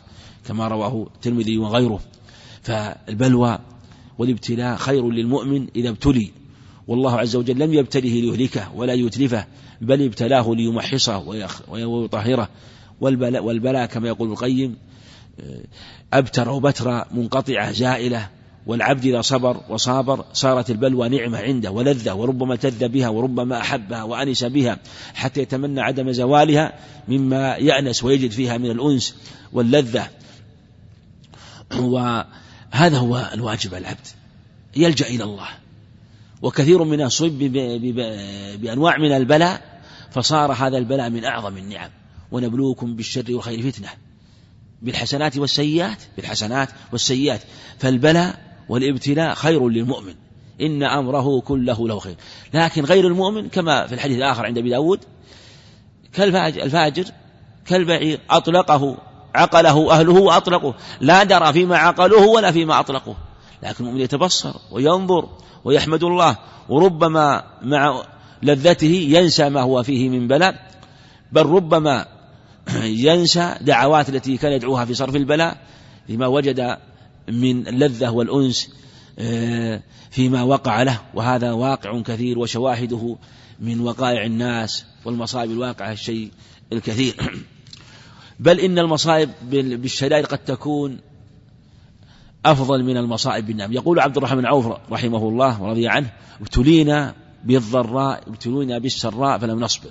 كما 0.47 0.69
رواه 0.69 1.07
الترمذي 1.15 1.59
وغيره. 1.59 2.01
فالبلوى 2.63 3.59
والابتلاء 4.19 4.77
خير 4.77 5.11
للمؤمن 5.11 5.67
إذا 5.77 5.89
ابتلي. 5.89 6.31
والله 6.89 7.19
عز 7.19 7.37
وجل 7.37 7.59
لم 7.59 7.75
يبتله 7.75 8.11
ليهلكه 8.11 8.75
ولا 8.75 8.93
يتلفه 8.93 9.47
بل 9.81 10.03
ابتلاه 10.03 10.55
ليمحصه 10.55 11.19
ويطهره. 11.69 12.49
والبلاء, 13.01 13.45
والبلاء 13.45 13.87
كما 13.87 14.09
يقول 14.09 14.31
القيم 14.31 14.77
أبتر 16.13 16.49
وبتر 16.49 17.05
منقطعة 17.15 17.73
زائلة 17.73 18.29
والعبد 18.67 19.07
إذا 19.07 19.21
صبر 19.21 19.61
وصابر 19.69 20.25
صارت 20.33 20.71
البلوى 20.71 21.09
نعمة 21.09 21.39
عنده 21.39 21.71
ولذة 21.71 22.15
وربما 22.15 22.57
تذ 22.57 22.89
بها 22.89 23.09
وربما 23.09 23.61
أحبها 23.61 24.03
وأنس 24.03 24.45
بها 24.45 24.79
حتى 25.15 25.41
يتمنى 25.41 25.81
عدم 25.81 26.13
زوالها 26.13 26.73
مما 27.09 27.57
يأنس 27.57 28.05
ويجد 28.05 28.31
فيها 28.31 28.59
من 28.59 28.71
الأنس 28.71 29.17
واللذة. 29.53 30.09
وهذا 32.73 32.99
هو 32.99 33.31
الواجب 33.35 33.75
العبد 33.75 34.07
يلجأ 34.77 35.07
إلى 35.07 35.25
الله. 35.25 35.49
وكثير 36.43 36.85
من 36.85 37.09
صب 37.09 37.39
بأنواع 38.61 38.99
من 38.99 39.13
البلاء 39.13 39.81
فصار 40.11 40.53
هذا 40.53 40.79
البلاء 40.79 41.11
من 41.11 41.25
أعظم 41.25 41.57
النعم. 41.57 41.91
ونبلوكم 42.33 42.97
بالشر 42.97 43.25
والخير 43.29 43.71
فتنة. 43.71 43.89
بالحسنات 44.83 45.39
والسيئات 45.39 45.99
بالحسنات 46.17 46.69
والسيئات. 46.93 47.41
فالبلاء 47.79 48.39
والابتلاء 48.69 49.35
خير 49.35 49.69
للمؤمن. 49.69 50.15
إن 50.61 50.83
أمره 50.83 51.41
كله 51.41 51.89
له 51.89 51.99
خير. 51.99 52.17
لكن 52.55 52.85
غير 52.85 53.07
المؤمن 53.07 53.49
كما 53.49 53.87
في 53.87 53.95
الحديث 53.95 54.17
الآخر 54.17 54.47
عند 54.47 54.59
أبي 54.59 54.71
داود 54.71 55.01
كالفاجر 56.13 56.63
الفاجر 56.63 57.05
كالبعير 57.67 58.21
أطلقه 58.31 58.99
عقله 59.35 59.93
أهله 59.93 60.13
وأطلقه. 60.13 60.75
لا 61.01 61.25
درى 61.25 61.53
فيما 61.53 61.77
عقلوه 61.77 62.27
ولا 62.27 62.53
فيما 62.53 62.81
أطلقوه. 62.81 63.17
لكن 63.63 63.85
المؤمن 63.85 64.01
يتبصر 64.01 64.55
وينظر 64.71 65.29
ويحمد 65.65 66.03
الله 66.03 66.37
وربما 66.69 67.45
مع 67.63 68.03
لذته 68.43 69.07
ينسى 69.11 69.49
ما 69.49 69.61
هو 69.61 69.83
فيه 69.83 70.09
من 70.09 70.29
بلاء 70.29 70.71
بل 71.33 71.47
ربما 71.47 72.07
ينسى 73.07 73.55
دعوات 73.61 74.09
التي 74.09 74.37
كان 74.37 74.53
يدعوها 74.53 74.85
في 74.85 74.95
صرف 74.95 75.17
البلاء 75.17 75.57
لما 76.09 76.27
وجد 76.27 76.79
من 77.29 77.69
اللذة 77.69 78.11
والأنس 78.11 78.71
آه، 79.19 79.83
فيما 80.11 80.43
وقع 80.43 80.83
له. 80.83 81.01
وهذا 81.15 81.53
واقع 81.53 82.01
كثير 82.01 82.39
وشواهده 82.39 83.17
من 83.61 83.81
وقائع 83.81 84.25
الناس 84.25 84.85
والمصائب 85.05 85.51
الواقعة 85.51 85.93
الشيء 85.93 86.31
الكثير. 86.73 87.15
بل 88.43 88.61
إن 88.61 88.79
المصائب 88.79 89.31
بالشدائد 89.53 90.27
قد 90.27 90.39
تكون 90.39 90.99
أفضل 92.47 92.85
من 92.85 92.97
المصائب 92.97 93.47
بالنعم. 93.47 93.73
يقول 93.73 94.01
عبد 94.01 94.17
الرحمن 94.17 94.39
بن 94.39 94.47
عوف 94.47 94.67
رحمه 94.93 95.29
الله 95.29 95.63
ورضي 95.63 95.89
عنه 95.89 96.13
ابتلينا 96.41 97.15
بالضراء 97.45 98.23
ابتلينا 98.29 98.79
بالسراء 98.79 99.39
فلم 99.39 99.61
نصبر. 99.61 99.91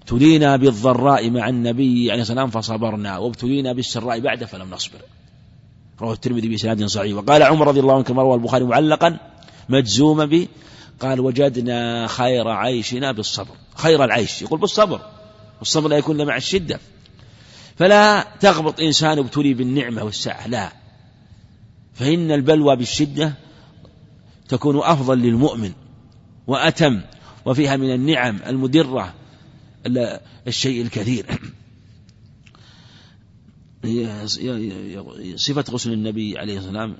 ابتلينا 0.00 0.56
بالضراء 0.56 1.30
مع 1.30 1.48
النبي 1.48 2.10
عليه 2.10 2.20
والسلام 2.20 2.50
فصبرنا 2.50 3.18
وابتلينا 3.18 3.72
بالسراء 3.72 4.20
بعده 4.20 4.46
فلم 4.46 4.70
نصبر. 4.70 4.98
رواه 6.00 6.12
الترمذي 6.12 6.48
بإسناد 6.48 6.84
صحيح. 6.84 7.16
وقال 7.16 7.42
عمر 7.42 7.68
رضي 7.68 7.80
الله 7.80 7.94
عنه 7.94 8.02
كما 8.02 8.22
روى 8.22 8.34
البخاري 8.34 8.64
معلقا 8.64 9.18
مجزوما 9.68 10.24
به 10.24 10.48
قال 11.00 11.20
وجدنا 11.20 12.06
خير 12.06 12.48
عيشنا 12.48 13.12
بالصبر. 13.12 13.54
خير 13.74 14.04
العيش. 14.04 14.42
يقول 14.42 14.60
بالصبر. 14.60 15.00
والصبر 15.58 15.88
لا 15.88 15.96
يكون 15.96 16.26
مع 16.26 16.36
الشدة. 16.36 16.80
فلا 17.80 18.26
تغبط 18.40 18.80
إنسان 18.80 19.18
ابتلي 19.18 19.54
بالنعمة 19.54 20.04
والسعة 20.04 20.46
لا. 20.46 20.72
فإن 21.94 22.32
البلوى 22.32 22.76
بالشدة 22.76 23.34
تكون 24.48 24.78
أفضل 24.78 25.18
للمؤمن 25.18 25.72
وأتم 26.46 27.00
وفيها 27.44 27.76
من 27.76 27.94
النعم 27.94 28.38
المدرة 28.46 29.14
الشيء 30.46 30.82
الكثير. 30.82 31.26
صفة 35.36 35.64
غسل 35.70 35.92
النبي 35.92 36.38
عليه 36.38 36.58
الصلاة 36.58 36.80
والسلام 36.80 36.96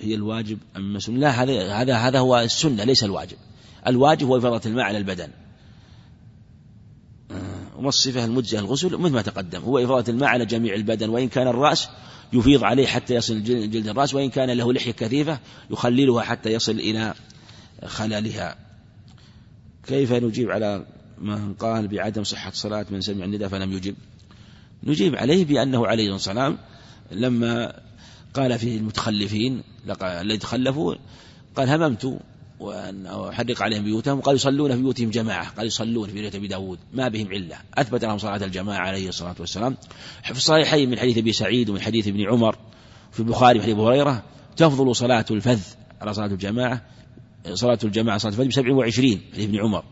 هي 0.00 0.14
الواجب 0.14 0.58
أم 0.76 0.98
لا 1.08 1.30
هذا 1.30 1.72
هذا 1.72 1.96
هذا 1.96 2.18
هو 2.18 2.38
السنة 2.38 2.84
ليس 2.84 3.04
الواجب. 3.04 3.36
الواجب 3.86 4.26
هو 4.26 4.38
إفاضة 4.38 4.70
الماء 4.70 4.84
على 4.84 4.98
البدن. 4.98 5.28
وما 7.76 7.88
الصفة 7.88 8.24
المجزئة 8.24 8.58
الغسل 8.58 8.96
مثل 8.96 9.12
ما 9.12 9.22
تقدم. 9.22 9.60
هو 9.60 9.78
إفاضة 9.78 10.12
الماء 10.12 10.28
على 10.28 10.46
جميع 10.46 10.74
البدن 10.74 11.08
وإن 11.08 11.28
كان 11.28 11.48
الرأس 11.48 11.88
يفيض 12.32 12.64
عليه 12.64 12.86
حتى 12.86 13.14
يصل 13.14 13.42
جلد 13.42 13.88
الرأس 13.88 14.14
وإن 14.14 14.30
كان 14.30 14.50
له 14.50 14.72
لحية 14.72 14.92
كثيفة 14.92 15.38
يخللها 15.70 16.22
حتى 16.22 16.52
يصل 16.52 16.72
إلى 16.72 17.14
خلالها. 17.84 18.56
كيف 19.86 20.12
نجيب 20.12 20.50
على 20.50 20.86
من 21.18 21.54
قال 21.54 21.88
بعدم 21.88 22.24
صحة 22.24 22.50
صلاة 22.54 22.86
من 22.90 23.00
سمع 23.00 23.24
النداء 23.24 23.48
فلم 23.48 23.72
يجب؟ 23.72 23.94
نجيب 24.84 25.16
عليه 25.16 25.44
بأنه 25.44 25.86
عليه 25.86 26.14
الصلاة 26.14 26.54
لما 27.12 27.80
قال 28.34 28.58
في 28.58 28.76
المتخلفين 28.76 29.62
الذي 30.02 30.38
تخلفوا 30.38 30.94
قال 31.56 31.68
هممت 31.68 32.18
وحرق 32.64 33.62
عليهم 33.62 33.84
بيوتهم 33.84 34.20
قال 34.20 34.36
يصلون 34.36 34.76
في 34.76 34.82
بيوتهم 34.82 35.10
جماعة 35.10 35.50
قال 35.50 35.66
يصلون 35.66 36.08
في 36.08 36.14
بيوت 36.14 36.34
أبي 36.34 36.46
داود 36.46 36.78
ما 36.92 37.08
بهم 37.08 37.28
علة 37.28 37.56
أثبت 37.74 38.04
لهم 38.04 38.18
صلاة 38.18 38.44
الجماعة 38.44 38.86
عليه 38.86 39.08
الصلاة 39.08 39.34
والسلام. 39.40 39.76
في 40.24 40.30
الصحيحين 40.30 40.90
من 40.90 40.98
حديث 40.98 41.18
أبي 41.18 41.32
سعيد 41.32 41.70
ومن 41.70 41.80
حديث 41.80 42.08
ابن 42.08 42.28
عمر 42.28 42.56
في 43.12 43.20
البخاري 43.20 43.58
في 43.58 43.64
حديث 43.64 43.74
أبي 43.74 43.84
هريرة 43.84 44.22
تفضل 44.56 44.96
صلاة 44.96 45.24
الفذ 45.30 45.60
على 46.00 46.14
صلاة 46.14 46.26
الجماعة 46.26 46.82
صلاة 47.52 47.78
الجماعة 47.84 48.18
صلاة 48.18 48.32
الفذ 48.32 48.48
بسبع 48.48 48.74
وعشرين 48.74 49.20
حديث 49.32 49.48
ابن 49.48 49.60
عمر. 49.60 49.84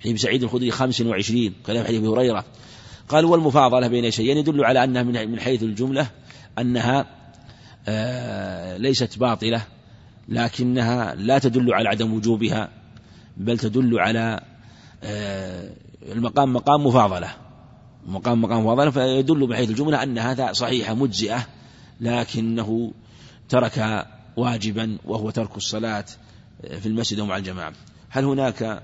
حديث 0.00 0.22
سعيد 0.22 0.42
الخدري 0.42 0.70
خمس 0.70 1.00
وعشرين 1.00 1.54
كلام 1.66 1.84
حديث 1.84 1.98
أبي 1.98 2.08
هريرة. 2.08 2.44
قال 3.08 3.24
والمفاضلة 3.24 3.88
بين 3.88 4.10
شيئين 4.10 4.36
يدل 4.36 4.64
على 4.64 4.84
أنها 4.84 5.02
من 5.02 5.40
حيث 5.40 5.62
الجملة 5.62 6.10
أنها 6.58 7.06
آه، 7.88 8.76
ليست 8.76 9.18
باطلة. 9.18 9.62
لكنها 10.28 11.14
لا 11.14 11.38
تدل 11.38 11.74
على 11.74 11.88
عدم 11.88 12.14
وجوبها 12.14 12.68
بل 13.36 13.58
تدل 13.58 13.98
على 13.98 14.40
آه، 15.04 15.70
المقام 16.12 16.52
مقام 16.52 16.86
مفاضلة. 16.86 17.34
مقام 18.06 18.42
مقام 18.42 18.64
مفاضلة 18.64 18.90
فيدل 18.90 19.46
بحيث 19.46 19.70
الجملة 19.70 20.02
أن 20.02 20.18
هذا 20.18 20.52
صحيحة 20.52 20.94
مجزئة 20.94 21.46
لكنه 22.00 22.92
ترك 23.48 24.06
واجبا 24.36 24.98
وهو 25.04 25.30
ترك 25.30 25.56
الصلاة 25.56 26.04
في 26.80 26.86
المسجد 26.86 27.20
ومع 27.20 27.36
الجماعة. 27.36 27.72
هل 28.08 28.24
هناك 28.24 28.82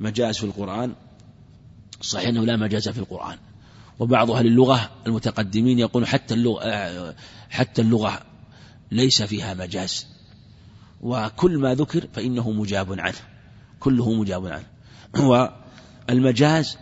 مجاز 0.00 0.38
في 0.38 0.44
القرآن؟ 0.44 0.92
صحيح 2.00 2.28
أنه 2.28 2.44
لا 2.44 2.56
مجاز 2.56 2.88
في 2.88 2.98
القرآن. 2.98 3.38
وبعض 3.98 4.30
أهل 4.30 4.46
اللغة 4.46 4.90
المتقدمين 5.06 5.78
يقول 5.78 6.06
حتى 6.06 6.34
اللغة 6.34 7.14
حتى 7.50 7.82
اللغة 7.82 8.20
ليس 8.90 9.22
فيها 9.22 9.54
مجاز. 9.54 10.17
وكل 11.00 11.58
ما 11.58 11.74
ذكر 11.74 12.06
فإنه 12.12 12.50
مجاب 12.50 13.00
عنه 13.00 13.16
كله 13.80 14.12
مجاب 14.12 14.46
عنه. 14.46 14.66
والمجاز 16.08 16.78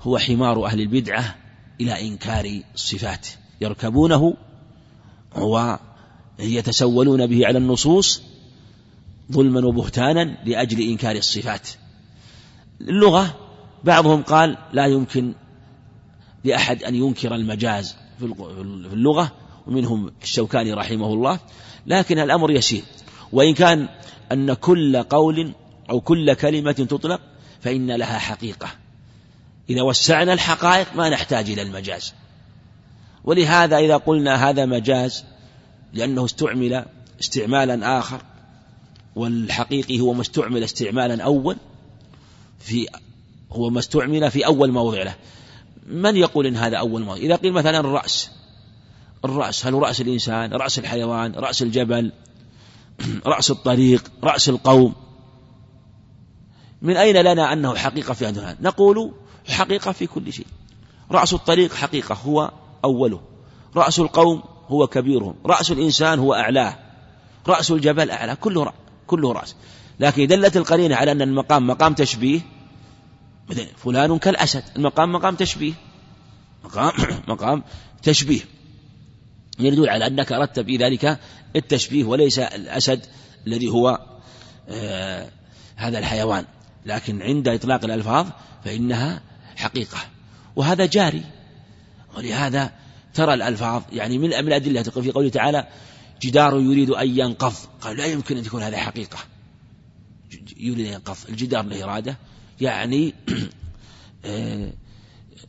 هو 0.00 0.18
حمار 0.18 0.66
أهل 0.66 0.80
البدعة 0.80 1.34
إلى 1.80 2.08
إنكار 2.08 2.62
الصفات 2.74 3.28
يركبونه 3.60 4.34
ويتسولون 6.38 7.26
به 7.26 7.46
على 7.46 7.58
النصوص 7.58 8.22
ظلما 9.32 9.66
وبهتانا 9.66 10.38
لأجل 10.44 10.80
إنكار 10.80 11.16
الصفات. 11.16 11.68
اللغة 12.80 13.36
بعضهم 13.84 14.22
قال 14.22 14.58
لا 14.72 14.86
يمكن 14.86 15.34
لأحد 16.44 16.82
أن 16.84 16.94
ينكر 16.94 17.34
المجاز 17.34 17.96
في 18.18 18.24
اللغة 18.92 19.32
ومنهم 19.66 20.10
الشوكاني 20.22 20.72
رحمه 20.72 21.06
الله 21.06 21.40
لكن 21.86 22.18
الأمر 22.18 22.50
يسير. 22.50 22.82
وإن 23.32 23.54
كان 23.54 23.88
أن 24.32 24.54
كل 24.54 25.02
قول 25.02 25.52
أو 25.90 26.00
كل 26.00 26.34
كلمة 26.34 26.72
تطلق 26.72 27.20
فإن 27.60 27.90
لها 27.90 28.18
حقيقة. 28.18 28.68
إذا 29.70 29.82
وسعنا 29.82 30.32
الحقائق 30.32 30.94
ما 30.96 31.08
نحتاج 31.08 31.50
إلى 31.50 31.62
المجاز. 31.62 32.14
ولهذا 33.24 33.78
إذا 33.78 33.96
قلنا 33.96 34.48
هذا 34.48 34.66
مجاز 34.66 35.24
لأنه 35.92 36.24
استعمل 36.24 36.84
استعمالا 37.20 37.98
آخر 37.98 38.22
والحقيقي 39.16 40.00
هو 40.00 40.12
ما 40.12 40.20
استعمل 40.20 40.64
استعمالا 40.64 41.24
أول 41.24 41.56
في 42.58 42.86
هو 43.52 43.70
ما 43.70 43.78
استعمل 43.78 44.30
في 44.30 44.46
أول 44.46 44.72
موضع 44.72 45.02
له. 45.02 45.14
من 45.86 46.16
يقول 46.16 46.46
إن 46.46 46.56
هذا 46.56 46.76
أول 46.76 47.02
موضع؟ 47.02 47.20
إذا 47.20 47.36
قيل 47.36 47.52
مثلا 47.52 47.80
الرأس. 47.80 48.30
الرأس 49.24 49.66
هل 49.66 49.74
رأس 49.74 50.00
الإنسان 50.00 50.52
رأس 50.52 50.78
الحيوان 50.78 51.32
رأس 51.32 51.62
الجبل؟ 51.62 52.12
رأس 53.26 53.50
الطريق 53.50 54.10
رأس 54.24 54.48
القوم. 54.48 54.94
من 56.82 56.96
أين 56.96 57.16
لنا 57.16 57.52
أنه 57.52 57.74
حقيقة 57.74 58.14
في 58.14 58.26
هذا 58.26 58.56
نقول 58.60 59.12
حقيقة 59.48 59.92
في 59.92 60.06
كل 60.06 60.32
شيء. 60.32 60.46
رأس 61.10 61.34
الطريق 61.34 61.74
حقيقة 61.74 62.14
هو 62.14 62.52
أوله. 62.84 63.20
رأس 63.76 63.98
القوم 63.98 64.42
هو 64.68 64.86
كبيرهم. 64.86 65.34
رأس 65.46 65.70
الإنسان 65.70 66.18
هو 66.18 66.34
أعلاه. 66.34 66.78
رأس 67.48 67.70
الجبل 67.70 68.10
أعلى. 68.10 68.36
كله 68.36 68.62
رأس 68.62 68.74
كله 69.06 69.32
رأس. 69.32 69.56
لكن 70.00 70.26
دلت 70.26 70.56
القرينة 70.56 70.96
على 70.96 71.12
أن 71.12 71.22
المقام 71.22 71.66
مقام 71.66 71.94
تشبيه. 71.94 72.40
فلان 73.76 74.18
كالأسد. 74.18 74.64
المقام 74.76 75.12
مقام 75.12 75.34
تشبيه. 75.34 75.72
مقام 76.64 76.92
مقام 77.28 77.62
تشبيه. 78.02 78.40
يدل 79.58 79.88
على 79.88 80.06
أنك 80.06 80.32
أردت 80.32 80.60
في 80.60 80.76
ذلك 80.76 81.18
التشبيه 81.56 82.04
وليس 82.04 82.38
الأسد 82.38 83.06
الذي 83.46 83.68
هو 83.68 84.00
آه 84.68 85.28
هذا 85.76 85.98
الحيوان. 85.98 86.44
لكن 86.86 87.22
عند 87.22 87.48
إطلاق 87.48 87.84
الألفاظ 87.84 88.26
فإنها 88.64 89.20
حقيقة. 89.56 89.98
وهذا 90.56 90.86
جاري. 90.86 91.22
ولهذا 92.16 92.72
ترى 93.14 93.34
الألفاظ 93.34 93.82
يعني 93.92 94.18
من 94.18 94.32
الأدلة 94.32 94.82
في 94.82 95.10
قوله 95.10 95.28
تعالى 95.28 95.66
جدار 96.22 96.60
يريد 96.60 96.90
أن 96.90 97.18
ينقض 97.18 97.54
قال 97.80 97.96
لا 97.96 98.06
يمكن 98.06 98.36
أن 98.36 98.42
تكون 98.42 98.62
هذه 98.62 98.76
حقيقة 98.76 99.18
يريد 100.56 100.86
أن 100.86 100.92
ينقض. 100.92 101.16
الجدار 101.28 101.64
له 101.64 101.84
إرادة. 101.84 102.16
يعني 102.60 103.14
آه، 104.24 104.72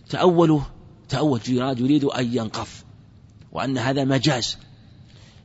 تأوله 0.10 0.65
تأول 1.10 1.40
جراد 1.40 1.80
يريد 1.80 2.03
أن 2.03 2.38
ينقض. 2.38 2.68
وأن 3.51 3.77
هذا 3.77 4.03
مجاز. 4.03 4.57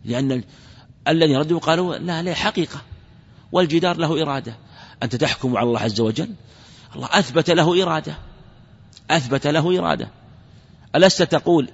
لأن 0.05 0.43
الذي 1.09 1.37
ردوا 1.37 1.59
قالوا 1.59 1.97
لا 1.97 2.23
لا 2.23 2.35
حقيقة. 2.35 2.83
والجدار 3.53 3.97
له 3.97 4.23
إرادة. 4.23 4.57
أنت 5.03 5.17
تحكم 5.17 5.57
على 5.57 5.67
الله 5.67 5.81
عز 5.81 6.01
وجل؟ 6.01 6.31
الله 6.97 7.09
أثبت 7.13 7.51
له 7.51 7.83
إرادة. 7.83 8.15
أثبت 9.11 9.47
له 9.47 9.79
إرادة. 9.79 10.09
ألست 10.97 11.23
تقول 11.23 11.69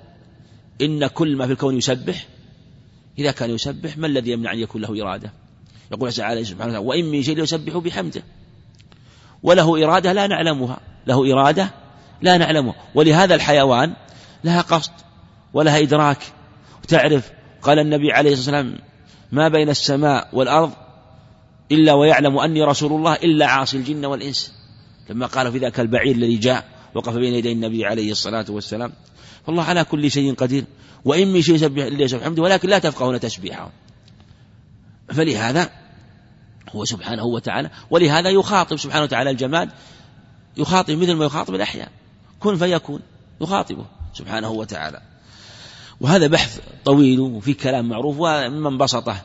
إن 0.80 1.06
كل 1.06 1.36
ما 1.36 1.46
في 1.46 1.52
الكون 1.52 1.76
يسبح؟ 1.76 2.26
إذا 3.18 3.30
كان 3.30 3.50
يسبح 3.50 3.98
ما 3.98 4.06
الذي 4.06 4.30
يمنع 4.30 4.52
أن 4.52 4.58
يكون 4.58 4.82
له 4.82 5.02
إرادة؟ 5.02 5.32
يقول 5.92 6.12
تعالى 6.12 6.44
سبحانه 6.44 6.70
وتعالى 6.72 6.86
وإن 6.86 7.04
من 7.04 7.22
شيء 7.22 7.38
يسبح 7.38 7.76
بحمده. 7.76 8.22
وله 9.42 9.84
إرادة 9.84 10.12
لا 10.12 10.26
نعلمها. 10.26 10.80
له 11.06 11.32
إرادة 11.32 11.70
لا 12.22 12.36
نعلمها. 12.36 12.74
ولهذا 12.94 13.34
الحيوان 13.34 13.94
لها 14.44 14.60
قصد 14.60 14.92
ولها 15.54 15.78
إدراك. 15.78 16.18
وتعرف 16.82 17.30
قال 17.62 17.78
النبي 17.78 18.12
عليه 18.12 18.32
الصلاة 18.32 18.56
والسلام 18.56 18.78
ما 19.32 19.48
بين 19.48 19.70
السماء 19.70 20.28
والأرض 20.32 20.72
إلا 21.72 21.92
ويعلم 21.92 22.38
أني 22.38 22.62
رسول 22.62 22.92
الله 22.92 23.14
إلا 23.14 23.46
عاصي 23.46 23.76
الجن 23.76 24.04
والإنس. 24.04 24.52
لما 25.10 25.26
قال 25.26 25.52
في 25.52 25.58
ذاك 25.58 25.80
البعير 25.80 26.16
الذي 26.16 26.36
جاء 26.36 26.64
وقف 26.94 27.14
بين 27.14 27.34
يدي 27.34 27.52
النبي 27.52 27.86
عليه 27.86 28.12
الصلاة 28.12 28.44
والسلام. 28.48 28.92
فالله 29.46 29.62
على 29.62 29.84
كل 29.84 30.10
شيء 30.10 30.34
قدير. 30.34 30.64
وإن 31.04 31.32
من 31.32 31.42
شيء 31.42 31.54
يسبح 31.54 31.84
إلا 31.84 32.04
يسبح 32.04 32.24
حمده 32.24 32.42
ولكن 32.42 32.68
لا 32.68 32.78
تفقهون 32.78 33.20
تسبيحه. 33.20 33.70
فلهذا 35.08 35.70
هو 36.68 36.84
سبحانه 36.84 37.24
وتعالى 37.24 37.70
ولهذا 37.90 38.30
يخاطب 38.30 38.76
سبحانه 38.76 39.04
وتعالى 39.04 39.30
الجماد 39.30 39.70
يخاطب 40.56 40.94
مثل 40.94 41.14
ما 41.14 41.24
يخاطب 41.24 41.54
الأحياء. 41.54 41.88
كن 42.40 42.56
فيكون 42.56 43.00
يخاطبه 43.40 43.84
سبحانه 44.14 44.50
وتعالى. 44.50 45.09
وهذا 46.00 46.26
بحث 46.26 46.60
طويل 46.84 47.20
وفي 47.20 47.54
كلام 47.54 47.88
معروف 47.88 48.16
ومن 48.18 48.78
بسطه. 48.78 49.22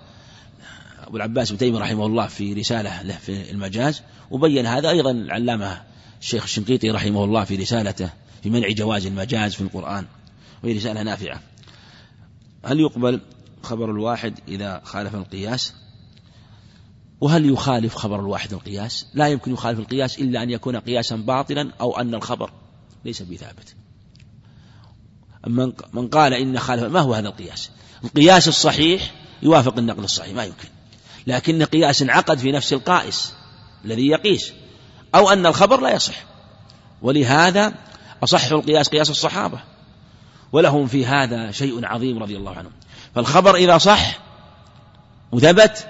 أبو 0.99 1.17
العباس 1.17 1.51
بن 1.51 1.57
تيمية 1.57 1.79
رحمه 1.79 2.05
الله 2.05 2.27
في 2.27 2.53
رسالة 2.53 3.01
له 3.01 3.15
في 3.15 3.51
المجاز 3.51 4.01
وبين 4.31 4.65
هذا 4.65 4.89
أيضا 4.89 5.11
العلامة 5.11 5.81
الشيخ 6.21 6.43
الشنقيطي 6.43 6.91
رحمه 6.91 7.23
الله 7.23 7.43
في 7.43 7.55
رسالته 7.55 8.09
في 8.43 8.49
منع 8.49 8.69
جواز 8.69 9.05
المجاز 9.05 9.53
في 9.53 9.61
القرآن 9.61 10.05
وهي 10.63 10.73
رسالة 10.73 11.03
نافعة. 11.03 11.39
هل 12.63 12.79
يقبل 12.79 13.21
خبر 13.63 13.91
الواحد 13.91 14.39
إذا 14.47 14.81
خالف 14.83 15.15
القياس؟ 15.15 15.73
وهل 17.21 17.49
يخالف 17.49 17.95
خبر 17.95 18.19
الواحد 18.19 18.53
القياس؟ 18.53 19.07
لا 19.13 19.27
يمكن 19.27 19.53
يخالف 19.53 19.79
القياس 19.79 20.19
إلا 20.19 20.43
أن 20.43 20.49
يكون 20.49 20.75
قياسا 20.75 21.15
باطلا 21.15 21.71
أو 21.81 21.99
أن 21.99 22.15
الخبر 22.15 22.51
ليس 23.05 23.21
بثابت. 23.21 23.75
من 25.93 26.07
قال 26.07 26.33
إن 26.33 26.59
خالف 26.59 26.83
ما 26.83 26.99
هو 26.99 27.13
هذا 27.13 27.27
القياس؟ 27.27 27.69
القياس 28.03 28.47
الصحيح 28.47 29.11
يوافق 29.43 29.77
النقل 29.77 30.03
الصحيح 30.03 30.33
ما 30.33 30.43
يمكن. 30.43 30.67
لكن 31.27 31.63
قياس 31.63 32.03
عقد 32.03 32.37
في 32.37 32.51
نفس 32.51 32.73
القائس 32.73 33.33
الذي 33.85 34.07
يقيس 34.07 34.53
أو 35.15 35.29
أن 35.29 35.45
الخبر 35.45 35.81
لا 35.81 35.93
يصح. 35.93 36.15
ولهذا 37.01 37.73
أصح 38.23 38.51
القياس 38.51 38.89
قياس 38.89 39.09
الصحابة. 39.09 39.59
ولهم 40.51 40.87
في 40.87 41.05
هذا 41.05 41.51
شيء 41.51 41.85
عظيم 41.85 42.23
رضي 42.23 42.37
الله 42.37 42.51
عنهم. 42.51 42.71
فالخبر 43.15 43.55
إذا 43.55 43.77
صح 43.77 44.19
وثبت 45.31 45.87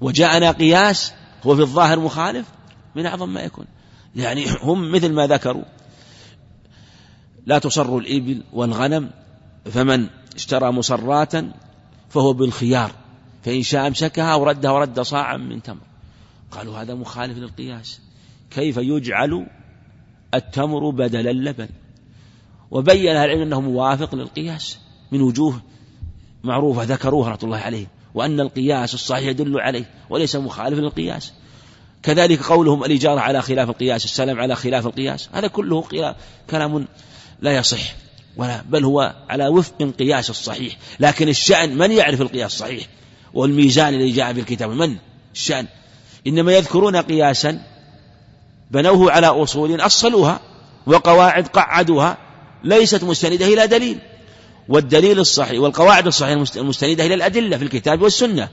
وجاءنا 0.00 0.50
قياس 0.50 1.12
هو 1.46 1.56
في 1.56 1.62
الظاهر 1.62 2.00
مخالف 2.00 2.46
من 2.94 3.06
أعظم 3.06 3.28
ما 3.28 3.40
يكون. 3.40 3.66
يعني 4.16 4.46
هم 4.62 4.92
مثل 4.92 5.12
ما 5.12 5.26
ذكروا 5.26 5.64
لا 7.46 7.58
تصر 7.58 7.96
الإبل 7.98 8.42
والغنم 8.52 9.10
فمن 9.64 10.06
اشترى 10.34 10.72
مصرات 10.72 11.32
فهو 12.08 12.32
بالخيار 12.32 12.92
فإن 13.42 13.62
شاء 13.62 13.86
أمسكها 13.86 14.34
وردها 14.34 14.70
ورد 14.70 15.00
صاعا 15.00 15.36
من 15.36 15.62
تمر. 15.62 15.80
قالوا 16.50 16.78
هذا 16.78 16.94
مخالف 16.94 17.38
للقياس. 17.38 18.00
كيف 18.50 18.76
يجعل 18.76 19.46
التمر 20.34 20.90
بدل 20.90 21.28
اللبن؟ 21.28 21.68
وبين 22.70 23.16
أهل 23.16 23.24
العلم 23.24 23.42
أنه 23.42 23.60
موافق 23.60 24.14
للقياس 24.14 24.78
من 25.12 25.20
وجوه 25.20 25.60
معروفة 26.44 26.82
ذكروها 26.82 27.30
رحمة 27.30 27.44
الله 27.44 27.58
عليه 27.58 27.86
وأن 28.14 28.40
القياس 28.40 28.94
الصحيح 28.94 29.28
يدل 29.28 29.60
عليه 29.60 29.90
وليس 30.10 30.36
مخالف 30.36 30.78
للقياس. 30.78 31.32
كذلك 32.02 32.42
قولهم 32.42 32.84
الإجارة 32.84 33.20
على 33.20 33.42
خلاف 33.42 33.68
القياس 33.68 34.04
السلام 34.04 34.40
على 34.40 34.54
خلاف 34.54 34.86
القياس 34.86 35.28
هذا 35.32 35.46
كله 35.46 35.84
كلام 36.50 36.86
لا 37.42 37.56
يصح. 37.56 37.94
ولا 38.36 38.62
بل 38.68 38.84
هو 38.84 39.14
على 39.28 39.48
وفق 39.48 39.92
قياس 39.98 40.30
الصحيح. 40.30 40.76
لكن 41.00 41.28
الشأن 41.28 41.78
من 41.78 41.92
يعرف 41.92 42.20
القياس 42.20 42.52
الصحيح؟ 42.52 42.86
والميزان 43.34 43.94
الذي 43.94 44.10
جاء 44.10 44.32
في 44.32 44.40
الكتاب. 44.40 44.70
من؟ 44.70 44.96
الشأن. 45.34 45.66
إنما 46.26 46.52
يذكرون 46.52 46.96
قياسا. 46.96 47.62
بنوه 48.70 49.12
على 49.12 49.26
أصول 49.26 49.80
أصلوها 49.80 50.40
وقواعد 50.86 51.46
قعدوها 51.46 52.18
ليست 52.64 53.04
مستندة 53.04 53.46
إلى 53.46 53.66
دليل. 53.66 53.98
والدليل 54.68 55.18
الصحيح 55.18 55.60
والقواعد 55.60 56.06
الصحيحة 56.06 56.44
المستندة 56.56 57.06
إلى 57.06 57.14
الأدلة 57.14 57.56
في 57.56 57.64
الكتاب 57.64 58.02
والسنة. 58.02 58.48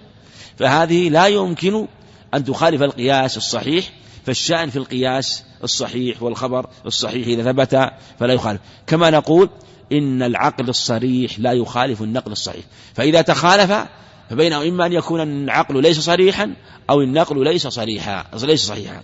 فهذه 0.60 1.10
لا 1.10 1.28
يمكن 1.28 1.88
أن 2.34 2.46
تخالف 2.46 2.82
القياس 2.82 3.38
الصحيح 3.38 3.90
فالشأن 4.26 4.70
في 4.70 4.78
القياس 4.78 5.44
الصحيح 5.64 6.24
والخبر 6.24 6.70
الصحيح 6.86 7.28
إذا 7.28 7.52
ثبت 7.52 7.92
فلا 8.20 8.34
يخالف. 8.34 8.62
كما 8.88 9.10
نقول 9.10 9.50
إن 9.92 10.24
العقل 10.24 10.70
الصريح 10.70 11.40
لا 11.40 11.52
يخالف 11.52 12.02
النقل 12.02 12.32
الصحيح. 12.32 12.66
فإذا 12.94 13.22
تخالف 13.22 13.88
فبينه 14.30 14.68
إما 14.68 14.86
أن 14.86 14.94
يكون 14.94 15.22
العقل 15.22 15.82
ليس 15.82 16.00
صريحا 16.00 16.54
أو 16.90 17.02
النقل 17.02 17.44
ليس 17.44 17.68
صريحا 17.68 18.26
ليس 18.44 18.66
صحيحا. 18.66 19.04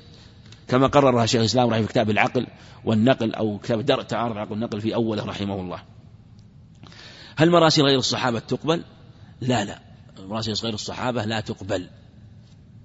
كما 0.68 0.88
قررها 0.88 1.26
شيخ 1.26 1.40
الإسلام 1.40 1.70
رحمه 1.70 1.82
في 1.82 1.88
كتاب 1.88 2.10
العقل 2.10 2.48
والنقل 2.86 3.34
أو 3.34 3.58
كتاب 3.58 3.86
درء 3.86 4.04
تعارض 4.04 4.32
العقل 4.32 4.52
والنقل 4.52 4.82
في 4.82 4.96
أوله 4.96 5.26
رحمه 5.26 5.62
الله. 5.62 5.80
هل 7.36 7.52
مراسيل 7.52 7.86
غير 7.86 8.00
الصحابة 8.00 8.40
تقبل؟ 8.40 8.84
لا 9.42 9.66
لا. 9.66 9.80
مراسيل 10.20 10.54
غير 10.54 10.74
الصحابة 10.74 11.26
لا 11.26 11.40
تقبل. 11.40 11.90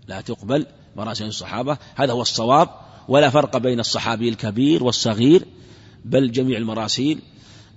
لا 0.07 0.21
تقبل 0.21 0.67
مراسيل 0.97 1.27
الصحابة. 1.27 1.79
هذا 1.97 2.13
هو 2.13 2.23
الصواب 2.23 2.69
ولا 3.09 3.31
فرق 3.31 3.57
بين 3.57 3.81
الصحابي 3.81 4.29
الكبير 4.29 4.85
والصغير 4.85 5.47
بل 6.05 6.33
جميع 6.33 6.59
المراسيل 6.59 7.23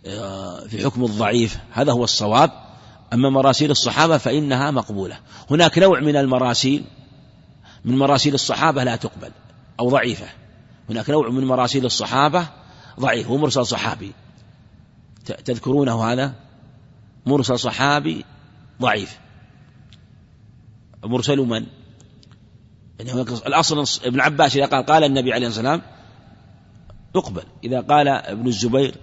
آه، 0.06 0.68
في 0.68 0.86
حكم 0.86 1.04
الضعيف. 1.04 1.58
هذا 1.72 1.92
هو 1.92 2.04
الصواب. 2.04 2.52
أما 3.14 3.30
مراسيل 3.30 3.72
الصحابة 3.72 4.18
فإنها 4.18 4.72
مقبولة. 4.72 5.20
هناك 5.52 5.78
نوع 5.78 6.00
من 6.00 6.16
المراسيل 6.16 6.84
من 7.86 7.98
مراسيل 7.98 8.34
الصحابة 8.34 8.84
لا 8.84 8.96
تقبل 8.96 9.32
أو 9.80 9.90
ضعيفة. 9.90 10.28
هناك 10.90 11.10
نوع 11.10 11.30
من 11.30 11.46
مراسيل 11.46 11.86
الصحابة 11.86 12.48
ضعيف 13.00 13.28
هو 13.28 13.38
مرسل 13.38 13.66
صحابي. 13.66 14.12
تذكرونه 15.46 16.04
هذا؟ 16.04 16.34
مرسل 17.26 17.60
صحابي 17.60 18.26
ضعيف. 18.82 19.20
مرسل 21.04 21.38
من؟ 21.38 21.66
يعني 23.00 23.22
الأصل 23.22 24.06
ابن 24.06 24.20
عباس 24.20 24.56
إذا 24.56 24.66
قال 24.66 24.86
قال 24.86 25.04
النبي 25.04 25.34
عليه 25.34 25.48
الصلاة 25.48 25.72
والسلام 25.72 25.94
يقبل 27.16 27.44
إذا 27.64 27.82
قال 27.82 28.08
ابن 28.08 28.48
الزبير 28.48 28.96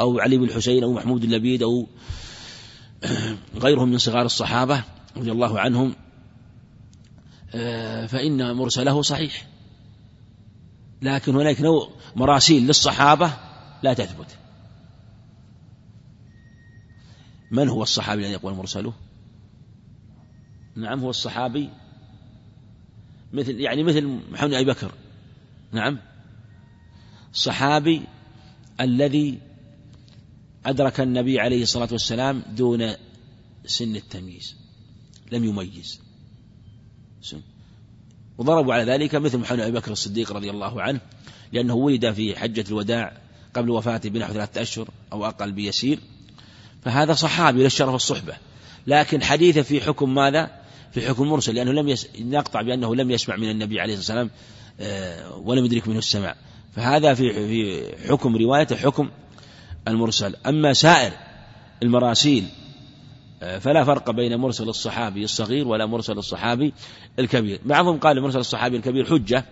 أو 0.00 0.18
علي 0.18 0.36
بن 0.36 0.44
الحسين 0.44 0.82
أو 0.84 0.92
محمود 0.92 1.24
اللبيد 1.24 1.62
أو 1.62 1.86
غيرهم 3.62 3.88
من 3.88 3.98
صغار 3.98 4.26
الصحابة 4.26 4.84
رضي 5.16 5.32
الله 5.32 5.60
عنهم 5.60 5.94
آه، 7.54 8.06
فإن 8.06 8.56
مرسله 8.56 9.02
صحيح. 9.02 9.46
لكن 11.02 11.34
هناك 11.34 11.60
نوع 11.60 11.90
مراسيل 12.16 12.66
للصحابة 12.66 13.32
لا 13.82 13.94
تثبت. 13.94 14.38
من 17.50 17.68
هو 17.68 17.82
الصحابي 17.82 18.22
الذي 18.22 18.32
يقول 18.32 18.54
مرسله؟ 18.54 18.92
نعم 20.76 21.00
هو 21.00 21.10
الصحابي 21.10 21.70
مثل 23.32 23.60
يعني 23.60 23.82
مثل 23.82 24.20
محمد 24.30 24.52
أبي 24.52 24.64
بكر. 24.64 24.92
نعم. 25.72 25.98
الصحابي 27.32 28.02
الذي 28.80 29.38
أدرك 30.66 31.00
النبي 31.00 31.40
عليه 31.40 31.62
الصلاة 31.62 31.88
والسلام 31.92 32.42
دون 32.56 32.94
سن 33.66 33.96
التمييز. 33.96 34.56
لم 35.32 35.44
يميز. 35.44 36.00
سن 37.22 37.40
وضربوا 38.38 38.74
على 38.74 38.92
ذلك 38.92 39.14
مثل 39.14 39.38
محمد 39.38 39.60
أبي 39.60 39.72
بكر 39.78 39.92
الصديق 39.92 40.32
رضي 40.32 40.50
الله 40.50 40.82
عنه 40.82 41.00
لأنه 41.52 41.74
ولد 41.74 42.12
في 42.12 42.38
حجة 42.38 42.64
الوداع 42.68 43.12
قبل 43.54 43.70
وفاته 43.70 44.10
بنحو 44.10 44.32
ثلاثة 44.32 44.62
أشهر 44.62 44.88
أو 45.12 45.26
أقل 45.26 45.52
بيسير. 45.52 45.98
فهذا 46.82 47.14
صحابي 47.14 47.62
للشرف 47.62 47.94
الصحبة. 47.94 48.36
لكن 48.86 49.22
حديثه 49.22 49.62
في 49.62 49.80
حكم 49.80 50.14
ماذا؟ 50.14 50.67
في 50.92 51.08
حكم 51.08 51.28
مرسل 51.28 51.54
لأنه 51.54 51.72
لم 51.72 51.88
يس... 51.88 52.08
نقطع 52.20 52.62
بأنه 52.62 52.94
لم 52.94 53.10
يسمع 53.10 53.36
من 53.36 53.50
النبي 53.50 53.80
عليه 53.80 53.94
الصلاة 53.94 54.18
والسلام 54.18 54.30
آه، 54.80 55.36
ولم 55.36 55.64
يدرك 55.64 55.88
منه 55.88 55.98
السماع. 55.98 56.34
فهذا 56.76 57.14
في 57.14 57.32
في 57.32 58.08
حكم 58.08 58.36
روايته 58.36 58.76
حكم 58.76 59.10
المرسل. 59.88 60.36
أما 60.46 60.72
سائر 60.72 61.12
المراسيل 61.82 62.44
آه، 63.42 63.58
فلا 63.58 63.84
فرق 63.84 64.10
بين 64.10 64.36
مرسل 64.36 64.68
الصحابي 64.68 65.24
الصغير 65.24 65.68
ولا 65.68 65.86
مرسل 65.86 66.18
الصحابي 66.18 66.72
الكبير. 67.18 67.60
بعضهم 67.64 67.98
قال 67.98 68.20
مرسل 68.20 68.38
الصحابي 68.38 68.76
الكبير 68.76 69.04
حجة 69.04 69.44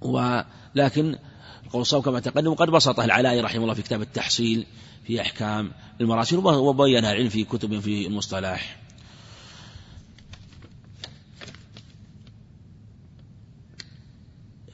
ولكن 0.00 1.18
القول 1.64 1.82
الصواب 1.82 2.02
كما 2.02 2.20
تقدم 2.20 2.54
قد 2.54 2.70
بسطه 2.70 3.04
العلائي 3.04 3.40
رحمه 3.40 3.62
الله 3.62 3.74
في 3.74 3.82
كتاب 3.82 4.02
التحصيل 4.02 4.66
في 5.06 5.20
أحكام 5.20 5.72
المراسيل 6.00 6.38
وبينها 6.38 7.12
العلم 7.12 7.28
في 7.28 7.44
كتب 7.44 7.80
في 7.80 8.06
المصطلح. 8.06 8.76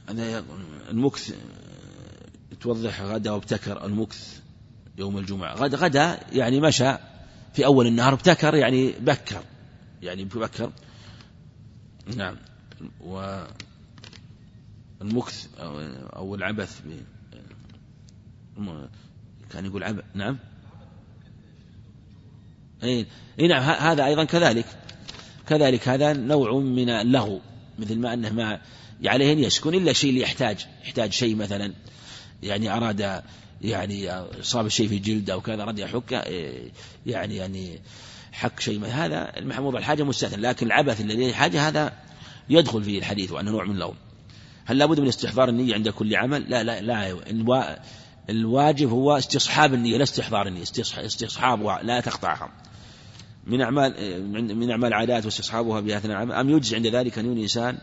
هذا 0.09 0.43
المكث 0.89 1.35
توضح 2.61 3.01
غدا 3.01 3.31
وابتكر 3.31 3.85
المكث 3.85 4.41
يوم 4.97 5.17
الجمعة. 5.17 5.55
غدا 5.55 5.77
غدا 5.77 6.19
يعني 6.31 6.59
مشى 6.59 6.95
في 7.53 7.65
أول 7.65 7.87
النهار 7.87 8.13
ابتكر 8.13 8.55
يعني 8.55 8.91
بكر 8.91 9.43
يعني 10.01 10.23
بكر. 10.23 10.71
نعم. 12.15 12.35
والمكث 15.01 15.47
أو 16.15 16.35
العبث 16.35 16.81
كان 19.49 19.65
يقول 19.65 19.83
عبث 19.83 20.03
نعم. 20.13 20.37
إي 22.83 23.07
نعم 23.39 23.61
هذا 23.61 24.05
أيضا 24.05 24.23
كذلك. 24.23 24.65
كذلك 25.47 25.87
هذا 25.87 26.13
نوع 26.13 26.59
من 26.59 26.89
اللغو 26.89 27.41
مثل 27.79 27.99
ما 27.99 28.13
أنه 28.13 28.33
ما 28.33 28.61
عليه 29.05 29.33
ان 29.33 29.39
يسكن 29.39 29.73
إلا 29.73 29.93
شيء 29.93 30.09
اللي 30.09 30.21
يحتاج 30.21 30.65
يحتاج 30.83 31.11
شيء 31.11 31.35
مثلا 31.35 31.73
يعني 32.43 32.73
أراد 32.73 33.23
يعني 33.61 34.11
اصاب 34.11 34.65
الشيء 34.65 34.87
في 34.87 34.99
جلده 34.99 35.33
أو 35.33 35.41
كذا 35.41 35.63
اراد 35.63 35.79
يحك 35.79 36.11
يعني 37.05 37.35
يعني 37.35 37.79
حك 38.31 38.59
شيء 38.59 38.85
هذا 38.85 39.37
المحمود 39.37 39.75
الحاجة 39.75 40.03
مستثنى 40.03 40.41
لكن 40.41 40.65
العبث 40.65 41.01
الذي 41.01 41.33
حاجة 41.33 41.67
هذا 41.67 41.93
يدخل 42.49 42.83
فيه 42.83 42.99
الحديث 42.99 43.31
وأنه 43.31 43.51
نوع 43.51 43.63
من 43.63 43.71
اللوم 43.71 43.95
هل 44.65 44.77
لابد 44.77 44.99
من 44.99 45.07
استحضار 45.07 45.49
النية 45.49 45.73
عند 45.73 45.89
كل 45.89 46.15
عمل؟ 46.15 46.49
لا 46.49 46.63
لا 46.63 46.81
لا 46.81 47.79
الواجب 48.29 48.89
هو 48.89 49.17
استصحاب 49.17 49.73
النية 49.73 49.97
لا 49.97 50.03
استحضار 50.03 50.47
النية 50.47 50.61
استصحابها 50.61 51.83
لا 51.83 51.99
تقطعها 51.99 52.49
من 53.47 53.61
أعمال 53.61 53.93
من 54.55 54.71
أعمال 54.71 54.87
العادات 54.87 55.25
واستصحابها 55.25 55.79
بأثناء 55.79 56.17
العمل 56.17 56.31
أم 56.31 56.49
يجزي 56.49 56.75
عند 56.75 56.87
ذلك 56.87 57.17
أن 57.17 57.25
يكون 57.25 57.37
الإنسان 57.37 57.77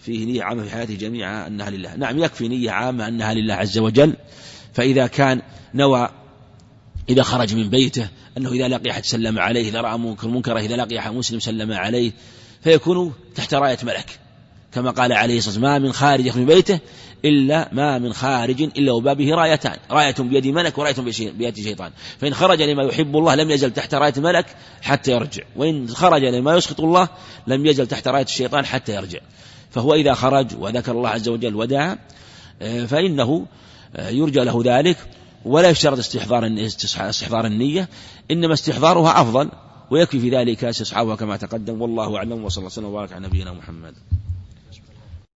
فيه 0.00 0.24
نية 0.24 0.42
عامة 0.42 0.62
في 0.62 0.70
حياته 0.70 0.94
جميعا 0.94 1.46
أنها 1.46 1.70
لله. 1.70 1.96
نعم 1.96 2.18
يكفي 2.18 2.48
نية 2.48 2.70
عامة 2.70 3.08
أنها 3.08 3.34
لله 3.34 3.54
عز 3.54 3.78
وجل. 3.78 4.16
فإذا 4.72 5.06
كان 5.06 5.42
نوى 5.74 6.08
إذا 7.08 7.22
خرج 7.22 7.54
من 7.54 7.70
بيته 7.70 8.08
أنه 8.38 8.52
إذا 8.52 8.68
لقي 8.68 8.90
أحد 8.90 9.04
سلم 9.04 9.38
عليه 9.38 9.68
إذا 9.68 9.80
رأى 9.80 9.98
منكر 9.98 10.28
منكره 10.28 10.60
إذا 10.60 10.76
لقي 10.76 10.98
أحد 10.98 11.12
مسلم 11.12 11.40
سلم 11.40 11.72
عليه 11.72 12.12
فيكون 12.64 13.12
تحت 13.34 13.54
راية 13.54 13.78
ملك. 13.82 14.18
كما 14.72 14.90
قال 14.90 15.12
عليه 15.12 15.38
الصلاة 15.38 15.54
والسلام 15.54 15.72
ما 15.72 15.86
من 15.86 15.92
خارج 15.92 16.38
من 16.38 16.46
بيته 16.46 16.80
إلا 17.24 17.68
ما 17.72 17.98
من 17.98 18.12
خارج 18.12 18.62
إلا 18.62 18.92
وبابه 18.92 19.34
رايتان. 19.34 19.76
راية 19.90 20.14
بيد 20.18 20.46
ملك 20.46 20.78
وراية 20.78 20.94
بيد 21.20 21.60
شيطان. 21.60 21.92
فإن 22.20 22.34
خرج 22.34 22.62
لما 22.62 22.82
يحب 22.82 23.16
الله 23.16 23.34
لم 23.34 23.50
يزل 23.50 23.70
تحت 23.70 23.94
راية 23.94 24.12
الملك 24.16 24.46
حتى 24.82 25.12
يرجع. 25.12 25.42
وإن 25.56 25.88
خرج 25.88 26.24
لما 26.24 26.56
يسخط 26.56 26.80
الله 26.80 27.08
لم 27.46 27.66
يزل 27.66 27.86
تحت 27.86 28.08
راية 28.08 28.24
الشيطان 28.24 28.66
حتى 28.66 28.94
يرجع. 28.94 29.18
فهو 29.70 29.94
إذا 29.94 30.14
خرج 30.14 30.46
وذكر 30.58 30.92
الله 30.92 31.08
عز 31.08 31.28
وجل 31.28 31.54
ودعا 31.54 31.98
آه، 32.62 32.86
فإنه 32.86 33.46
آه، 33.96 34.08
يرجى 34.08 34.40
له 34.40 34.62
ذلك 34.64 34.96
ولا 35.44 35.70
يشترط 35.70 35.98
استحضار 35.98 36.46
استحضار 37.00 37.46
النية 37.46 37.88
إنما 38.30 38.52
استحضارها 38.52 39.20
أفضل 39.20 39.50
ويكفي 39.90 40.20
في 40.20 40.30
ذلك 40.30 40.64
استصحابها 40.64 41.16
كما 41.16 41.36
تقدم 41.36 41.82
والله 41.82 42.16
أعلم 42.16 42.44
وصلى 42.44 42.58
الله 42.58 42.66
وسلم 42.66 42.84
وبارك 42.84 43.12
على 43.12 43.26
نبينا 43.26 43.52
محمد. 43.52 43.94